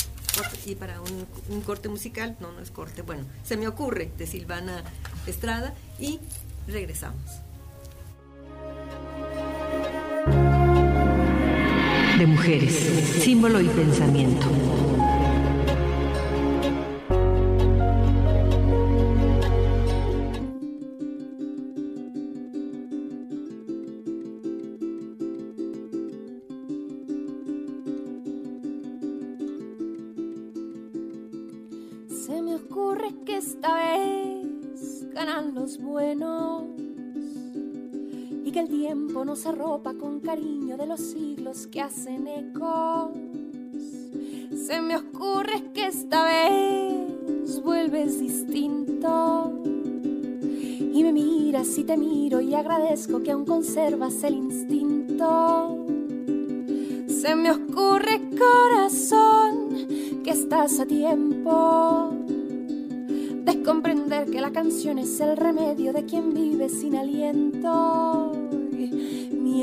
y 0.65 0.73
para 0.73 0.99
un, 1.01 1.27
un, 1.49 1.61
corte 1.61 1.87
musical, 1.87 2.35
no, 2.39 2.51
no 2.51 2.59
es 2.59 2.71
corte, 2.71 3.03
bueno, 3.03 3.23
se 3.43 3.55
me 3.55 3.67
ocurre 3.67 4.11
de 4.17 4.25
Silvana 4.25 4.83
Estrada 5.27 5.75
y 5.99 6.19
Regresamos. 6.67 7.21
De 12.17 12.27
mujeres, 12.27 12.73
símbolo 13.21 13.59
y 13.59 13.67
pensamiento. 13.67 14.47
Nos 39.33 39.47
arropa 39.47 39.95
con 39.95 40.19
cariño 40.19 40.77
de 40.77 40.85
los 40.85 40.99
siglos 40.99 41.65
que 41.65 41.81
hacen 41.81 42.27
ecos. 42.27 43.09
Se 44.55 44.79
me 44.79 44.95
ocurre 44.95 45.71
que 45.73 45.87
esta 45.87 46.23
vez 46.23 47.59
vuelves 47.63 48.19
distinto 48.19 49.51
y 49.65 51.01
me 51.01 51.11
miras 51.11 51.67
así 51.67 51.83
te 51.83 51.97
miro 51.97 52.41
y 52.41 52.53
agradezco 52.53 53.23
que 53.23 53.31
aún 53.31 53.45
conservas 53.45 54.23
el 54.23 54.35
instinto. 54.35 55.83
Se 57.07 57.33
me 57.33 57.49
ocurre 57.49 58.21
corazón 58.37 59.87
que 60.23 60.29
estás 60.29 60.79
a 60.79 60.85
tiempo 60.85 62.11
de 63.45 63.63
comprender 63.63 64.29
que 64.29 64.41
la 64.41 64.51
canción 64.51 64.99
es 64.99 65.19
el 65.19 65.35
remedio 65.37 65.91
de 65.91 66.05
quien 66.05 66.35
vive 66.35 66.69
sin 66.69 66.95
aliento. 66.95 68.42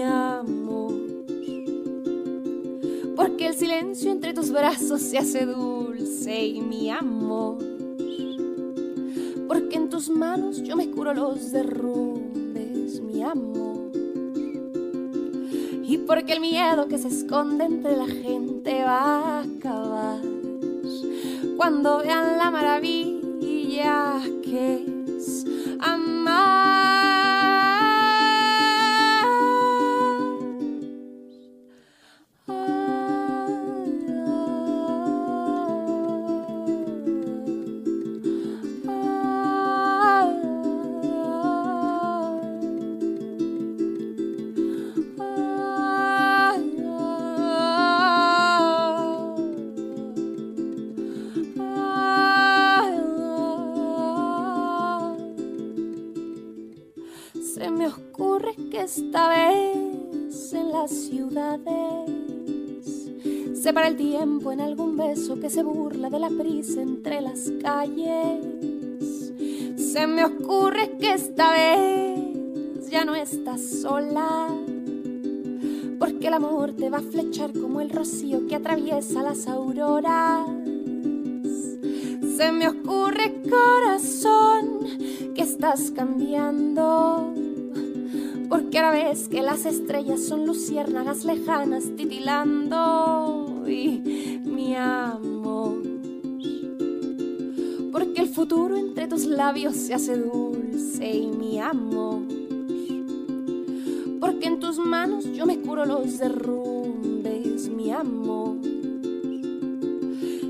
Amor, 0.02 0.94
porque 3.16 3.46
el 3.46 3.54
silencio 3.54 4.10
entre 4.10 4.32
tus 4.32 4.50
brazos 4.50 5.00
se 5.02 5.18
hace 5.18 5.44
dulce 5.44 6.46
y 6.46 6.60
mi 6.60 6.90
amor, 6.90 7.58
porque 9.46 9.76
en 9.76 9.88
tus 9.90 10.08
manos 10.08 10.62
yo 10.62 10.76
me 10.76 10.90
curo 10.90 11.12
los 11.12 11.52
derrumbes, 11.52 13.00
mi 13.00 13.22
amor. 13.22 13.90
Y 15.82 15.98
porque 15.98 16.32
el 16.32 16.40
miedo 16.40 16.88
que 16.88 16.98
se 16.98 17.08
esconde 17.08 17.64
entre 17.64 17.96
la 17.96 18.06
gente 18.06 18.82
va 18.84 19.40
a 19.40 19.42
acabar 19.42 20.20
cuando 21.56 21.98
vean 21.98 22.38
la 22.38 22.50
maravilla 22.50 24.20
que 24.42 24.86
es 25.18 25.44
amar. 25.78 26.59
Ciudades. 61.30 62.10
Separa 63.54 63.88
el 63.88 63.96
tiempo 63.96 64.52
en 64.52 64.60
algún 64.60 64.96
beso 64.96 65.38
que 65.38 65.50
se 65.50 65.62
burla 65.62 66.10
de 66.10 66.18
la 66.18 66.28
prisa 66.28 66.82
entre 66.82 67.20
las 67.20 67.52
calles. 67.62 69.32
Se 69.76 70.06
me 70.06 70.24
ocurre 70.24 70.96
que 70.98 71.14
esta 71.14 71.52
vez 71.52 72.90
ya 72.90 73.04
no 73.04 73.14
estás 73.14 73.62
sola. 73.62 74.48
Porque 75.98 76.28
el 76.28 76.34
amor 76.34 76.72
te 76.72 76.90
va 76.90 76.98
a 76.98 77.02
flechar 77.02 77.52
como 77.52 77.80
el 77.80 77.90
rocío 77.90 78.46
que 78.48 78.56
atraviesa 78.56 79.22
las 79.22 79.46
auroras. 79.46 80.46
Se 82.36 82.52
me 82.52 82.68
ocurre, 82.68 83.42
corazón, 83.48 84.80
que 85.34 85.42
estás 85.42 85.90
cambiando 85.90 87.34
ahora 88.78 88.92
ves 88.92 89.28
que 89.28 89.42
las 89.42 89.66
estrellas 89.66 90.22
son 90.22 90.46
luciérnagas 90.46 91.24
lejanas 91.24 91.84
titilando 91.96 93.64
y 93.66 94.40
mi 94.44 94.76
amor. 94.76 95.82
Porque 97.90 98.20
el 98.20 98.28
futuro 98.28 98.76
entre 98.76 99.08
tus 99.08 99.24
labios 99.26 99.74
se 99.74 99.94
hace 99.94 100.16
dulce 100.16 101.10
y 101.10 101.26
mi 101.26 101.58
amor. 101.58 102.20
Porque 104.20 104.46
en 104.46 104.60
tus 104.60 104.78
manos 104.78 105.24
yo 105.32 105.46
me 105.46 105.58
curo 105.58 105.84
los 105.84 106.18
derrumbes, 106.18 107.68
mi 107.68 107.90
amor. 107.90 108.56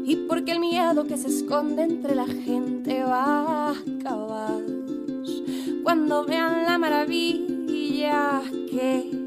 Y 0.05 0.27
porque 0.29 0.53
el 0.53 0.61
miedo 0.61 1.05
que 1.05 1.17
se 1.17 1.29
esconde 1.29 1.85
entre 1.85 2.15
la 2.15 2.27
gente 2.27 3.03
va 3.03 3.71
a 3.71 3.71
acabar 3.71 4.61
cuando 5.83 6.25
vean 6.25 6.65
la 6.65 6.79
maravilla 6.79 7.50
que 8.01 9.20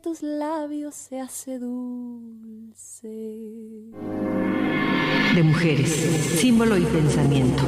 tus 0.00 0.22
labios 0.22 0.94
se 0.94 1.20
hace 1.20 1.58
dulce. 1.58 3.08
De 5.34 5.42
mujeres, 5.42 5.90
símbolo 6.38 6.76
y 6.78 6.84
pensamiento. 6.84 7.62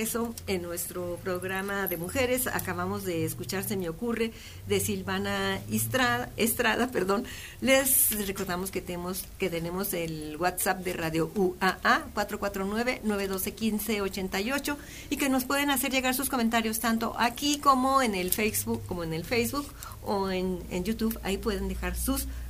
Regreso 0.00 0.34
en 0.46 0.62
nuestro 0.62 1.18
programa 1.22 1.86
de 1.86 1.98
mujeres. 1.98 2.46
Acabamos 2.46 3.04
de 3.04 3.26
escuchar 3.26 3.64
Se 3.64 3.76
me 3.76 3.90
ocurre 3.90 4.32
de 4.66 4.80
Silvana 4.80 5.60
Estrada, 5.70 6.30
Estrada 6.38 6.90
perdón. 6.90 7.24
Les 7.60 8.26
recordamos 8.26 8.70
que 8.70 8.80
tenemos, 8.80 9.26
que 9.38 9.50
tenemos 9.50 9.92
el 9.92 10.38
WhatsApp 10.38 10.82
de 10.84 10.94
Radio 10.94 11.30
UAA 11.34 12.06
449-912-1588 12.14 14.76
y 15.10 15.18
que 15.18 15.28
nos 15.28 15.44
pueden 15.44 15.70
hacer 15.70 15.92
llegar 15.92 16.14
sus 16.14 16.30
comentarios 16.30 16.80
tanto 16.80 17.14
aquí 17.18 17.58
como 17.58 18.00
en 18.00 18.14
el 18.14 18.30
Facebook, 18.30 18.80
como 18.86 19.04
en 19.04 19.12
el 19.12 19.26
Facebook 19.26 19.66
o 20.02 20.30
en, 20.30 20.60
en 20.70 20.82
YouTube. 20.82 21.20
Ahí 21.24 21.36
pueden 21.36 21.68
dejar 21.68 21.94
sus 21.94 22.22
comentarios. 22.22 22.49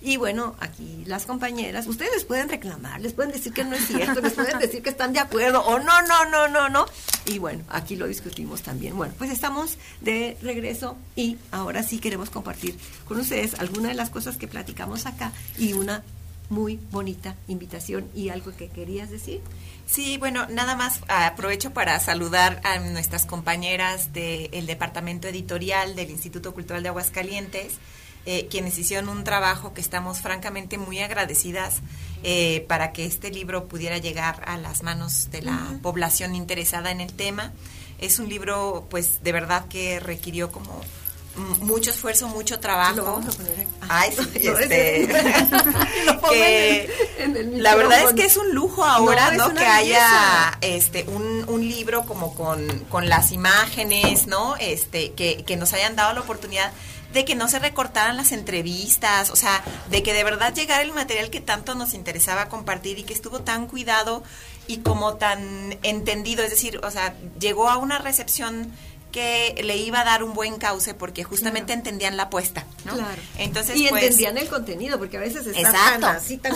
Y 0.00 0.16
bueno, 0.16 0.56
aquí 0.60 1.04
las 1.06 1.26
compañeras, 1.26 1.86
ustedes 1.86 2.24
pueden 2.24 2.48
reclamar, 2.48 3.00
les 3.00 3.12
pueden 3.12 3.32
decir 3.32 3.52
que 3.52 3.64
no 3.64 3.76
es 3.76 3.86
cierto, 3.86 4.20
les 4.20 4.32
pueden 4.32 4.58
decir 4.58 4.82
que 4.82 4.90
están 4.90 5.12
de 5.12 5.18
acuerdo 5.18 5.62
o 5.62 5.78
no, 5.78 6.02
no, 6.02 6.24
no, 6.30 6.48
no, 6.48 6.68
no. 6.68 6.86
Y 7.26 7.38
bueno, 7.38 7.64
aquí 7.68 7.96
lo 7.96 8.06
discutimos 8.06 8.62
también. 8.62 8.96
Bueno, 8.96 9.14
pues 9.18 9.30
estamos 9.30 9.76
de 10.00 10.36
regreso 10.42 10.96
y 11.16 11.36
ahora 11.50 11.82
sí 11.82 11.98
queremos 11.98 12.30
compartir 12.30 12.78
con 13.06 13.18
ustedes 13.18 13.54
algunas 13.54 13.90
de 13.90 13.94
las 13.94 14.10
cosas 14.10 14.36
que 14.36 14.48
platicamos 14.48 15.06
acá 15.06 15.32
y 15.58 15.72
una 15.74 16.02
muy 16.50 16.78
bonita 16.90 17.36
invitación 17.48 18.08
y 18.14 18.28
algo 18.28 18.54
que 18.56 18.68
querías 18.68 19.10
decir. 19.10 19.40
Sí, 19.86 20.18
bueno, 20.18 20.46
nada 20.48 20.76
más 20.76 21.00
aprovecho 21.08 21.72
para 21.72 21.98
saludar 22.00 22.60
a 22.64 22.78
nuestras 22.78 23.26
compañeras 23.26 24.12
del 24.12 24.66
Departamento 24.66 25.28
Editorial 25.28 25.96
del 25.96 26.10
Instituto 26.10 26.52
Cultural 26.52 26.82
de 26.82 26.90
Aguascalientes, 26.90 27.74
eh, 28.26 28.46
quienes 28.50 28.78
hicieron 28.78 29.08
un 29.08 29.24
trabajo 29.24 29.72
que 29.72 29.80
estamos 29.80 30.20
francamente 30.20 30.78
muy 30.78 31.00
agradecidas 31.00 31.76
eh, 32.22 32.64
para 32.68 32.92
que 32.92 33.06
este 33.06 33.30
libro 33.30 33.66
pudiera 33.66 33.98
llegar 33.98 34.42
a 34.46 34.58
las 34.58 34.82
manos 34.82 35.30
de 35.30 35.42
la 35.42 35.78
población 35.82 36.34
interesada 36.34 36.90
en 36.90 37.00
el 37.00 37.12
tema. 37.12 37.52
Es 37.98 38.18
un 38.18 38.28
libro, 38.28 38.86
pues, 38.90 39.22
de 39.22 39.32
verdad 39.32 39.66
que 39.68 40.00
requirió 40.00 40.52
como 40.52 40.82
mucho 41.60 41.90
esfuerzo, 41.90 42.28
mucho 42.28 42.60
trabajo. 42.60 43.20
Ay, 43.88 44.10
la 47.52 47.74
verdad 47.76 48.02
es 48.02 48.12
que 48.14 48.24
es 48.24 48.36
un 48.36 48.54
lujo 48.54 48.84
ahora, 48.84 49.30
¿no? 49.32 49.54
que 49.54 49.64
haya 49.64 50.58
este 50.60 51.04
un, 51.04 51.44
un, 51.48 51.60
libro 51.66 52.02
como 52.04 52.34
con, 52.34 52.66
con 52.90 53.08
las 53.08 53.32
imágenes, 53.32 54.26
¿no? 54.26 54.56
Este 54.56 55.12
que, 55.12 55.44
que 55.44 55.56
nos 55.56 55.72
hayan 55.72 55.96
dado 55.96 56.14
la 56.14 56.20
oportunidad 56.20 56.72
de 57.12 57.24
que 57.24 57.34
no 57.34 57.48
se 57.48 57.58
recortaran 57.58 58.16
las 58.16 58.32
entrevistas, 58.32 59.30
o 59.30 59.36
sea, 59.36 59.62
de 59.90 60.02
que 60.02 60.12
de 60.12 60.24
verdad 60.24 60.54
llegara 60.54 60.82
el 60.82 60.92
material 60.92 61.30
que 61.30 61.40
tanto 61.40 61.74
nos 61.74 61.94
interesaba 61.94 62.48
compartir 62.48 62.98
y 62.98 63.04
que 63.04 63.14
estuvo 63.14 63.40
tan 63.40 63.66
cuidado 63.66 64.22
y 64.66 64.78
como 64.78 65.14
tan 65.14 65.78
entendido, 65.82 66.44
es 66.44 66.50
decir, 66.50 66.80
o 66.84 66.90
sea, 66.90 67.14
llegó 67.38 67.68
a 67.68 67.76
una 67.76 67.98
recepción 67.98 68.72
que 69.10 69.60
le 69.64 69.76
iba 69.76 70.00
a 70.00 70.04
dar 70.04 70.22
un 70.22 70.34
buen 70.34 70.56
cauce 70.58 70.94
porque 70.94 71.24
justamente 71.24 71.72
entendían 71.72 72.16
la 72.16 72.24
apuesta, 72.24 72.64
¿no? 72.84 72.94
Claro. 72.94 73.20
Entonces, 73.38 73.76
y 73.76 73.88
pues, 73.88 74.02
entendían 74.04 74.38
el 74.38 74.48
contenido, 74.48 74.98
porque 74.98 75.16
a 75.16 75.20
veces 75.20 75.46
está 75.46 75.72
tan 75.72 76.04
así, 76.04 76.36
tan, 76.38 76.52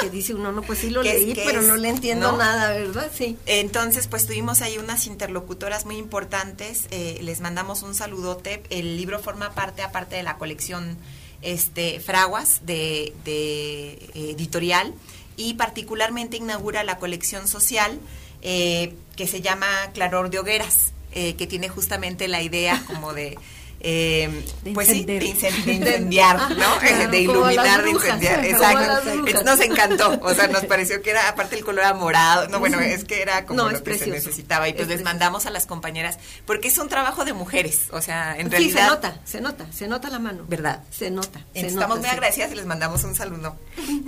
que 0.00 0.08
dice 0.10 0.34
uno, 0.34 0.50
no, 0.52 0.62
pues 0.62 0.78
sí 0.78 0.90
lo 0.90 1.02
es- 1.02 1.14
leí, 1.14 1.34
pero 1.34 1.60
es, 1.60 1.66
no 1.66 1.76
le 1.76 1.88
entiendo 1.90 2.32
¿no? 2.32 2.38
nada, 2.38 2.70
¿verdad? 2.70 3.10
Sí. 3.14 3.36
Entonces, 3.46 4.06
pues 4.06 4.26
tuvimos 4.26 4.62
ahí 4.62 4.78
unas 4.78 5.06
interlocutoras 5.06 5.84
muy 5.86 5.96
importantes. 5.96 6.86
eh, 6.90 7.18
les 7.22 7.40
mandamos 7.40 7.82
un 7.82 7.94
saludote. 7.94 8.62
El 8.70 8.96
libro 8.96 9.18
forma 9.18 9.50
parte, 9.54 9.82
aparte 9.82 10.16
de 10.16 10.22
la 10.22 10.36
colección 10.38 10.96
este, 11.42 12.00
Fraguas 12.00 12.60
de, 12.66 13.12
de, 13.24 13.90
eh, 14.14 14.30
editorial 14.36 14.94
y 15.36 15.54
particularmente 15.54 16.36
inaugura 16.36 16.82
la 16.84 16.98
colección 16.98 17.46
social 17.46 18.00
eh, 18.42 18.94
que 19.16 19.26
se 19.26 19.40
llama 19.40 19.66
Claror 19.94 20.30
de 20.30 20.38
Hogueras, 20.40 20.92
eh, 21.12 21.34
que 21.36 21.46
tiene 21.46 21.68
justamente 21.68 22.28
la 22.28 22.42
idea 22.42 22.82
como 22.86 23.12
de... 23.14 23.38
eh, 23.80 24.44
De 24.64 24.72
pues 24.72 24.88
sí, 24.88 25.04
de, 25.04 25.24
incendiar, 25.24 26.50
¿no? 26.50 26.78
claro, 26.80 26.80
de 27.10 27.20
iluminar, 27.20 27.84
de 27.84 27.90
incendiar. 27.90 28.44
Exacto. 28.44 29.42
Nos 29.44 29.60
encantó, 29.60 30.18
o 30.22 30.34
sea, 30.34 30.48
nos 30.48 30.64
pareció 30.66 31.00
que 31.00 31.10
era, 31.10 31.28
aparte 31.28 31.56
el 31.56 31.64
color 31.64 31.84
era 31.84 31.94
morado, 31.94 32.48
no, 32.48 32.58
bueno, 32.58 32.80
es 32.80 33.04
que 33.04 33.22
era 33.22 33.44
como 33.46 33.62
No, 33.62 33.70
lo 33.70 33.76
es 33.76 33.82
que 33.82 33.92
se 33.92 33.98
precioso. 34.04 34.28
necesitaba 34.28 34.68
y 34.68 34.72
pues 34.72 34.82
Es 34.82 34.88
les 34.88 34.96
precioso. 34.96 35.10
mandamos 35.14 35.46
a 35.46 35.50
las 35.50 35.66
compañeras, 35.66 36.18
porque 36.44 36.68
es 36.68 36.78
un 36.78 36.88
trabajo 36.88 37.24
de 37.24 37.32
mujeres, 37.34 37.82
o 37.92 38.00
sea, 38.00 38.36
en 38.36 38.46
sí, 38.46 38.50
realidad... 38.50 38.82
se 38.84 38.88
nota, 38.90 39.20
se 39.24 39.40
nota, 39.40 39.66
se 39.72 39.86
nota 39.88 40.10
la 40.10 40.18
mano. 40.18 40.44
¿Verdad? 40.48 40.82
Se 40.90 41.10
nota. 41.10 41.38
se 41.38 41.60
Entonces, 41.60 41.74
nota, 41.74 41.84
estamos 41.84 41.98
muy 41.98 42.06
sí. 42.08 42.12
agradecidas 42.14 42.50
y 42.52 42.54
les 42.56 42.66
mandamos 42.66 43.04
un 43.04 43.14
saludo. 43.14 43.56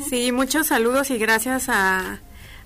Sí, 0.09 0.33
muchos 0.33 0.67
saludos 0.67 1.11
y 1.11 1.19
gracias 1.19 1.69
a 1.69 2.19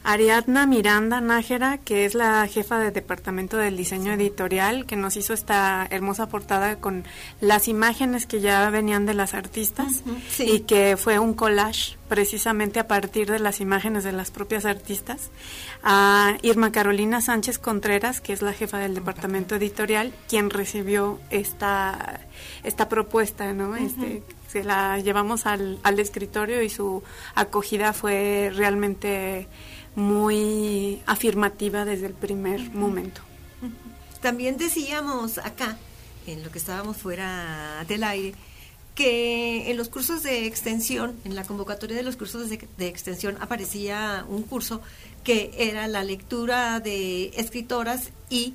Ariadna 0.05 0.67
Miranda 0.67 1.23
Nájera, 1.23 1.79
que 1.79 2.05
es 2.05 2.15
la 2.15 2.47
jefa 2.47 2.79
del 2.79 2.93
Departamento 2.93 3.57
del 3.57 3.75
Diseño 3.75 4.13
Editorial, 4.13 4.85
que 4.85 4.97
nos 4.97 5.17
hizo 5.17 5.33
esta 5.33 5.87
hermosa 5.91 6.29
portada 6.29 6.77
con 6.77 7.05
las 7.41 7.69
imágenes 7.69 8.27
que 8.27 8.43
ya 8.43 8.69
venían 8.69 9.07
de 9.07 9.15
las 9.15 9.33
artistas 9.33 10.03
sí. 10.29 10.45
y 10.45 10.61
que 10.61 10.99
fue 10.99 11.19
un 11.19 11.33
collage 11.33 11.97
precisamente 12.07 12.81
a 12.81 12.87
partir 12.87 13.31
de 13.31 13.39
las 13.39 13.61
imágenes 13.61 14.05
de 14.05 14.13
las 14.13 14.31
propias 14.31 14.67
artistas. 14.67 15.31
A 15.83 16.37
Irma 16.43 16.71
Carolina 16.71 17.23
Sánchez 17.23 17.59
Contreras, 17.59 18.21
que 18.21 18.35
es 18.35 18.43
la 18.43 18.53
jefa 18.53 18.79
del 18.79 18.95
Departamento 18.95 19.55
Editorial, 19.55 20.13
quien 20.29 20.51
recibió 20.51 21.19
esta, 21.31 22.21
esta 22.63 22.91
propuesta, 22.91 23.55
¿no? 23.55 23.75
Este, 23.75 24.23
se 24.49 24.65
la 24.65 24.99
llevamos 24.99 25.47
al, 25.47 25.79
al 25.83 25.99
escritorio 25.99 26.63
y 26.63 26.69
su 26.69 27.03
acogida 27.35 27.95
fue 27.95 28.53
realmente 28.55 29.49
muy 29.95 31.03
afirmativa 31.07 31.85
desde 31.85 32.07
el 32.07 32.15
primer 32.15 32.71
momento. 32.71 33.21
También 34.21 34.57
decíamos 34.57 35.39
acá, 35.39 35.77
en 36.27 36.43
lo 36.43 36.51
que 36.51 36.59
estábamos 36.59 36.97
fuera 36.97 37.85
del 37.87 38.05
aire, 38.05 38.35
que 38.95 39.71
en 39.71 39.77
los 39.77 39.89
cursos 39.89 40.23
de 40.23 40.47
extensión, 40.47 41.17
en 41.25 41.35
la 41.35 41.45
convocatoria 41.45 41.97
de 41.97 42.03
los 42.03 42.17
cursos 42.17 42.49
de, 42.49 42.87
extensión, 42.87 43.37
aparecía 43.41 44.25
un 44.29 44.43
curso 44.43 44.81
que 45.25 45.51
era 45.59 45.89
la 45.89 46.05
lectura 46.05 46.81
de 46.81 47.33
escritoras 47.37 48.11
y, 48.31 48.55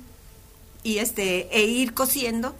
y 0.82 0.98
este, 0.98 1.54
e 1.56 1.64
ir 1.64 1.92
cosiendo 1.92 2.54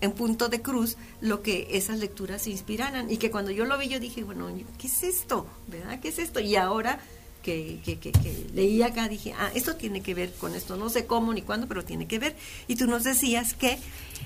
en 0.00 0.12
punto 0.12 0.48
de 0.48 0.60
cruz 0.60 0.96
lo 1.20 1.42
que 1.42 1.68
esas 1.72 1.98
lecturas 1.98 2.46
inspiraran. 2.46 3.10
Y 3.10 3.18
que 3.18 3.30
cuando 3.30 3.50
yo 3.52 3.64
lo 3.64 3.78
vi, 3.78 3.88
yo 3.88 4.00
dije, 4.00 4.24
bueno, 4.24 4.48
¿qué 4.78 4.86
es 4.86 5.02
esto? 5.02 5.46
¿Verdad? 5.68 6.00
¿Qué 6.00 6.08
es 6.08 6.18
esto? 6.18 6.40
Y 6.40 6.56
ahora 6.56 7.00
que, 7.48 7.78
que, 7.82 7.98
que, 7.98 8.12
que 8.12 8.46
leí 8.52 8.82
acá, 8.82 9.08
dije, 9.08 9.32
ah, 9.38 9.50
esto 9.54 9.74
tiene 9.74 10.02
que 10.02 10.12
ver 10.14 10.32
con 10.34 10.54
esto. 10.54 10.76
No 10.76 10.90
sé 10.90 11.06
cómo 11.06 11.32
ni 11.32 11.40
cuándo, 11.40 11.66
pero 11.66 11.82
tiene 11.82 12.06
que 12.06 12.18
ver. 12.18 12.36
Y 12.66 12.76
tú 12.76 12.86
nos 12.86 13.04
decías 13.04 13.54
que 13.54 13.78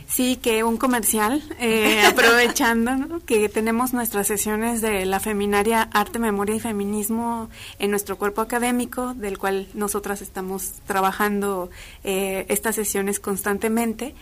Sí, 0.08 0.36
que 0.36 0.62
un 0.64 0.76
comercial, 0.76 1.42
eh, 1.58 2.02
aprovechando 2.06 2.96
¿no? 2.96 3.20
que 3.20 3.48
tenemos 3.48 3.94
nuestras 3.94 4.26
sesiones 4.26 4.82
de 4.82 5.06
la 5.06 5.20
Feminaria 5.20 5.88
Arte, 5.92 6.18
Memoria 6.18 6.54
y 6.54 6.60
Feminismo 6.60 7.48
en 7.78 7.90
nuestro 7.90 8.18
cuerpo 8.18 8.42
académico, 8.42 9.14
del 9.14 9.38
cual 9.38 9.68
nosotras 9.72 10.20
estamos 10.20 10.72
trabajando 10.86 11.70
eh, 12.04 12.44
estas 12.48 12.74
sesiones 12.74 13.20
constantemente. 13.20 14.14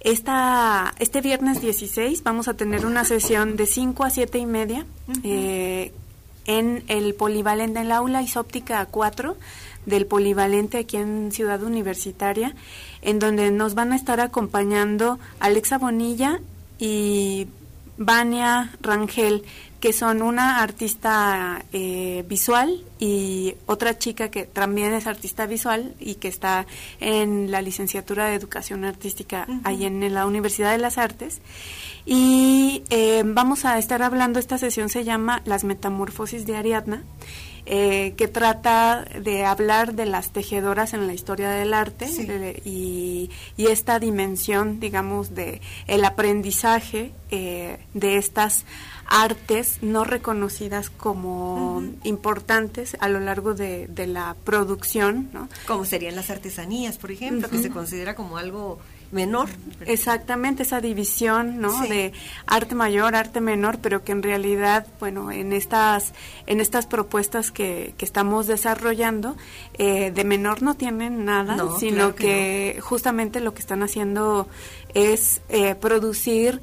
Esta, 0.00 0.94
este 0.98 1.20
viernes 1.20 1.62
16 1.62 2.22
vamos 2.22 2.48
a 2.48 2.54
tener 2.54 2.84
una 2.84 3.04
sesión 3.04 3.56
de 3.56 3.66
5 3.66 4.04
a 4.04 4.10
7 4.10 4.38
y 4.38 4.46
media 4.46 4.86
eh, 5.22 5.92
en 6.50 6.82
el 6.88 7.14
polivalente, 7.14 7.78
en 7.78 7.88
la 7.88 7.98
aula 7.98 8.22
isóptica 8.22 8.84
4 8.86 9.36
del 9.86 10.06
polivalente 10.06 10.78
aquí 10.78 10.96
en 10.96 11.30
Ciudad 11.30 11.62
Universitaria, 11.62 12.54
en 13.02 13.20
donde 13.20 13.52
nos 13.52 13.74
van 13.74 13.92
a 13.92 13.96
estar 13.96 14.20
acompañando 14.20 15.20
Alexa 15.38 15.78
Bonilla 15.78 16.40
y 16.78 17.46
Vania 17.96 18.72
Rangel, 18.80 19.44
que 19.80 19.94
son 19.94 20.20
una 20.20 20.62
artista 20.62 21.64
eh, 21.72 22.22
visual 22.28 22.84
y 22.98 23.54
otra 23.66 23.98
chica 23.98 24.30
que 24.30 24.44
también 24.44 24.92
es 24.92 25.06
artista 25.06 25.46
visual 25.46 25.94
y 25.98 26.16
que 26.16 26.28
está 26.28 26.66
en 27.00 27.50
la 27.50 27.62
licenciatura 27.62 28.26
de 28.26 28.34
Educación 28.34 28.84
Artística 28.84 29.46
ahí 29.64 29.86
en, 29.86 30.12
la 30.12 30.26
Universidad 30.26 30.72
de 30.72 30.78
las 30.78 30.98
Artes. 30.98 31.40
Y 32.04 32.82
eh, 32.90 33.22
vamos 33.24 33.64
a 33.64 33.78
estar 33.78 34.02
hablando, 34.02 34.38
esta 34.38 34.58
sesión 34.58 34.90
se 34.90 35.04
llama 35.04 35.40
Las 35.46 35.64
Metamorfosis 35.64 36.46
de 36.46 36.56
Ariadna. 36.56 37.02
Eh, 37.72 38.14
que 38.16 38.26
trata 38.26 39.04
de 39.22 39.44
hablar 39.44 39.94
de 39.94 40.04
las 40.04 40.30
tejedoras 40.32 40.92
en 40.92 41.06
la 41.06 41.12
historia 41.14 41.50
del 41.50 41.72
arte 41.72 42.08
Sí. 42.08 42.26
eh, 42.28 42.60
y, 42.64 43.30
y 43.56 43.66
esta 43.68 44.00
dimensión, 44.00 44.80
digamos, 44.80 45.36
de 45.36 45.60
el 45.86 46.04
aprendizaje 46.04 47.12
eh, 47.30 47.78
de 47.94 48.16
estas 48.16 48.64
artes 49.06 49.78
no 49.82 50.02
reconocidas 50.02 50.90
como 50.90 51.84
importantes 52.02 52.96
a 52.98 53.08
lo 53.08 53.20
largo 53.20 53.54
de, 53.54 53.86
de 53.86 54.08
la 54.08 54.34
producción, 54.42 55.30
¿no? 55.32 55.48
como 55.68 55.84
serían 55.84 56.16
las 56.16 56.30
artesanías, 56.30 56.98
por 56.98 57.12
ejemplo, 57.12 57.48
que 57.48 57.58
se 57.58 57.70
considera 57.70 58.16
como 58.16 58.36
algo 58.36 58.80
menor. 59.10 59.48
Exactamente, 59.86 60.62
esa 60.62 60.80
división, 60.80 61.60
¿no? 61.60 61.82
Sí. 61.82 61.88
De 61.88 62.12
arte 62.46 62.74
mayor, 62.74 63.14
arte 63.14 63.40
menor, 63.40 63.78
pero 63.80 64.04
que 64.04 64.12
en 64.12 64.22
realidad, 64.22 64.86
bueno, 64.98 65.30
en 65.32 65.52
estas, 65.52 66.12
en 66.46 66.60
estas 66.60 66.86
propuestas 66.86 67.50
que, 67.50 67.94
que 67.96 68.04
estamos 68.04 68.46
desarrollando, 68.46 69.36
eh, 69.74 70.10
de 70.10 70.24
menor 70.24 70.62
no 70.62 70.74
tienen 70.74 71.24
nada, 71.24 71.56
No, 71.56 71.78
sino 71.78 71.96
claro 71.96 72.14
que 72.14 72.30
que, 72.74 72.80
justamente 72.80 73.40
lo 73.40 73.54
que 73.54 73.60
están 73.60 73.82
haciendo 73.82 74.48
es 74.94 75.40
eh, 75.48 75.74
producir 75.74 76.60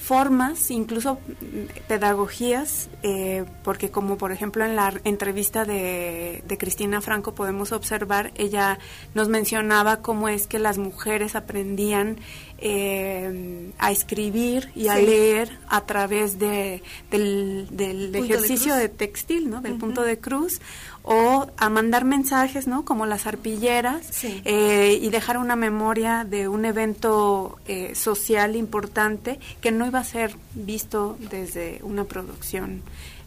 formas, 0.00 0.70
incluso 0.70 1.14
mm, 1.14 1.86
pedagogías, 1.86 2.88
eh, 3.02 3.44
porque 3.62 3.90
como 3.90 4.16
por 4.16 4.32
ejemplo 4.32 4.64
en 4.64 4.74
la 4.74 4.92
entrevista 5.04 5.64
de, 5.64 6.42
de 6.46 6.58
Cristina 6.58 7.00
Franco 7.00 7.34
podemos 7.34 7.70
observar, 7.72 8.32
ella 8.36 8.78
nos 9.14 9.28
mencionaba 9.28 10.00
cómo 10.00 10.28
es 10.28 10.46
que 10.46 10.58
las 10.58 10.78
mujeres 10.78 11.34
aprendían 11.36 12.16
eh, 12.62 13.72
a 13.78 13.90
escribir 13.90 14.70
y 14.74 14.88
a 14.88 14.96
Sí. 14.96 15.06
leer 15.06 15.58
a 15.68 15.82
través 15.86 16.38
de, 16.38 16.82
del, 17.10 17.68
del 17.70 18.10
Punto 18.10 18.12
de 18.12 18.18
ejercicio 18.34 18.74
de 18.74 18.88
textil, 18.88 19.48
¿no? 19.50 19.60
Del 19.60 19.74
punto 19.78 20.02
de 20.02 20.18
cruz, 20.18 20.60
o 21.02 21.46
a 21.56 21.68
mandar 21.70 22.04
mensajes, 22.04 22.66
¿no? 22.66 22.84
Como 22.84 23.06
las 23.06 23.26
arpilleras, 23.26 24.06
Sí. 24.10 24.42
eh, 24.44 24.98
y 25.00 25.08
dejar 25.10 25.38
una 25.38 25.56
memoria 25.56 26.24
de 26.24 26.46
un 26.48 26.64
evento 26.64 27.58
eh, 27.66 27.94
social 27.94 28.54
importante 28.56 29.38
que 29.60 29.72
no 29.72 29.86
iba 29.86 29.98
a 29.98 30.04
ser 30.04 30.34
visto 30.54 31.16
desde 31.30 31.80
una 31.82 32.04
producción 32.04 32.82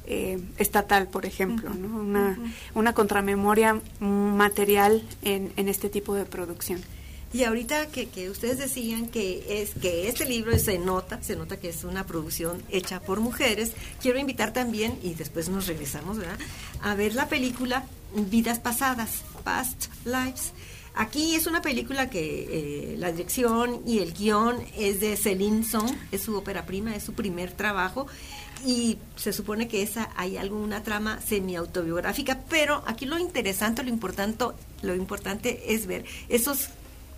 eh, 0.06 0.40
estatal, 0.58 1.08
por 1.08 1.26
ejemplo, 1.26 1.70
¿no? 1.74 1.98
Una, 2.02 2.38
una 2.76 2.94
contramemoria 2.94 3.80
material 4.02 5.02
en, 5.22 5.52
en 5.56 5.70
este 5.70 5.90
tipo 5.90 6.14
de 6.14 6.26
producción. 6.26 6.82
Y 7.34 7.44
ahorita 7.44 7.88
que, 7.88 8.10
que 8.10 8.30
ustedes 8.30 8.60
decían 8.60 9.08
que 9.08 9.62
es 9.62 9.72
que 9.72 10.08
este 10.08 10.26
libro 10.26 10.58
se 10.60 10.78
nota, 10.78 11.22
se 11.24 11.36
nota 11.36 11.60
que 11.60 11.70
es 11.70 11.84
una 11.84 12.06
producción 12.06 12.62
hecha 12.70 13.00
por 13.00 13.22
mujeres, 13.22 13.72
quiero 14.00 14.20
invitar 14.20 14.54
también, 14.54 15.00
y 15.02 15.16
después 15.16 15.50
nos 15.50 15.66
regresamos, 15.66 16.18
¿verdad? 16.18 16.38
A 16.82 16.94
ver 16.94 17.16
la 17.16 17.28
película 17.28 17.86
Vidas 18.16 18.60
Pasadas, 18.60 19.24
Past 19.44 19.88
Lives. 20.06 20.54
Aquí 20.96 21.34
es 21.34 21.48
una 21.48 21.64
película 21.64 22.08
que 22.12 22.92
eh, 22.94 22.98
la 23.00 23.12
dirección 23.12 23.82
y 23.88 23.98
el 23.98 24.14
guion 24.14 24.64
es 24.78 25.00
de 25.00 25.18
Celine 25.18 25.64
Song, 25.64 25.92
es 26.12 26.22
su 26.22 26.36
ópera 26.38 26.68
prima, 26.68 26.96
es 26.96 27.02
su 27.02 27.14
primer 27.14 27.52
trabajo 27.52 28.06
y 28.64 29.00
se 29.16 29.34
supone 29.34 29.68
que 29.68 29.82
esa 29.82 30.12
hay 30.16 30.38
alguna 30.38 30.84
trama 30.84 31.20
semi-autobiográfica, 31.20 32.42
pero 32.48 32.84
aquí 32.86 33.08
lo 33.08 33.18
interesante, 33.18 33.82
lo 33.82 33.90
importante, 33.90 34.46
lo 34.84 34.94
importante 34.94 35.74
es 35.74 35.88
ver 35.88 36.06
esos 36.30 36.70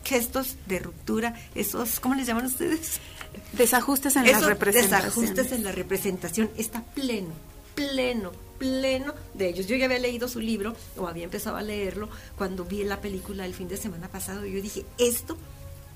gestos 0.06 0.56
de 0.68 0.80
ruptura, 0.80 1.36
esos, 1.56 1.99
¿cómo 1.99 2.16
les 2.16 2.28
llaman 2.28 2.45
ustedes? 2.45 2.99
Desajustes 3.53 4.16
en 4.16 4.32
la 4.32 4.39
representación. 4.39 5.01
Desajustes 5.01 5.51
en 5.51 5.64
la 5.64 5.72
representación 5.72 6.51
está 6.58 6.84
pleno, 6.84 7.34
pleno, 7.74 8.32
pleno 8.58 9.14
de 9.34 9.49
ellos. 9.49 9.68
Yo 9.68 9.76
ya 9.76 9.86
había 9.86 9.99
leído 9.99 10.28
su 10.28 10.39
libro 10.39 10.76
o 10.97 11.08
había 11.08 11.26
empezado 11.26 11.58
a 11.58 11.62
leerlo 11.62 12.10
cuando 12.38 12.64
vi 12.64 12.84
la 12.84 13.01
película 13.01 13.45
el 13.45 13.53
fin 13.53 13.68
de 13.68 13.78
semana 13.78 14.08
pasado 14.08 14.45
y 14.45 14.53
yo 14.53 14.62
dije, 14.62 14.86
esto, 14.97 15.38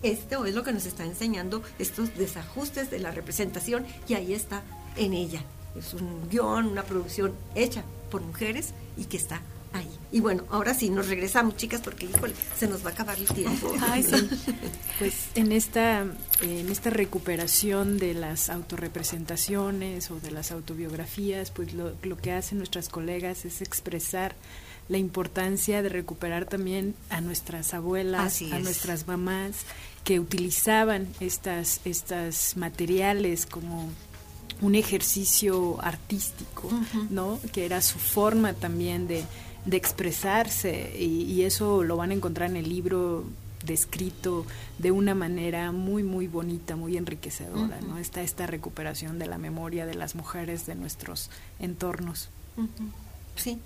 esto 0.01 0.45
es 0.45 0.55
lo 0.55 0.63
que 0.63 0.73
nos 0.73 0.85
está 0.85 1.05
enseñando 1.05 1.61
estos 1.77 2.17
desajustes 2.17 2.89
de 2.89 2.99
la 2.99 3.11
representación 3.11 3.85
y 4.07 4.15
ahí 4.15 4.33
está 4.33 4.63
en 4.97 5.13
ella. 5.13 5.43
Es 5.77 5.93
un 5.93 6.27
guion, 6.29 6.65
una 6.65 6.83
producción 6.83 7.35
hecha 7.53 7.83
por 8.09 8.21
mujeres 8.21 8.73
y 8.97 9.05
que 9.05 9.17
está 9.17 9.41
ahí. 9.73 9.89
Y 10.11 10.19
bueno, 10.19 10.43
ahora 10.49 10.73
sí, 10.73 10.89
nos 10.89 11.07
regresamos, 11.07 11.55
chicas, 11.55 11.81
porque 11.81 12.05
híjole, 12.05 12.33
se 12.57 12.67
nos 12.67 12.83
va 12.83 12.89
a 12.89 12.93
acabar 12.93 13.17
el 13.17 13.27
tiempo. 13.27 13.73
Ay, 13.81 14.03
sí. 14.03 14.29
Pues 14.97 15.29
en 15.35 15.51
esta, 15.51 16.05
en 16.41 16.69
esta 16.69 16.89
recuperación 16.89 17.97
de 17.97 18.13
las 18.13 18.49
autorrepresentaciones 18.49 20.09
o 20.11 20.19
de 20.19 20.31
las 20.31 20.51
autobiografías, 20.51 21.51
pues 21.51 21.73
lo, 21.73 21.93
lo 22.03 22.17
que 22.17 22.31
hacen 22.31 22.57
nuestras 22.57 22.89
colegas 22.89 23.45
es 23.45 23.61
expresar 23.61 24.35
la 24.89 24.97
importancia 24.97 25.81
de 25.83 25.89
recuperar 25.89 26.45
también 26.45 26.95
a 27.11 27.21
nuestras 27.21 27.73
abuelas, 27.75 28.41
a 28.51 28.59
nuestras 28.59 29.07
mamás 29.07 29.65
que 30.03 30.19
utilizaban 30.19 31.07
estas, 31.19 31.81
estas 31.85 32.57
materiales 32.57 33.45
como 33.45 33.89
un 34.61 34.75
ejercicio 34.75 35.77
artístico, 35.81 36.69
¿no? 37.11 37.39
Que 37.53 37.65
era 37.65 37.81
su 37.81 37.99
forma 37.99 38.53
también 38.53 39.07
de, 39.07 39.23
de 39.69 39.77
expresarse 39.77 40.97
y, 40.97 41.43
eso 41.43 41.83
lo 41.83 41.95
van 41.95 42.11
a 42.11 42.13
encontrar 42.13 42.49
en 42.49 42.57
el 42.57 42.67
libro 42.67 43.23
descrito 43.63 44.45
de 44.77 44.91
una 44.91 45.15
manera 45.15 45.71
muy 45.71 46.03
muy 46.03 46.27
bonita, 46.27 46.75
muy 46.75 46.97
enriquecedora, 46.97 47.79
¿no? 47.81 47.97
Está 47.97 48.21
esta 48.21 48.47
recuperación 48.47 49.19
de 49.19 49.27
la 49.27 49.37
memoria 49.37 49.85
de 49.85 49.95
las 49.95 50.15
mujeres 50.15 50.65
de 50.65 50.75
nuestros 50.75 51.29
entornos. 51.59 52.29
Sí. 53.35 53.59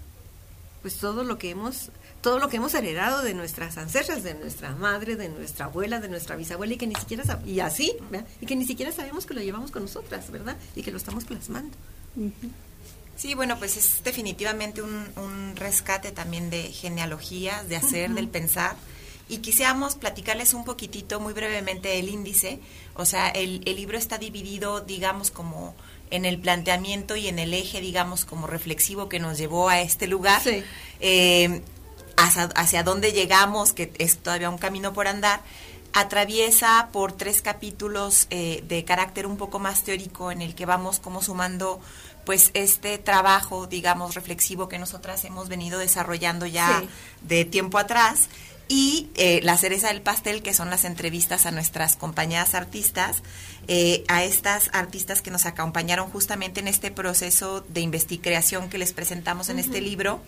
Pues 0.81 0.97
todo 0.97 1.23
lo 1.23 1.37
que 1.37 1.51
hemos 1.51 1.89
todo 2.21 2.39
lo 2.39 2.49
que 2.49 2.57
hemos 2.57 2.73
heredado 2.73 3.21
de 3.21 3.33
nuestras 3.33 3.77
ancestras, 3.77 4.23
de 4.23 4.33
nuestra 4.33 4.75
madre, 4.75 5.15
de 5.15 5.29
nuestra 5.29 5.65
abuela, 5.65 5.99
de 5.99 6.09
nuestra 6.09 6.35
bisabuela 6.35 6.73
y 6.73 6.77
que 6.77 6.87
ni 6.87 6.95
siquiera 6.95 7.23
y 7.45 7.59
así, 7.59 7.93
y 8.41 8.45
que 8.45 8.55
ni 8.55 8.65
siquiera 8.65 8.91
sabemos 8.91 9.25
que 9.25 9.33
lo 9.33 9.41
llevamos 9.41 9.71
con 9.71 9.83
nosotras, 9.83 10.31
¿verdad? 10.31 10.57
Y 10.75 10.83
que 10.83 10.91
lo 10.91 10.97
estamos 10.97 11.25
plasmando. 11.25 11.75
Sí, 13.15 13.35
bueno, 13.35 13.57
pues 13.59 13.77
es 13.77 14.03
definitivamente 14.03 14.81
un, 14.81 15.55
rescate 15.55 16.11
también 16.11 16.49
de 16.49 16.63
genealogías, 16.63 17.69
de 17.69 17.75
hacer, 17.75 18.09
del 18.11 18.27
pensar. 18.27 18.75
Y 19.29 19.37
quisiéramos 19.37 19.95
platicarles 19.95 20.53
un 20.53 20.65
poquitito, 20.65 21.19
muy 21.19 21.33
brevemente, 21.33 21.99
el 21.99 22.09
índice. 22.09 22.59
O 22.95 23.05
sea, 23.05 23.29
el, 23.29 23.61
libro 23.61 23.97
está 23.97 24.17
dividido, 24.17 24.81
digamos, 24.81 25.31
como 25.31 25.75
en 26.11 26.25
el 26.25 26.39
planteamiento 26.39 27.15
y 27.15 27.27
en 27.27 27.39
el 27.39 27.53
eje, 27.53 27.81
digamos, 27.81 28.25
como 28.25 28.47
reflexivo 28.47 29.09
que 29.09 29.19
nos 29.19 29.37
llevó 29.37 29.69
a 29.69 29.81
este 29.81 30.07
lugar. 30.07 30.41
Eh, 30.99 31.61
hacia, 32.17 32.83
dónde 32.83 33.11
llegamos, 33.11 33.73
que 33.73 33.91
es 33.97 34.17
todavía 34.17 34.49
un 34.49 34.57
camino 34.57 34.93
por 34.93 35.07
andar 35.07 35.41
atraviesa 35.95 36.89
por 36.91 37.11
tres 37.11 37.43
capítulos 37.43 38.25
eh, 38.31 38.63
de 38.67 38.83
carácter 38.83 39.27
un 39.27 39.37
poco 39.37 39.59
más 39.59 39.83
teórico 39.83 40.31
en 40.31 40.41
el 40.41 40.55
que 40.55 40.65
vamos 40.65 40.99
como 40.99 41.21
sumando 41.21 41.79
pues 42.25 42.51
este 42.53 42.97
trabajo, 42.97 43.67
digamos, 43.67 44.15
reflexivo 44.15 44.69
que 44.69 44.79
nosotras 44.79 45.23
hemos 45.25 45.49
venido 45.49 45.79
desarrollando 45.79 46.45
ya 46.45 46.83
de 47.21 47.45
tiempo 47.45 47.77
atrás 47.77 48.29
y 48.67 49.09
eh, 49.15 49.41
la 49.43 49.57
cereza 49.57 49.89
del 49.89 50.01
pastel, 50.01 50.41
que 50.41 50.53
son 50.53 50.69
las 50.69 50.85
entrevistas 50.85 51.45
a 51.45 51.51
nuestras 51.51 51.95
compañeras 51.95 52.55
artistas, 52.55 53.21
eh, 53.67 54.03
a 54.07 54.23
estas 54.23 54.69
artistas 54.73 55.21
que 55.21 55.31
nos 55.31 55.45
acompañaron 55.45 56.09
justamente 56.09 56.59
en 56.59 56.67
este 56.67 56.89
proceso 56.89 57.63
de 57.69 57.81
investigación 57.81 58.69
que 58.69 58.77
les 58.77 58.93
presentamos 58.93 59.49
en 59.49 59.59
este 59.59 59.81
libro. 59.81 60.21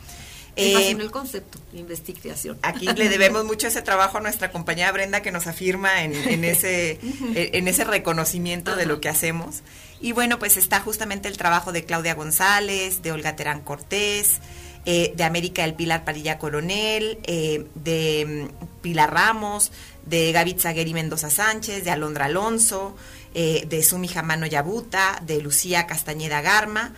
Eh, 0.57 0.91
el 0.91 1.11
concepto, 1.11 1.59
investigación. 1.73 2.57
Aquí 2.61 2.85
le 2.85 3.09
debemos 3.09 3.45
mucho 3.45 3.67
ese 3.67 3.81
trabajo 3.81 4.19
a 4.19 4.21
nuestra 4.21 4.51
compañera 4.51 4.91
Brenda 4.91 5.21
que 5.21 5.31
nos 5.31 5.47
afirma 5.47 6.03
en, 6.03 6.43
ese, 6.45 6.99
en 7.33 7.67
ese 7.67 7.83
reconocimiento 7.83 8.75
de 8.75 8.85
lo 8.85 9.01
que 9.01 9.09
hacemos. 9.09 9.63
Y 9.99 10.11
bueno, 10.11 10.39
pues 10.39 10.57
está 10.57 10.79
justamente 10.81 11.27
el 11.27 11.37
trabajo 11.37 11.71
de 11.71 11.85
Claudia 11.85 12.15
González, 12.15 13.01
de 13.01 13.11
Olga 13.11 13.35
Terán 13.35 13.61
Cortés, 13.61 14.39
eh, 14.85 15.13
de 15.15 15.23
América 15.23 15.63
del 15.63 15.73
Pilar 15.73 16.03
Padilla 16.05 16.37
Coronel, 16.37 17.17
eh, 17.23 17.65
de 17.75 18.49
mm, 18.49 18.81
Pilar 18.81 19.13
Ramos, 19.13 19.71
de 20.05 20.31
Gaby 20.31 20.57
Zagueri 20.59 20.93
Mendoza 20.93 21.29
Sánchez, 21.29 21.83
de 21.83 21.91
Alondra 21.91 22.25
Alonso, 22.25 22.95
eh, 23.33 23.65
de 23.67 23.81
Sumi 23.81 24.07
Jamano 24.07 24.45
Yabuta, 24.45 25.21
de 25.25 25.41
Lucía 25.41 25.87
Castañeda 25.87 26.41
Garma 26.41 26.93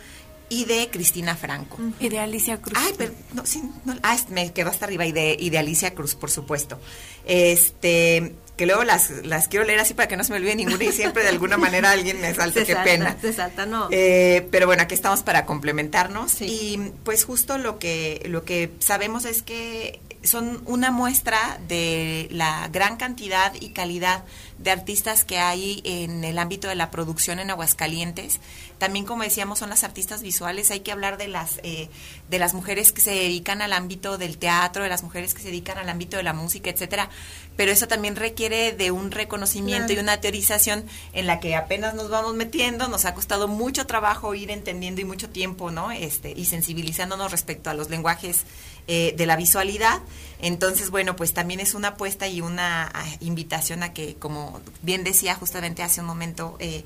y 0.50 0.66
de 0.66 0.90
Cristina 0.90 1.36
Franco. 1.36 1.78
Y 2.00 2.10
de 2.10 2.20
Alicia 2.20 2.62
Cruz. 2.62 2.78
Ay, 2.78 2.94
pero 2.98 3.14
no, 3.34 3.46
sí, 3.46 3.64
no, 3.86 3.96
ah, 4.04 4.18
me 4.30 4.52
quedó 4.52 4.70
hasta 4.70 4.86
arriba 4.86 5.06
y 5.06 5.12
de, 5.12 5.38
y 5.40 5.50
de 5.50 5.58
Alicia 5.58 5.94
Cruz, 5.94 6.16
por 6.16 6.30
supuesto. 6.30 6.80
Este, 7.26 8.36
que 8.58 8.66
luego 8.66 8.84
las, 8.84 9.12
las 9.24 9.48
quiero 9.48 9.66
leer 9.66 9.80
así 9.80 9.94
para 9.94 10.08
que 10.08 10.18
no 10.18 10.24
se 10.24 10.32
me 10.32 10.40
olvide 10.40 10.56
ninguna 10.56 10.84
y 10.84 10.92
siempre 10.92 11.24
de 11.24 11.30
alguna 11.30 11.58
manera 11.58 11.92
alguien 11.92 12.20
me 12.20 12.34
salta, 12.36 12.66
qué 12.66 12.76
pena. 12.76 13.16
Se 13.22 13.32
salta, 13.32 13.66
no. 13.66 13.88
Eh, 13.92 14.48
pero 14.52 14.66
bueno, 14.66 14.82
aquí 14.84 14.96
estamos 14.96 15.22
para 15.22 15.46
complementarnos 15.46 16.42
y 16.42 16.92
pues 17.04 17.24
justo 17.24 17.58
lo 17.60 17.78
que, 17.78 18.24
lo 18.28 18.44
que 18.44 18.72
sabemos 18.80 19.26
es 19.26 19.44
que 19.44 20.02
son 20.24 20.62
una 20.66 20.92
muestra 20.92 21.60
de 21.68 22.28
la 22.32 22.68
gran 22.72 22.98
cantidad 22.98 23.54
y 23.60 23.70
calidad 23.70 24.24
de 24.58 24.72
artistas 24.72 25.24
que 25.24 25.38
hay 25.38 25.82
en 25.86 26.24
el 26.24 26.40
ámbito 26.40 26.68
de 26.68 26.76
la 26.76 26.90
producción 26.90 27.40
en 27.40 27.52
Aguascalientes. 27.52 28.40
También, 28.80 29.06
como 29.06 29.24
decíamos, 29.24 29.60
son 29.60 29.70
las 29.70 29.84
artistas 29.84 30.24
visuales. 30.24 30.72
Hay 30.72 30.82
que 30.82 30.92
hablar 30.92 31.18
de 31.18 31.28
las 31.28 31.60
eh, 31.64 31.90
de 32.30 32.40
las 32.40 32.54
mujeres 32.54 32.92
que 32.92 33.02
se 33.02 33.12
dedican 33.12 33.62
al 33.62 33.74
ámbito 33.74 34.18
del 34.18 34.38
teatro, 34.38 34.84
de 34.84 34.90
las 34.90 35.04
mujeres 35.04 35.34
que 35.34 35.42
se 35.42 35.50
dedican 35.50 35.78
al 35.78 35.90
ámbito 35.90 36.18
de 36.18 36.24
la 36.24 36.34
música, 36.34 36.70
etcétera. 36.70 37.10
Pero 37.56 37.72
eso 37.72 37.88
también 37.88 38.16
requiere 38.16 38.47
de 38.50 38.92
un 38.92 39.12
reconocimiento 39.12 39.94
y 39.94 39.98
una 39.98 40.22
teorización 40.22 40.86
en 41.14 41.28
la 41.28 41.40
que 41.40 41.56
apenas 41.56 41.94
nos 41.96 42.10
vamos 42.10 42.34
metiendo. 42.36 42.88
Nos 42.88 43.06
ha 43.06 43.14
costado 43.14 43.48
mucho 43.48 43.88
trabajo 43.88 44.34
ir 44.36 44.52
entendiendo 44.52 45.02
y 45.02 45.06
mucho 45.06 45.30
tiempo, 45.30 45.72
¿no? 45.72 45.92
Este 45.92 46.32
y 46.32 46.46
sensibilizándonos 46.46 47.32
respecto 47.32 47.70
a 47.70 47.74
los 47.74 47.90
lenguajes 47.90 48.44
eh, 48.88 49.14
de 49.18 49.26
la 49.26 49.36
visualidad. 49.36 50.02
Entonces, 50.42 50.90
bueno, 50.90 51.16
pues 51.16 51.34
también 51.34 51.60
es 51.60 51.74
una 51.74 51.90
apuesta 51.90 52.28
y 52.28 52.42
una 52.42 52.90
ah, 52.94 53.06
invitación 53.20 53.84
a 53.84 53.94
que, 53.94 54.16
como 54.16 54.62
bien 54.82 55.04
decía 55.04 55.36
justamente 55.36 55.84
hace 55.84 56.02
un 56.02 56.08
momento, 56.08 56.56
eh, 56.60 56.84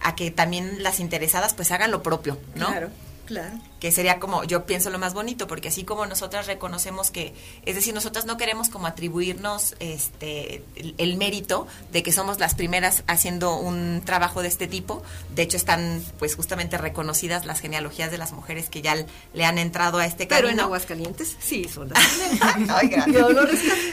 a 0.00 0.14
que 0.14 0.30
también 0.30 0.82
las 0.82 1.00
interesadas 1.00 1.54
pues 1.54 1.70
hagan 1.70 1.90
lo 1.90 2.02
propio, 2.02 2.38
¿no? 2.54 2.66
Claro. 2.66 2.90
Claro. 3.26 3.58
Que 3.80 3.90
sería 3.90 4.20
como, 4.20 4.44
yo 4.44 4.66
pienso 4.66 4.90
lo 4.90 4.98
más 4.98 5.14
bonito, 5.14 5.46
porque 5.46 5.68
así 5.68 5.84
como 5.84 6.06
nosotras 6.06 6.46
reconocemos 6.46 7.10
que, 7.10 7.34
es 7.64 7.74
decir, 7.74 7.94
nosotras 7.94 8.26
no 8.26 8.36
queremos 8.36 8.68
como 8.68 8.86
atribuirnos 8.86 9.74
este 9.80 10.62
el, 10.98 11.16
mérito 11.16 11.66
de 11.92 12.02
que 12.02 12.12
somos 12.12 12.38
las 12.38 12.54
primeras 12.54 13.02
haciendo 13.06 13.56
un 13.56 14.02
trabajo 14.04 14.42
de 14.42 14.48
este 14.48 14.66
tipo. 14.66 15.02
De 15.34 15.42
hecho, 15.42 15.56
están 15.56 16.02
pues 16.18 16.34
justamente 16.34 16.76
reconocidas 16.76 17.46
las 17.46 17.60
genealogías 17.60 18.10
de 18.10 18.18
las 18.18 18.32
mujeres 18.32 18.68
que 18.68 18.82
ya 18.82 18.94
le 19.32 19.44
han 19.44 19.58
entrado 19.58 19.98
a 19.98 20.06
este 20.06 20.26
camino. 20.28 20.48
Pero 20.48 20.52
en 20.52 20.60
Aguascalientes 20.60 21.36
sí 21.40 21.64
son 21.64 21.88
las 21.88 22.02
Ay, 22.68 22.90
Yo 23.12 23.30
lo 23.30 23.44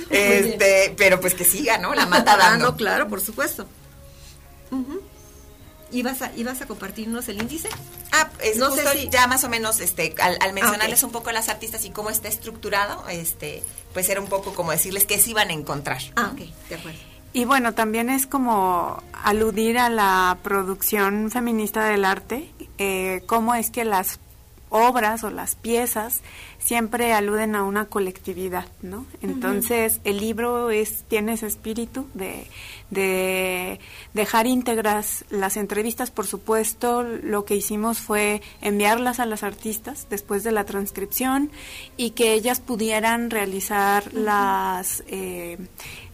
este, 0.10 0.94
pero 0.98 1.20
pues 1.20 1.34
que 1.34 1.46
siga, 1.46 1.78
¿no? 1.78 1.94
La 1.94 2.06
mata 2.06 2.38
dando. 2.38 2.68
Ah, 2.68 2.72
no, 2.72 2.78
claro, 2.78 3.08
por 3.08 3.22
supuesto. 3.22 3.68
¿Ibas 5.92 6.22
a, 6.22 6.32
¿Ibas 6.36 6.62
a 6.62 6.68
compartirnos 6.68 7.28
el 7.28 7.42
índice? 7.42 7.70
Ah, 8.12 8.30
es 8.44 8.58
no 8.58 8.72
sé 8.72 8.88
si... 8.94 9.10
ya 9.10 9.28
más 9.28 9.44
o 9.44 9.50
menos, 9.50 9.80
este, 9.80 10.16
al, 10.22 10.38
ah, 10.42 10.52
mencionarles 10.54 11.04
un 11.04 11.12
poco 11.12 11.32
las 11.32 11.50
artistas 11.50 11.86
y 11.86 11.90
cómo 11.90 12.10
está 12.10 12.28
estructurado, 12.28 13.08
este, 13.10 13.64
pues 13.94 14.10
era 14.10 14.22
un 14.22 14.28
poco 14.28 14.54
como 14.54 14.72
decirles 14.72 15.06
qué 15.06 15.20
se 15.20 15.32
iban 15.32 15.50
a 15.50 15.54
encontrar. 15.54 16.02
Ah, 16.16 16.32
ok, 16.34 16.42
de 16.70 16.76
acuerdo. 16.76 17.00
Y 17.34 17.46
bueno, 17.46 17.74
también 17.74 18.10
es 18.10 18.28
como 18.28 19.02
aludir 19.24 19.78
a 19.78 19.90
la 19.90 20.38
producción 20.44 21.32
feminista 21.32 21.86
del 21.86 22.04
arte, 22.04 22.52
eh, 22.78 23.24
cómo 23.26 23.56
es 23.56 23.72
que 23.72 23.86
las 23.86 24.20
obras 24.70 25.24
o 25.24 25.30
las 25.30 25.56
piezas 25.56 26.22
siempre 26.58 27.14
aluden 27.14 27.56
a 27.56 27.64
una 27.64 27.86
colectividad, 27.86 28.66
¿no? 28.82 29.06
Entonces, 29.22 30.00
el 30.06 30.18
libro 30.18 30.72
es 30.72 31.04
tiene 31.04 31.34
ese 31.34 31.48
espíritu 31.48 32.08
de, 32.14 32.48
de 32.92 33.80
dejar 34.14 34.46
íntegras 34.46 35.26
las 35.30 35.58
entrevistas, 35.58 36.12
por 36.12 36.28
supuesto, 36.28 37.02
lo 37.04 37.46
que 37.46 37.56
hicimos 37.56 37.98
fue 37.98 38.42
enviarlas 38.62 39.20
a 39.20 39.26
las 39.26 39.42
artistas 39.44 40.08
después 40.10 40.44
de 40.44 40.52
la 40.52 40.66
transcripción 40.66 41.50
y 41.98 42.12
que 42.12 42.34
ellas 42.34 42.60
pudieran 42.60 43.32
realizar 43.32 44.14
las 44.14 45.04
eh, 45.08 45.58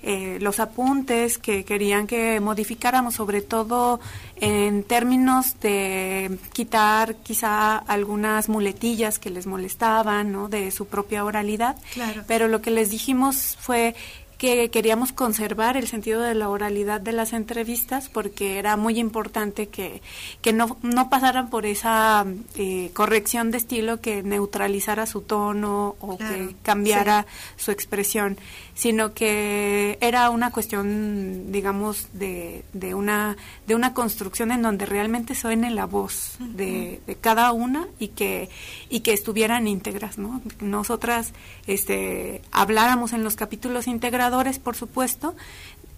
eh, 0.03 0.37
los 0.39 0.59
apuntes 0.59 1.39
que 1.39 1.65
querían 1.65 2.05
que 2.05 2.39
modificáramos, 2.39 3.15
sobre 3.15 3.41
todo 3.41 3.99
en 4.35 4.83
términos 4.83 5.59
de 5.59 6.37
quitar 6.53 7.15
quizá 7.15 7.77
algunas 7.77 8.47
muletillas 8.47 9.17
que 9.17 9.31
les 9.31 9.47
molestaban, 9.47 10.31
¿no? 10.31 10.47
De 10.47 10.69
su 10.69 10.85
propia 10.85 11.25
oralidad. 11.25 11.75
Claro. 11.93 12.23
Pero 12.27 12.47
lo 12.47 12.61
que 12.61 12.69
les 12.69 12.91
dijimos 12.91 13.57
fue 13.59 13.95
que 14.37 14.69
queríamos 14.69 15.13
conservar 15.13 15.77
el 15.77 15.87
sentido 15.87 16.21
de 16.21 16.35
la 16.35 16.49
oralidad 16.49 17.01
de 17.01 17.11
las 17.11 17.33
entrevistas 17.33 18.09
porque 18.09 18.59
era 18.59 18.77
muy 18.77 18.99
importante 18.99 19.67
que, 19.67 20.01
que 20.41 20.53
no, 20.53 20.77
no 20.83 21.09
pasaran 21.09 21.49
por 21.49 21.65
esa 21.65 22.25
eh, 22.55 22.91
corrección 22.93 23.49
de 23.51 23.57
estilo 23.57 23.99
que 23.99 24.21
neutralizara 24.21 25.05
su 25.05 25.21
tono 25.21 25.95
o 25.99 26.17
que 26.17 26.55
cambiara 26.61 27.25
su 27.55 27.71
expresión, 27.71 28.37
sino 28.77 29.15
que 29.15 29.97
era 30.01 30.29
una 30.29 30.51
cuestión, 30.51 31.51
digamos, 31.51 32.09
de, 32.13 32.63
de, 32.73 32.93
una, 32.93 33.35
de 33.65 33.73
una 33.73 33.95
construcción 33.95 34.51
en 34.51 34.61
donde 34.61 34.85
realmente 34.85 35.33
suene 35.33 35.71
la 35.71 35.87
voz 35.87 36.35
de, 36.39 37.01
de 37.07 37.15
cada 37.15 37.51
una 37.53 37.87
y 37.97 38.09
que, 38.09 38.49
y 38.89 38.99
que 38.99 39.13
estuvieran 39.13 39.67
íntegras, 39.67 40.19
¿no? 40.19 40.41
Nosotras 40.61 41.33
este, 41.65 42.43
habláramos 42.51 43.13
en 43.13 43.23
los 43.23 43.35
capítulos 43.35 43.87
integradores, 43.87 44.59
por 44.59 44.75
supuesto, 44.75 45.35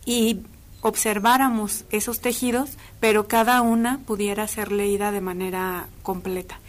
y 0.05 0.39
observáramos 0.79 1.83
esos 1.91 2.21
tejidos, 2.21 2.77
pero 3.01 3.27
cada 3.27 3.61
una 3.61 3.99
pudiera 4.05 4.47
ser 4.47 4.71
leída 4.71 5.11
de 5.11 5.19
manera 5.19 5.87
completa. 6.01 6.61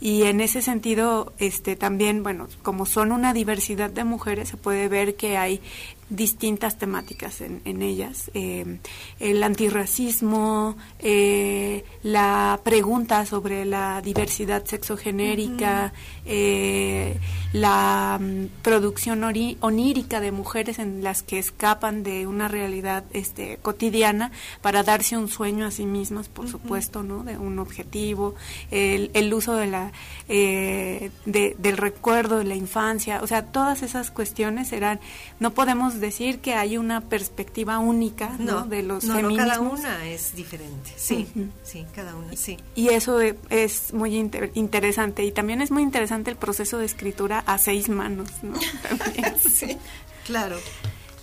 Y 0.00 0.24
en 0.24 0.40
ese 0.40 0.60
sentido, 0.60 1.32
este, 1.38 1.74
también, 1.74 2.22
bueno, 2.22 2.48
como 2.62 2.84
son 2.84 3.12
una 3.12 3.32
diversidad 3.32 3.88
de 3.88 4.04
mujeres, 4.04 4.50
se 4.50 4.56
puede 4.56 4.88
ver 4.88 5.16
que 5.16 5.38
hay 5.38 5.60
distintas 6.08 6.78
temáticas 6.78 7.40
en, 7.40 7.60
en 7.64 7.82
ellas. 7.82 8.30
Eh, 8.34 8.78
el 9.18 9.42
antirracismo, 9.42 10.76
eh, 11.00 11.84
la 12.02 12.60
pregunta 12.62 13.26
sobre 13.26 13.64
la 13.64 14.00
diversidad 14.02 14.64
sexogenérica, 14.64 15.92
eh, 16.24 17.18
la 17.52 18.18
mm, 18.20 18.62
producción 18.62 19.24
onírica 19.24 20.20
de 20.20 20.30
mujeres 20.30 20.78
en 20.78 21.02
las 21.02 21.22
que 21.22 21.38
escapan 21.38 22.02
de 22.04 22.26
una 22.26 22.46
realidad 22.46 23.04
este, 23.12 23.58
cotidiana 23.62 24.30
para 24.60 24.84
darse 24.84 25.16
un 25.16 25.28
sueño 25.28 25.66
a 25.66 25.70
sí 25.70 25.86
mismas, 25.86 26.28
por 26.28 26.48
supuesto, 26.48 27.02
¿no? 27.02 27.24
de 27.24 27.36
un 27.36 27.58
objetivo, 27.58 28.34
el, 28.70 29.10
el 29.14 29.34
uso 29.34 29.54
de 29.54 29.66
la, 29.66 29.92
de, 30.28 31.10
del 31.24 31.76
recuerdo 31.76 32.38
de 32.38 32.44
la 32.44 32.54
infancia, 32.54 33.20
o 33.22 33.26
sea, 33.26 33.46
todas 33.46 33.82
esas 33.82 34.10
cuestiones 34.10 34.72
eran, 34.72 35.00
no 35.40 35.52
podemos 35.52 35.95
decir 36.00 36.40
que 36.40 36.54
hay 36.54 36.76
una 36.78 37.00
perspectiva 37.02 37.78
única 37.78 38.36
¿no? 38.38 38.66
de 38.66 38.82
los 38.82 39.04
no, 39.04 39.20
No, 39.22 39.36
cada 39.36 39.60
una 39.60 40.06
es 40.06 40.34
diferente, 40.34 40.92
sí, 40.96 41.26
sí, 41.62 41.86
cada 41.94 42.14
una, 42.14 42.34
sí. 42.36 42.56
Y 42.74 42.88
eso 42.88 43.20
es 43.20 43.92
muy 43.92 44.16
interesante 44.54 45.24
y 45.24 45.32
también 45.32 45.60
es 45.60 45.70
muy 45.70 45.82
interesante 45.82 46.30
el 46.30 46.36
proceso 46.36 46.78
de 46.78 46.86
escritura 46.86 47.40
a 47.46 47.58
seis 47.58 47.88
manos, 47.88 48.28
¿no? 48.42 48.54
sí, 49.50 49.76
claro. 50.24 50.56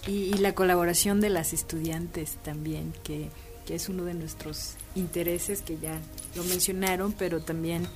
Y, 0.06 0.34
la 0.34 0.54
colaboración 0.54 1.22
de 1.22 1.30
las 1.30 1.54
estudiantes 1.54 2.38
también, 2.44 2.94
que, 3.04 3.30
que 3.66 3.76
es 3.76 3.88
uno 3.88 4.04
de 4.04 4.14
nuestros 4.14 4.76
intereses 4.96 5.62
que 5.62 5.78
ya 5.78 5.98
lo 6.36 6.44
mencionaron, 6.44 7.14
pero 7.14 7.42
también 7.42 7.88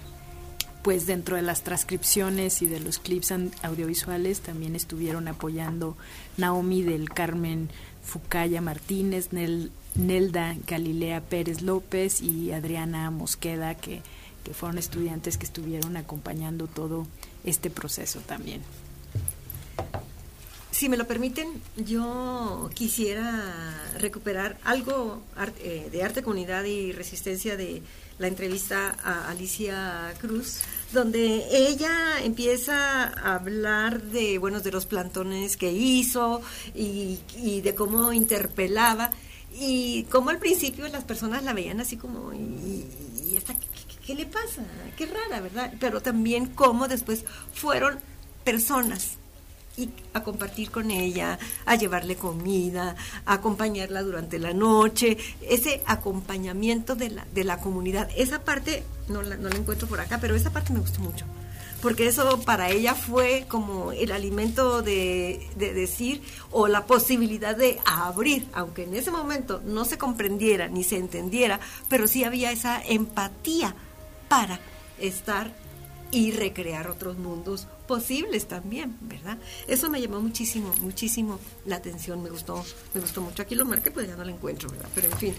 pues 0.84 1.06
dentro 1.06 1.36
de 1.36 1.42
las 1.42 1.64
transcripciones 1.64 2.62
y 2.62 2.68
de 2.68 2.80
los 2.80 3.00
clips 3.00 3.34
audiovisuales 3.62 4.42
también 4.42 4.76
estuvieron 4.76 5.28
apoyando 5.28 5.98
Naomi 6.38 6.84
del 6.84 7.10
Carmen 7.10 7.70
Fucaya 8.04 8.62
Martínez, 8.62 9.30
Nelda 9.96 10.56
Galilea 10.66 11.22
Pérez 11.22 11.62
López 11.62 12.22
y 12.22 12.52
Adriana 12.52 13.12
Mosqueda, 13.12 13.76
que, 13.76 14.02
que 14.44 14.54
fueron 14.54 14.78
estudiantes 14.78 15.38
que 15.38 15.46
estuvieron 15.46 15.98
acompañando 15.98 16.68
todo 16.68 17.06
este 17.44 17.70
proceso 17.70 18.20
también. 18.22 18.62
Si 20.72 20.90
me 20.90 20.98
lo 20.98 21.08
permiten, 21.08 21.48
yo 21.76 22.70
quisiera 22.76 23.84
recuperar 24.00 24.60
algo 24.64 25.24
eh, 25.60 25.90
de 25.92 26.04
arte, 26.04 26.22
comunidad 26.22 26.66
y 26.66 26.92
resistencia 26.92 27.58
de 27.58 27.82
la 28.20 28.28
entrevista 28.28 28.96
a 29.04 29.30
Alicia 29.30 30.14
Cruz, 30.20 30.62
donde 30.92 31.46
ella 31.52 32.24
empieza 32.24 33.04
a 33.06 33.36
hablar 33.36 34.02
de, 34.02 34.38
bueno, 34.38 34.60
de 34.60 34.72
los 34.72 34.86
plantones 34.86 35.58
que 35.58 35.72
hizo 35.72 36.42
y, 36.74 37.20
de 37.62 37.76
cómo 37.76 38.14
interpelaba 38.14 39.12
y 39.60 40.04
cómo 40.06 40.30
al 40.30 40.40
principio 40.40 40.88
las 40.88 41.04
personas 41.04 41.44
la 41.44 41.54
veían 41.54 41.80
así 41.80 41.98
como, 41.98 42.32
¿qué, 44.06 44.16
le 44.16 44.26
pasa? 44.26 44.64
Qué 44.98 45.06
rara, 45.06 45.42
¿verdad? 45.42 45.74
Pero 45.80 46.02
también 46.02 46.48
cómo 46.48 46.88
después 46.88 47.24
fueron 47.54 48.00
personas 48.44 49.18
y 49.78 49.90
a 50.14 50.24
compartir 50.24 50.72
con 50.72 50.90
ella, 50.92 51.38
a 51.66 51.76
llevarle 51.76 52.16
comida, 52.16 52.96
a 53.26 53.34
acompañarla 53.34 54.02
durante 54.02 54.40
la 54.40 54.54
noche, 54.54 55.18
ese 55.42 55.84
acompañamiento 55.86 56.96
de 56.96 57.12
la, 57.12 57.28
de 57.34 57.44
la 57.44 57.60
comunidad. 57.60 58.10
Esa 58.18 58.44
parte 58.44 58.84
no 59.08 59.22
la, 59.22 59.38
no 59.38 59.50
la 59.50 59.56
encuentro 59.56 59.88
por 59.88 60.02
acá, 60.02 60.18
pero 60.20 60.36
esa 60.36 60.52
parte 60.52 60.74
me 60.74 60.80
gustó 60.80 61.00
mucho 61.00 61.26
porque 61.82 62.08
eso 62.08 62.42
para 62.42 62.72
ella 62.72 62.96
fue 62.96 63.46
como 63.48 63.92
el 63.92 64.12
alimento 64.12 64.82
de, 64.82 65.48
de, 65.58 65.74
decir 65.76 66.24
o 66.50 66.68
la 66.68 66.88
posibilidad 66.88 67.56
de 67.56 67.80
abrir, 67.86 68.48
aunque 68.54 68.84
en 68.84 68.96
ese 68.96 69.12
momento 69.12 69.62
no 69.64 69.86
se 69.86 70.00
comprendiera 70.00 70.70
ni 70.70 70.84
se 70.84 70.98
entendiera, 70.98 71.60
pero 71.88 72.08
sí 72.08 72.24
había 72.24 72.52
esa 72.52 72.82
empatía 72.82 73.76
para 74.28 74.60
estar 75.00 75.52
y 76.10 76.32
recrear 76.32 76.88
otros 76.88 77.20
mundos 77.20 77.68
posibles 77.88 78.48
también, 78.48 78.98
¿verdad? 79.02 79.38
Eso 79.68 79.90
me 79.90 80.02
llamó 80.02 80.20
muchísimo, 80.22 80.74
muchísimo 80.82 81.40
la 81.66 81.78
atención, 81.78 82.22
me 82.22 82.30
gustó, 82.30 82.64
me 82.94 83.02
gustó 83.02 83.22
mucho. 83.22 83.42
Aquí 83.42 83.56
lo 83.56 83.66
marqué, 83.66 83.90
pues 83.90 84.08
ya 84.08 84.16
no 84.16 84.24
lo 84.24 84.32
encuentro, 84.32 84.70
¿verdad? 84.70 84.90
Pero 84.94 85.10
en 85.10 85.18
fin. 85.18 85.36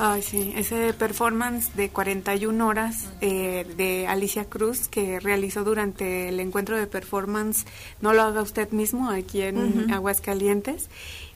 Ay, 0.00 0.22
sí, 0.22 0.52
ese 0.54 0.92
performance 0.94 1.74
de 1.74 1.90
41 1.90 2.64
horas 2.64 3.08
eh, 3.20 3.66
de 3.76 4.06
Alicia 4.06 4.44
Cruz 4.44 4.86
que 4.86 5.18
realizó 5.18 5.64
durante 5.64 6.28
el 6.28 6.38
encuentro 6.38 6.76
de 6.76 6.86
performance, 6.86 7.66
no 8.00 8.12
lo 8.12 8.22
haga 8.22 8.42
usted 8.42 8.70
mismo 8.70 9.10
aquí 9.10 9.42
en 9.42 9.92
Aguascalientes. 9.92 10.88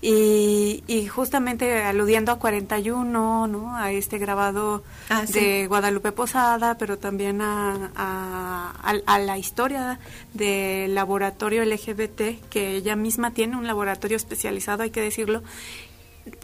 Y, 0.05 0.83
y, 0.89 1.07
justamente 1.07 1.83
aludiendo 1.85 2.33
a 2.33 2.39
41, 2.41 3.47
¿no? 3.47 3.77
A 3.77 3.93
este 3.93 4.19
grabado 4.19 4.83
ah, 5.09 5.23
de 5.27 5.69
Guadalupe 5.69 6.11
Posada, 6.11 6.77
pero 6.77 6.99
también 6.99 7.41
a, 7.41 7.93
a, 7.95 8.73
a, 9.07 9.19
la 9.21 9.39
historia 9.39 10.01
del 10.35 10.97
laboratorio 10.97 11.65
LGBT, 11.65 12.41
que 12.51 12.77
ella 12.77 12.97
misma 12.97 13.31
tiene 13.31 13.57
un 13.57 13.69
laboratorio 13.69 14.17
especializado, 14.17 14.83
hay 14.83 14.91
que 14.91 15.01
decirlo, 15.01 15.45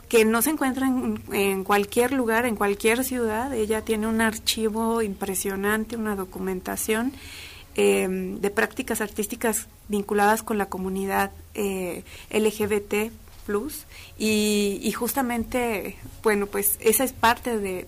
que 0.08 0.24
no 0.24 0.42
se 0.42 0.50
encuentra 0.50 0.86
en, 0.86 1.64
cualquier 1.64 2.12
lugar, 2.12 2.46
en 2.46 2.56
cualquier 2.56 3.04
ciudad. 3.04 3.52
Ella 3.52 3.82
tiene 3.82 4.06
un 4.06 4.20
archivo 4.20 5.02
impresionante, 5.02 5.96
una 5.96 6.16
documentación 6.16 7.12
em, 7.74 8.40
de 8.40 8.50
prácticas 8.50 9.00
artísticas 9.00 9.68
vinculadas 9.88 10.42
con 10.42 10.58
la 10.58 10.66
comunidad 10.66 11.30
eh, 11.54 12.04
LGBT 12.30 13.12
plus 13.48 13.84
y, 14.18 14.92
justamente, 14.92 15.96
bueno, 16.22 16.46
pues 16.46 16.76
esa 16.80 17.02
es 17.02 17.14
parte 17.14 17.58
de, 17.58 17.86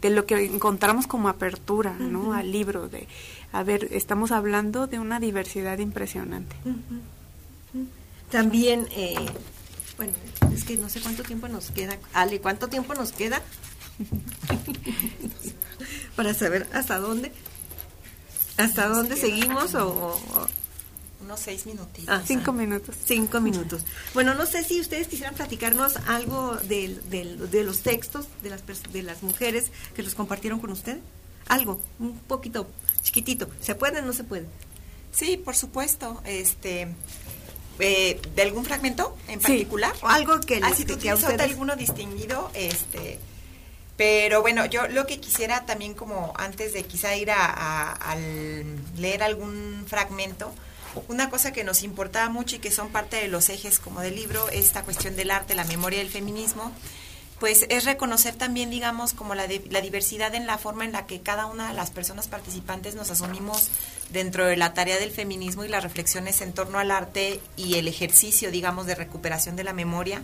de, 0.00 0.10
lo 0.10 0.24
que 0.24 0.44
encontramos 0.44 1.08
como 1.08 1.28
apertura, 1.28 1.94
¿no? 1.98 2.32
Al 2.32 2.52
libro 2.52 2.88
de, 2.88 3.08
a 3.52 3.64
ver, 3.64 3.88
estamos 3.90 4.30
hablando 4.30 4.86
de 4.86 5.00
una 5.00 5.18
diversidad 5.18 5.78
impresionante. 5.78 6.54
También 8.30 8.86
eh, 8.92 9.16
bueno, 9.98 10.12
es 10.54 10.64
que 10.64 10.76
no 10.76 10.88
sé 10.88 11.00
cuánto 11.00 11.24
tiempo 11.24 11.48
nos 11.48 11.72
queda. 11.72 11.98
Ale, 12.14 12.40
¿cuánto 12.40 12.68
tiempo 12.68 12.94
nos 12.94 13.12
queda? 13.12 13.42
Para 16.16 16.32
saber 16.32 16.66
hasta 16.72 16.98
dónde. 16.98 17.32
¿Hasta 18.56 18.88
dónde 18.88 19.16
seguimos 19.16 19.74
o, 19.74 20.18
unos 21.20 21.40
seis 21.40 21.66
minutitos. 21.66 22.08
Ah, 22.08 22.22
cinco 22.24 22.52
minutos. 22.52 22.94
Cinco 23.04 23.40
minutos. 23.40 23.82
Bueno, 24.14 24.34
no 24.34 24.46
sé 24.46 24.62
si 24.62 24.80
ustedes 24.80 25.08
quisieran 25.08 25.34
platicarnos 25.34 25.96
algo 26.06 26.56
de 26.56 27.64
los 27.64 27.80
textos 27.80 28.28
de 28.42 28.50
las, 28.50 28.62
de 28.92 29.02
las 29.02 29.22
mujeres 29.24 29.72
que 29.94 30.04
los 30.04 30.14
compartieron 30.14 30.60
con 30.60 30.70
ustedes. 30.70 31.00
Algo, 31.48 31.80
un 31.98 32.18
poquito 32.20 32.68
chiquitito. 33.02 33.48
¿Se 33.60 33.74
puede 33.74 33.98
o 33.98 34.02
no 34.02 34.12
se 34.12 34.22
puede? 34.22 34.46
Sí, 35.10 35.36
por 35.36 35.56
supuesto. 35.56 36.22
Este, 36.24 36.88
eh, 37.78 38.20
de 38.34 38.42
algún 38.42 38.64
fragmento 38.64 39.16
en 39.28 39.40
particular. 39.40 39.92
o 40.02 40.08
algo 40.08 40.40
que, 40.40 40.60
les, 40.60 40.84
que, 40.84 40.98
que 40.98 41.10
a 41.10 41.14
ustedes... 41.14 41.40
alguno 41.40 41.76
distinguido, 41.76 42.50
este, 42.54 43.18
pero 43.98 44.42
bueno, 44.42 44.64
yo 44.66 44.86
lo 44.86 45.06
que 45.06 45.18
quisiera 45.18 45.66
también 45.66 45.92
como 45.92 46.32
antes 46.36 46.72
de 46.72 46.84
quizá 46.84 47.16
ir 47.16 47.32
a, 47.32 48.16
leer 48.96 49.24
algún 49.24 49.84
fragmento, 49.88 50.54
una 51.08 51.30
cosa 51.30 51.52
que 51.52 51.64
nos 51.64 51.82
importaba 51.82 52.28
mucho 52.28 52.56
y 52.56 52.58
que 52.60 52.70
son 52.70 52.90
parte 52.90 53.16
de 53.16 53.26
los 53.26 53.48
ejes 53.48 53.80
como 53.80 54.00
del 54.00 54.14
libro, 54.14 54.48
esta 54.50 54.82
cuestión 54.82 55.16
del 55.16 55.32
arte, 55.32 55.56
la 55.56 55.64
memoria 55.64 55.98
del 55.98 56.10
feminismo, 56.10 56.72
pues 57.40 57.66
es 57.68 57.84
reconocer 57.84 58.34
también, 58.34 58.70
digamos, 58.70 59.12
como 59.12 59.34
la, 59.34 59.46
la 59.70 59.80
diversidad 59.80 60.34
en 60.34 60.46
la 60.46 60.58
forma 60.58 60.84
en 60.84 60.92
la 60.92 61.06
que 61.06 61.20
cada 61.20 61.46
una 61.46 61.68
de 61.68 61.74
las 61.74 61.90
personas 61.90 62.26
participantes 62.26 62.96
nos 62.96 63.10
asumimos 63.10 63.70
dentro 64.10 64.46
de 64.46 64.56
la 64.56 64.74
tarea 64.74 64.98
del 64.98 65.10
feminismo 65.10 65.64
y 65.64 65.68
las 65.68 65.82
reflexiones 65.82 66.40
en 66.40 66.52
torno 66.52 66.78
al 66.78 66.90
arte 66.90 67.40
y 67.56 67.74
el 67.74 67.86
ejercicio, 67.86 68.50
digamos, 68.50 68.86
de 68.86 68.94
recuperación 68.94 69.54
de 69.54 69.64
la 69.64 69.72
memoria. 69.72 70.22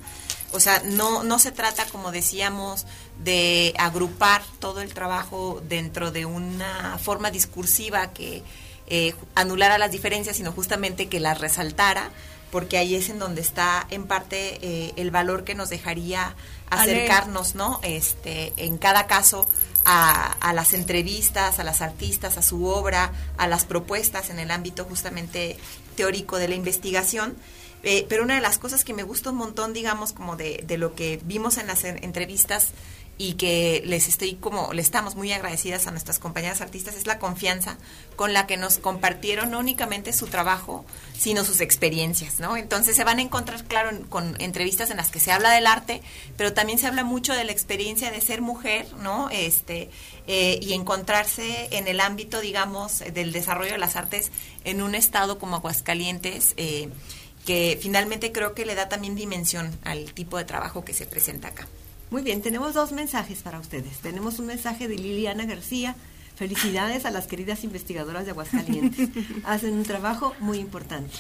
O 0.53 0.61
sea, 0.61 0.83
no, 0.85 1.23
no 1.23 1.39
se 1.39 1.53
trata, 1.53 1.85
como 1.87 2.11
decíamos, 2.11 2.87
de 3.23 3.75
agrupar 3.79 4.43
todo 4.59 4.81
el 4.81 4.93
trabajo 4.93 5.62
dentro 5.69 6.11
de 6.11 6.27
una 6.27 6.99
forma 6.99 7.31
discursiva 7.31 8.12
que 8.12 8.43
eh, 8.87 9.15
anulara 9.35 9.79
las 9.79 9.91
diferencias, 9.91 10.37
sino 10.37 10.53
justamente 10.53 11.09
que 11.09 11.21
las 11.21 11.41
resaltara, 11.41 12.11
porque 12.51 12.79
ahí 12.79 12.95
es 12.95 13.09
en 13.09 13.19
donde 13.19 13.41
está 13.41 13.87
en 13.91 14.07
parte 14.07 14.59
eh, 14.62 14.93
el 14.97 15.11
valor 15.11 15.45
que 15.45 15.55
nos 15.55 15.71
dejaría 15.71 16.35
acercarnos, 16.71 17.55
¿no? 17.55 17.81
Este, 17.83 18.53
en 18.57 18.79
cada 18.79 19.07
caso 19.07 19.49
a, 19.85 20.53
las 20.55 20.73
entrevistas, 20.73 21.59
a 21.59 21.65
las 21.65 21.81
artistas, 21.81 22.39
a 22.39 22.43
su 22.43 22.65
obra, 22.67 23.12
a 23.37 23.47
las 23.47 23.65
propuestas 23.65 24.31
en 24.31 24.39
el 24.39 24.51
ámbito 24.51 24.85
justamente 24.85 25.57
teórico 25.97 26.39
de 26.39 26.49
la 26.49 26.55
investigación. 26.55 27.37
Eh, 27.83 28.07
pero 28.09 28.23
una 28.23 28.37
de 28.37 28.41
las 28.41 28.57
cosas 28.57 28.83
que 28.83 28.95
me 28.95 29.03
gusta 29.03 29.31
un 29.31 29.37
montón, 29.37 29.75
digamos, 29.75 30.12
como 30.12 30.37
de, 30.37 30.65
de 30.67 30.79
lo 30.79 30.95
que 30.95 31.21
vimos 31.25 31.59
en 31.59 31.67
las 31.67 31.85
entrevistas 31.85 32.69
y 33.17 33.35
que 33.35 33.83
les 33.85 34.09
estoy 34.09 34.35
como, 34.35 34.73
le 34.73 34.83
estamos 34.83 35.15
muy 35.15 35.33
agradecidas 35.33 35.87
a 35.87 35.93
nuestras 35.93 36.19
compañeras 36.19 36.61
artistas, 36.61 36.97
es 36.97 37.07
la 37.07 37.19
confianza 37.19 37.77
con 38.17 38.33
la 38.33 38.47
que 38.47 38.57
nos 38.57 38.79
compartieron 38.79 39.51
no 39.51 39.61
únicamente 39.61 40.12
su 40.12 40.27
trabajo, 40.27 40.85
sino 41.17 41.45
sus 41.45 41.61
experiencias, 41.61 42.41
¿no? 42.41 42.57
Entonces 42.57 42.97
se 42.97 43.05
van 43.05 43.19
a 43.19 43.23
encontrar, 43.23 43.65
claro, 43.65 43.91
con 44.09 44.41
entrevistas 44.41 44.91
en 44.91 44.97
las 44.97 45.11
que 45.11 45.21
se 45.21 45.31
habla 45.31 45.51
del 45.53 45.67
arte, 45.67 46.03
pero 46.37 46.53
también 46.53 46.79
se 46.79 46.89
habla 46.89 47.05
mucho 47.05 47.35
de 47.35 47.45
la 47.45 47.53
experiencia 47.53 48.11
de 48.11 48.21
ser 48.21 48.41
mujer, 48.41 48.87
¿no? 49.01 49.31
Este, 49.31 49.91
eh, 50.27 50.59
y 50.61 50.73
encontrarse 50.73 51.69
en 51.71 51.87
el 51.87 52.01
ámbito, 52.01 52.41
digamos, 52.41 52.99
del 52.99 53.33
desarrollo 53.33 53.73
de 53.73 53.79
las 53.79 53.95
artes 53.95 54.33
en 54.65 54.83
un 54.83 54.95
estado 54.97 55.39
como 55.39 55.57
Aguascalientes, 55.57 56.55
eh, 56.57 56.89
que 57.47 57.79
finalmente 57.81 58.33
creo 58.33 58.55
que 58.55 58.67
le 58.67 58.75
da 58.75 58.89
también 58.89 59.15
dimensión 59.15 59.79
al 59.85 60.12
tipo 60.15 60.37
de 60.39 60.45
trabajo 60.45 60.85
que 60.85 60.95
se 60.95 61.07
presenta 61.07 61.49
acá. 61.49 61.69
Muy 62.11 62.23
bien, 62.23 62.43
tenemos 62.43 62.75
dos 62.75 62.93
mensajes 62.93 63.43
para 63.43 63.59
ustedes. 63.59 63.99
Tenemos 63.99 64.39
un 64.39 64.47
mensaje 64.47 64.89
de 64.89 64.97
Liliana 64.97 65.47
García. 65.47 65.97
Felicidades 66.37 67.07
a 67.07 67.11
las 67.11 67.27
queridas 67.27 67.65
investigadoras 67.65 68.25
de 68.25 68.33
Aguascalientes. 68.33 69.09
Hacen 69.45 69.75
un 69.75 69.85
trabajo 69.85 70.35
muy 70.41 70.59
importante. 70.59 71.15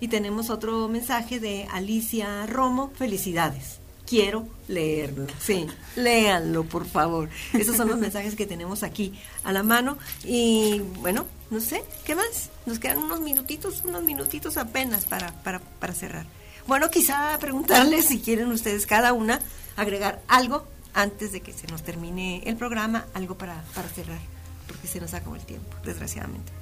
Y 0.00 0.08
tenemos 0.08 0.50
otro 0.50 0.88
mensaje 0.88 1.40
de 1.40 1.66
Alicia 1.72 2.46
Romo. 2.46 2.92
Felicidades. 2.94 3.80
Quiero 4.06 4.48
leerlo. 4.68 5.26
Sí, 5.38 5.66
léanlo, 5.96 6.64
por 6.64 6.86
favor. 6.86 7.28
Esos 7.52 7.76
son 7.76 7.88
los 7.88 7.98
mensajes 7.98 8.34
que 8.36 8.46
tenemos 8.46 8.82
aquí 8.82 9.12
a 9.44 9.52
la 9.52 9.62
mano. 9.62 9.98
Y 10.24 10.80
bueno, 11.00 11.26
no 11.50 11.60
sé, 11.60 11.82
¿qué 12.06 12.14
más? 12.14 12.48
Nos 12.64 12.78
quedan 12.78 12.98
unos 12.98 13.20
minutitos, 13.20 13.82
unos 13.84 14.02
minutitos 14.04 14.56
apenas 14.56 15.04
para, 15.04 15.32
para, 15.42 15.58
para 15.58 15.92
cerrar. 15.92 16.24
Bueno, 16.68 16.90
quizá 16.90 17.34
preguntarles 17.40 18.04
si 18.04 18.20
quieren 18.20 18.52
ustedes 18.52 18.84
cada 18.86 19.14
una 19.14 19.40
agregar 19.74 20.20
algo 20.28 20.66
antes 20.92 21.32
de 21.32 21.40
que 21.40 21.54
se 21.54 21.66
nos 21.66 21.82
termine 21.82 22.42
el 22.44 22.56
programa, 22.56 23.06
algo 23.14 23.38
para, 23.38 23.64
para 23.74 23.88
cerrar, 23.88 24.18
porque 24.66 24.86
se 24.86 25.00
nos 25.00 25.14
acabó 25.14 25.34
el 25.34 25.46
tiempo, 25.46 25.74
desgraciadamente. 25.82 26.52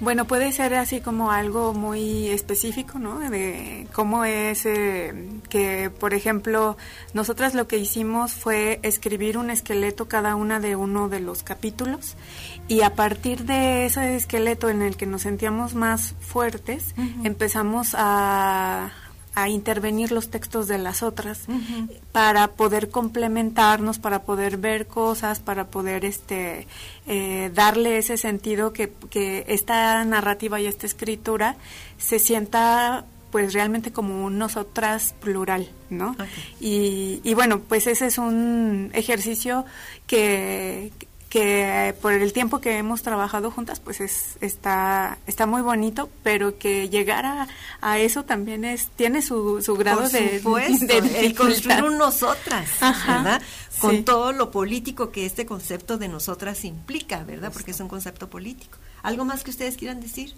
Bueno, 0.00 0.26
puede 0.26 0.50
ser 0.50 0.74
así 0.74 1.00
como 1.00 1.30
algo 1.30 1.72
muy 1.74 2.26
específico, 2.26 2.98
¿no? 2.98 3.20
De 3.20 3.86
cómo 3.92 4.24
es 4.24 4.66
eh, 4.66 5.14
que, 5.48 5.90
por 5.90 6.12
ejemplo, 6.12 6.76
nosotras 7.14 7.54
lo 7.54 7.68
que 7.68 7.78
hicimos 7.78 8.32
fue 8.32 8.80
escribir 8.82 9.38
un 9.38 9.48
esqueleto 9.48 10.08
cada 10.08 10.34
una 10.34 10.58
de 10.58 10.74
uno 10.74 11.08
de 11.08 11.20
los 11.20 11.44
capítulos 11.44 12.16
y 12.66 12.82
a 12.82 12.94
partir 12.94 13.44
de 13.44 13.86
ese 13.86 14.16
esqueleto 14.16 14.68
en 14.68 14.82
el 14.82 14.96
que 14.96 15.06
nos 15.06 15.22
sentíamos 15.22 15.74
más 15.74 16.14
fuertes, 16.20 16.94
empezamos 17.24 17.94
a, 17.96 18.90
a 19.36 19.50
intervenir 19.50 20.12
los 20.12 20.30
textos 20.30 20.66
de 20.66 20.78
las 20.78 21.02
otras 21.02 21.42
para 22.10 22.48
poder 22.48 22.88
complementarnos, 22.88 23.98
para 23.98 24.22
poder 24.22 24.56
ver 24.56 24.86
cosas, 24.86 25.40
para 25.40 25.66
poder 25.66 26.06
este 26.06 26.66
eh, 27.06 27.50
darle 27.54 27.98
ese 27.98 28.16
sentido 28.16 28.72
que, 28.72 28.94
que 29.10 29.44
esta 29.48 30.02
narrativa 30.06 30.58
y 30.58 30.66
esta 30.66 30.86
escritura 30.86 31.56
se 31.98 32.18
sienta 32.18 33.04
pues 33.30 33.52
realmente 33.52 33.92
como 33.92 34.24
un 34.24 34.38
nosotras 34.38 35.14
plural, 35.20 35.68
¿no? 35.90 36.16
Y, 36.58 37.20
y, 37.22 37.34
bueno, 37.34 37.60
pues 37.60 37.86
ese 37.86 38.06
es 38.06 38.16
un 38.16 38.90
ejercicio 38.94 39.66
que, 40.06 40.92
que 41.36 41.94
por 42.00 42.14
el 42.14 42.32
tiempo 42.32 42.62
que 42.62 42.78
hemos 42.78 43.02
trabajado 43.02 43.50
juntas, 43.50 43.78
pues 43.78 44.00
es, 44.00 44.38
está, 44.40 45.18
está 45.26 45.44
muy 45.44 45.60
bonito, 45.60 46.08
pero 46.22 46.56
que 46.56 46.88
llegar 46.88 47.26
a, 47.26 47.46
a 47.82 47.98
eso 47.98 48.24
también 48.24 48.64
es, 48.64 48.86
tiene 48.96 49.20
su, 49.20 49.60
su 49.60 49.74
grado 49.74 50.08
de, 50.08 50.40
de, 50.40 51.34
construir 51.36 51.82
un 51.82 51.98
nosotras, 51.98 52.70
¿verdad? 52.80 53.42
Con 53.80 54.06
todo 54.06 54.32
lo 54.32 54.50
político 54.50 55.10
que 55.10 55.26
este 55.26 55.44
concepto 55.44 55.98
de 55.98 56.08
nosotras 56.08 56.64
implica, 56.64 57.22
¿verdad? 57.24 57.52
Porque 57.52 57.72
es 57.72 57.80
un 57.80 57.88
concepto 57.88 58.30
político. 58.30 58.78
¿Algo 59.02 59.26
más 59.26 59.44
que 59.44 59.50
ustedes 59.50 59.76
quieran 59.76 60.00
decir? 60.00 60.32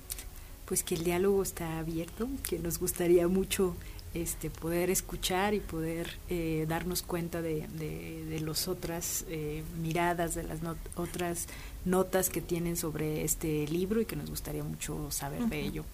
Pues 0.64 0.82
que 0.82 0.96
el 0.96 1.04
diálogo 1.04 1.44
está 1.44 1.78
abierto, 1.78 2.28
que 2.42 2.58
nos 2.58 2.80
gustaría 2.80 3.28
mucho 3.28 3.76
este, 4.14 4.50
poder 4.50 4.90
escuchar 4.90 5.54
y 5.54 5.60
poder 5.60 6.18
eh, 6.28 6.64
darnos 6.68 7.02
cuenta 7.02 7.42
de, 7.42 7.66
de, 7.68 8.40
las 8.40 8.68
otras 8.68 9.24
eh, 9.28 9.62
miradas, 9.80 10.34
de 10.34 10.44
las 10.44 10.60
otras 10.96 11.46
notas 11.84 12.30
que 12.30 12.40
tienen 12.40 12.76
sobre 12.76 13.24
este 13.24 13.66
libro 13.68 14.00
y 14.00 14.06
que 14.06 14.16
nos 14.16 14.30
gustaría 14.30 14.64
mucho 14.64 15.10
saber 15.10 15.42
de 15.42 15.60
ello. 15.60 15.84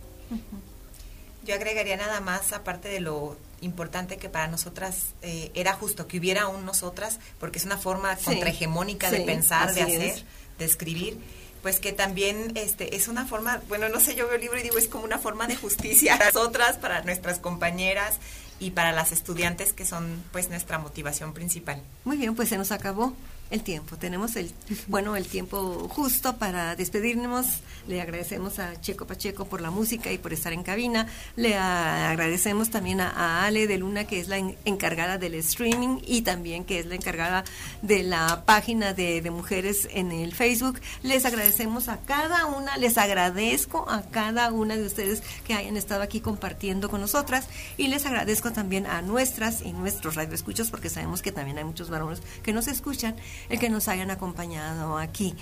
Yo 1.44 1.54
agregaría 1.54 1.96
nada 1.96 2.20
más, 2.20 2.52
aparte 2.52 2.88
de 2.88 3.00
lo 3.00 3.36
importante 3.60 4.16
que 4.16 4.28
para 4.28 4.46
nosotras 4.46 5.08
eh, 5.22 5.50
era 5.54 5.74
justo 5.74 6.06
que 6.06 6.18
hubiera 6.18 6.48
un 6.48 6.64
nosotras, 6.64 7.18
porque 7.38 7.58
es 7.58 7.64
una 7.64 7.76
forma 7.76 8.16
contrahegemónica 8.16 9.10
de 9.10 9.20
pensar, 9.20 9.74
de 9.74 9.82
hacer, 9.82 10.24
de 10.58 10.64
escribir 10.64 11.18
pues 11.64 11.80
que 11.80 11.92
también 11.92 12.52
este 12.56 12.94
es 12.94 13.08
una 13.08 13.24
forma, 13.24 13.62
bueno, 13.68 13.88
no 13.88 13.98
sé, 13.98 14.14
yo 14.14 14.26
veo 14.26 14.34
el 14.34 14.42
libro 14.42 14.58
y 14.58 14.62
digo, 14.62 14.76
es 14.76 14.86
como 14.86 15.04
una 15.04 15.18
forma 15.18 15.46
de 15.46 15.56
justicia 15.56 16.18
para 16.18 16.30
nosotras, 16.30 16.76
para 16.76 17.02
nuestras 17.04 17.38
compañeras 17.38 18.18
y 18.60 18.72
para 18.72 18.92
las 18.92 19.12
estudiantes 19.12 19.72
que 19.72 19.86
son 19.86 20.22
pues 20.30 20.50
nuestra 20.50 20.78
motivación 20.78 21.32
principal. 21.32 21.82
Muy 22.04 22.18
bien, 22.18 22.34
pues 22.34 22.50
se 22.50 22.58
nos 22.58 22.70
acabó 22.70 23.14
el 23.54 23.62
tiempo. 23.62 23.96
Tenemos 23.96 24.36
el, 24.36 24.50
bueno, 24.88 25.16
el 25.16 25.26
tiempo 25.26 25.88
justo 25.88 26.36
para 26.36 26.74
despedirnos. 26.76 27.46
Le 27.86 28.00
agradecemos 28.00 28.58
a 28.58 28.80
Checo 28.80 29.06
Pacheco 29.06 29.44
por 29.44 29.60
la 29.60 29.70
música 29.70 30.10
y 30.12 30.18
por 30.18 30.32
estar 30.32 30.52
en 30.52 30.62
cabina. 30.62 31.06
Le 31.36 31.56
agradecemos 31.56 32.70
también 32.70 33.00
a, 33.00 33.44
Ale 33.44 33.66
de 33.66 33.78
Luna, 33.78 34.06
que 34.06 34.20
es 34.20 34.28
la 34.28 34.38
encargada 34.64 35.18
del 35.18 35.34
streaming 35.36 36.00
y 36.04 36.22
también 36.22 36.64
que 36.64 36.80
es 36.80 36.86
la 36.86 36.96
encargada 36.96 37.44
de 37.82 38.02
la 38.02 38.44
página 38.44 38.92
de, 38.92 39.22
de 39.22 39.30
mujeres 39.30 39.88
en 39.92 40.10
el 40.10 40.34
Facebook. 40.34 40.80
Les 41.02 41.24
agradecemos 41.24 41.88
a 41.88 41.98
cada 41.98 42.46
una, 42.46 42.76
les 42.76 42.98
agradezco 42.98 43.88
a 43.88 44.02
cada 44.02 44.50
una 44.50 44.76
de 44.76 44.84
ustedes 44.84 45.22
que 45.46 45.54
hayan 45.54 45.76
estado 45.76 46.02
aquí 46.02 46.20
compartiendo 46.20 46.90
con 46.90 47.00
nosotras 47.00 47.46
y 47.76 47.86
les 47.86 48.04
agradezco 48.04 48.52
también 48.52 48.86
a 48.86 49.00
nuestras 49.02 49.62
y 49.62 49.72
nuestros 49.72 50.16
radioescuchos 50.16 50.70
porque 50.70 50.90
sabemos 50.90 51.22
que 51.22 51.30
también 51.30 51.58
hay 51.58 51.64
muchos 51.64 51.88
varones 51.88 52.20
que 52.42 52.52
nos 52.52 52.66
escuchan 52.66 53.14
el 53.48 53.58
que 53.58 53.70
nos 53.70 53.88
hayan 53.88 54.10
acompañado 54.10 54.98
aquí. 54.98 55.34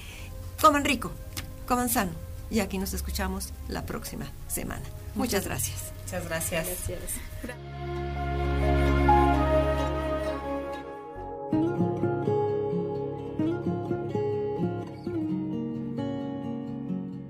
Coman 0.61 0.85
rico, 0.85 1.13
coman 1.67 1.89
sano 1.89 2.13
y 2.51 2.61
aquí 2.61 2.79
nos 2.79 2.93
escuchamos 2.93 3.53
la 3.69 3.87
próxima 3.87 4.27
semana. 4.49 4.83
Muchas, 5.15 5.47
gracias. 5.47 5.93
Muchas 6.05 6.25
gracias. 6.27 6.67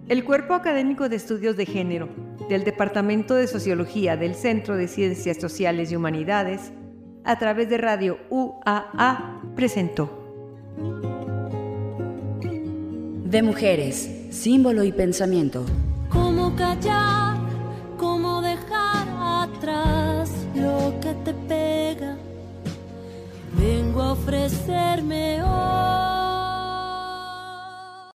El 0.08 0.24
Cuerpo 0.24 0.54
Académico 0.54 1.08
de 1.08 1.16
Estudios 1.16 1.56
de 1.56 1.64
Género 1.64 2.08
del 2.48 2.64
Departamento 2.64 3.34
de 3.34 3.46
Sociología 3.46 4.16
del 4.16 4.34
Centro 4.34 4.76
de 4.76 4.86
Ciencias 4.86 5.38
Sociales 5.38 5.90
y 5.90 5.96
Humanidades, 5.96 6.72
a 7.24 7.38
través 7.38 7.70
de 7.70 7.78
Radio 7.78 8.18
UAA, 8.28 9.40
presentó. 9.56 10.21
De 13.24 13.42
mujeres, 13.42 14.10
símbolo 14.30 14.84
y 14.84 14.92
pensamiento. 14.92 15.64
¿Cómo 16.10 16.54
callar? 16.54 17.38
¿Cómo 17.96 18.42
dejar 18.42 19.06
atrás 19.18 20.30
lo 20.54 20.94
que 21.00 21.14
te 21.24 21.32
pega? 21.34 22.16
Vengo 23.58 24.02
a 24.02 24.12
ofrecerme 24.12 25.42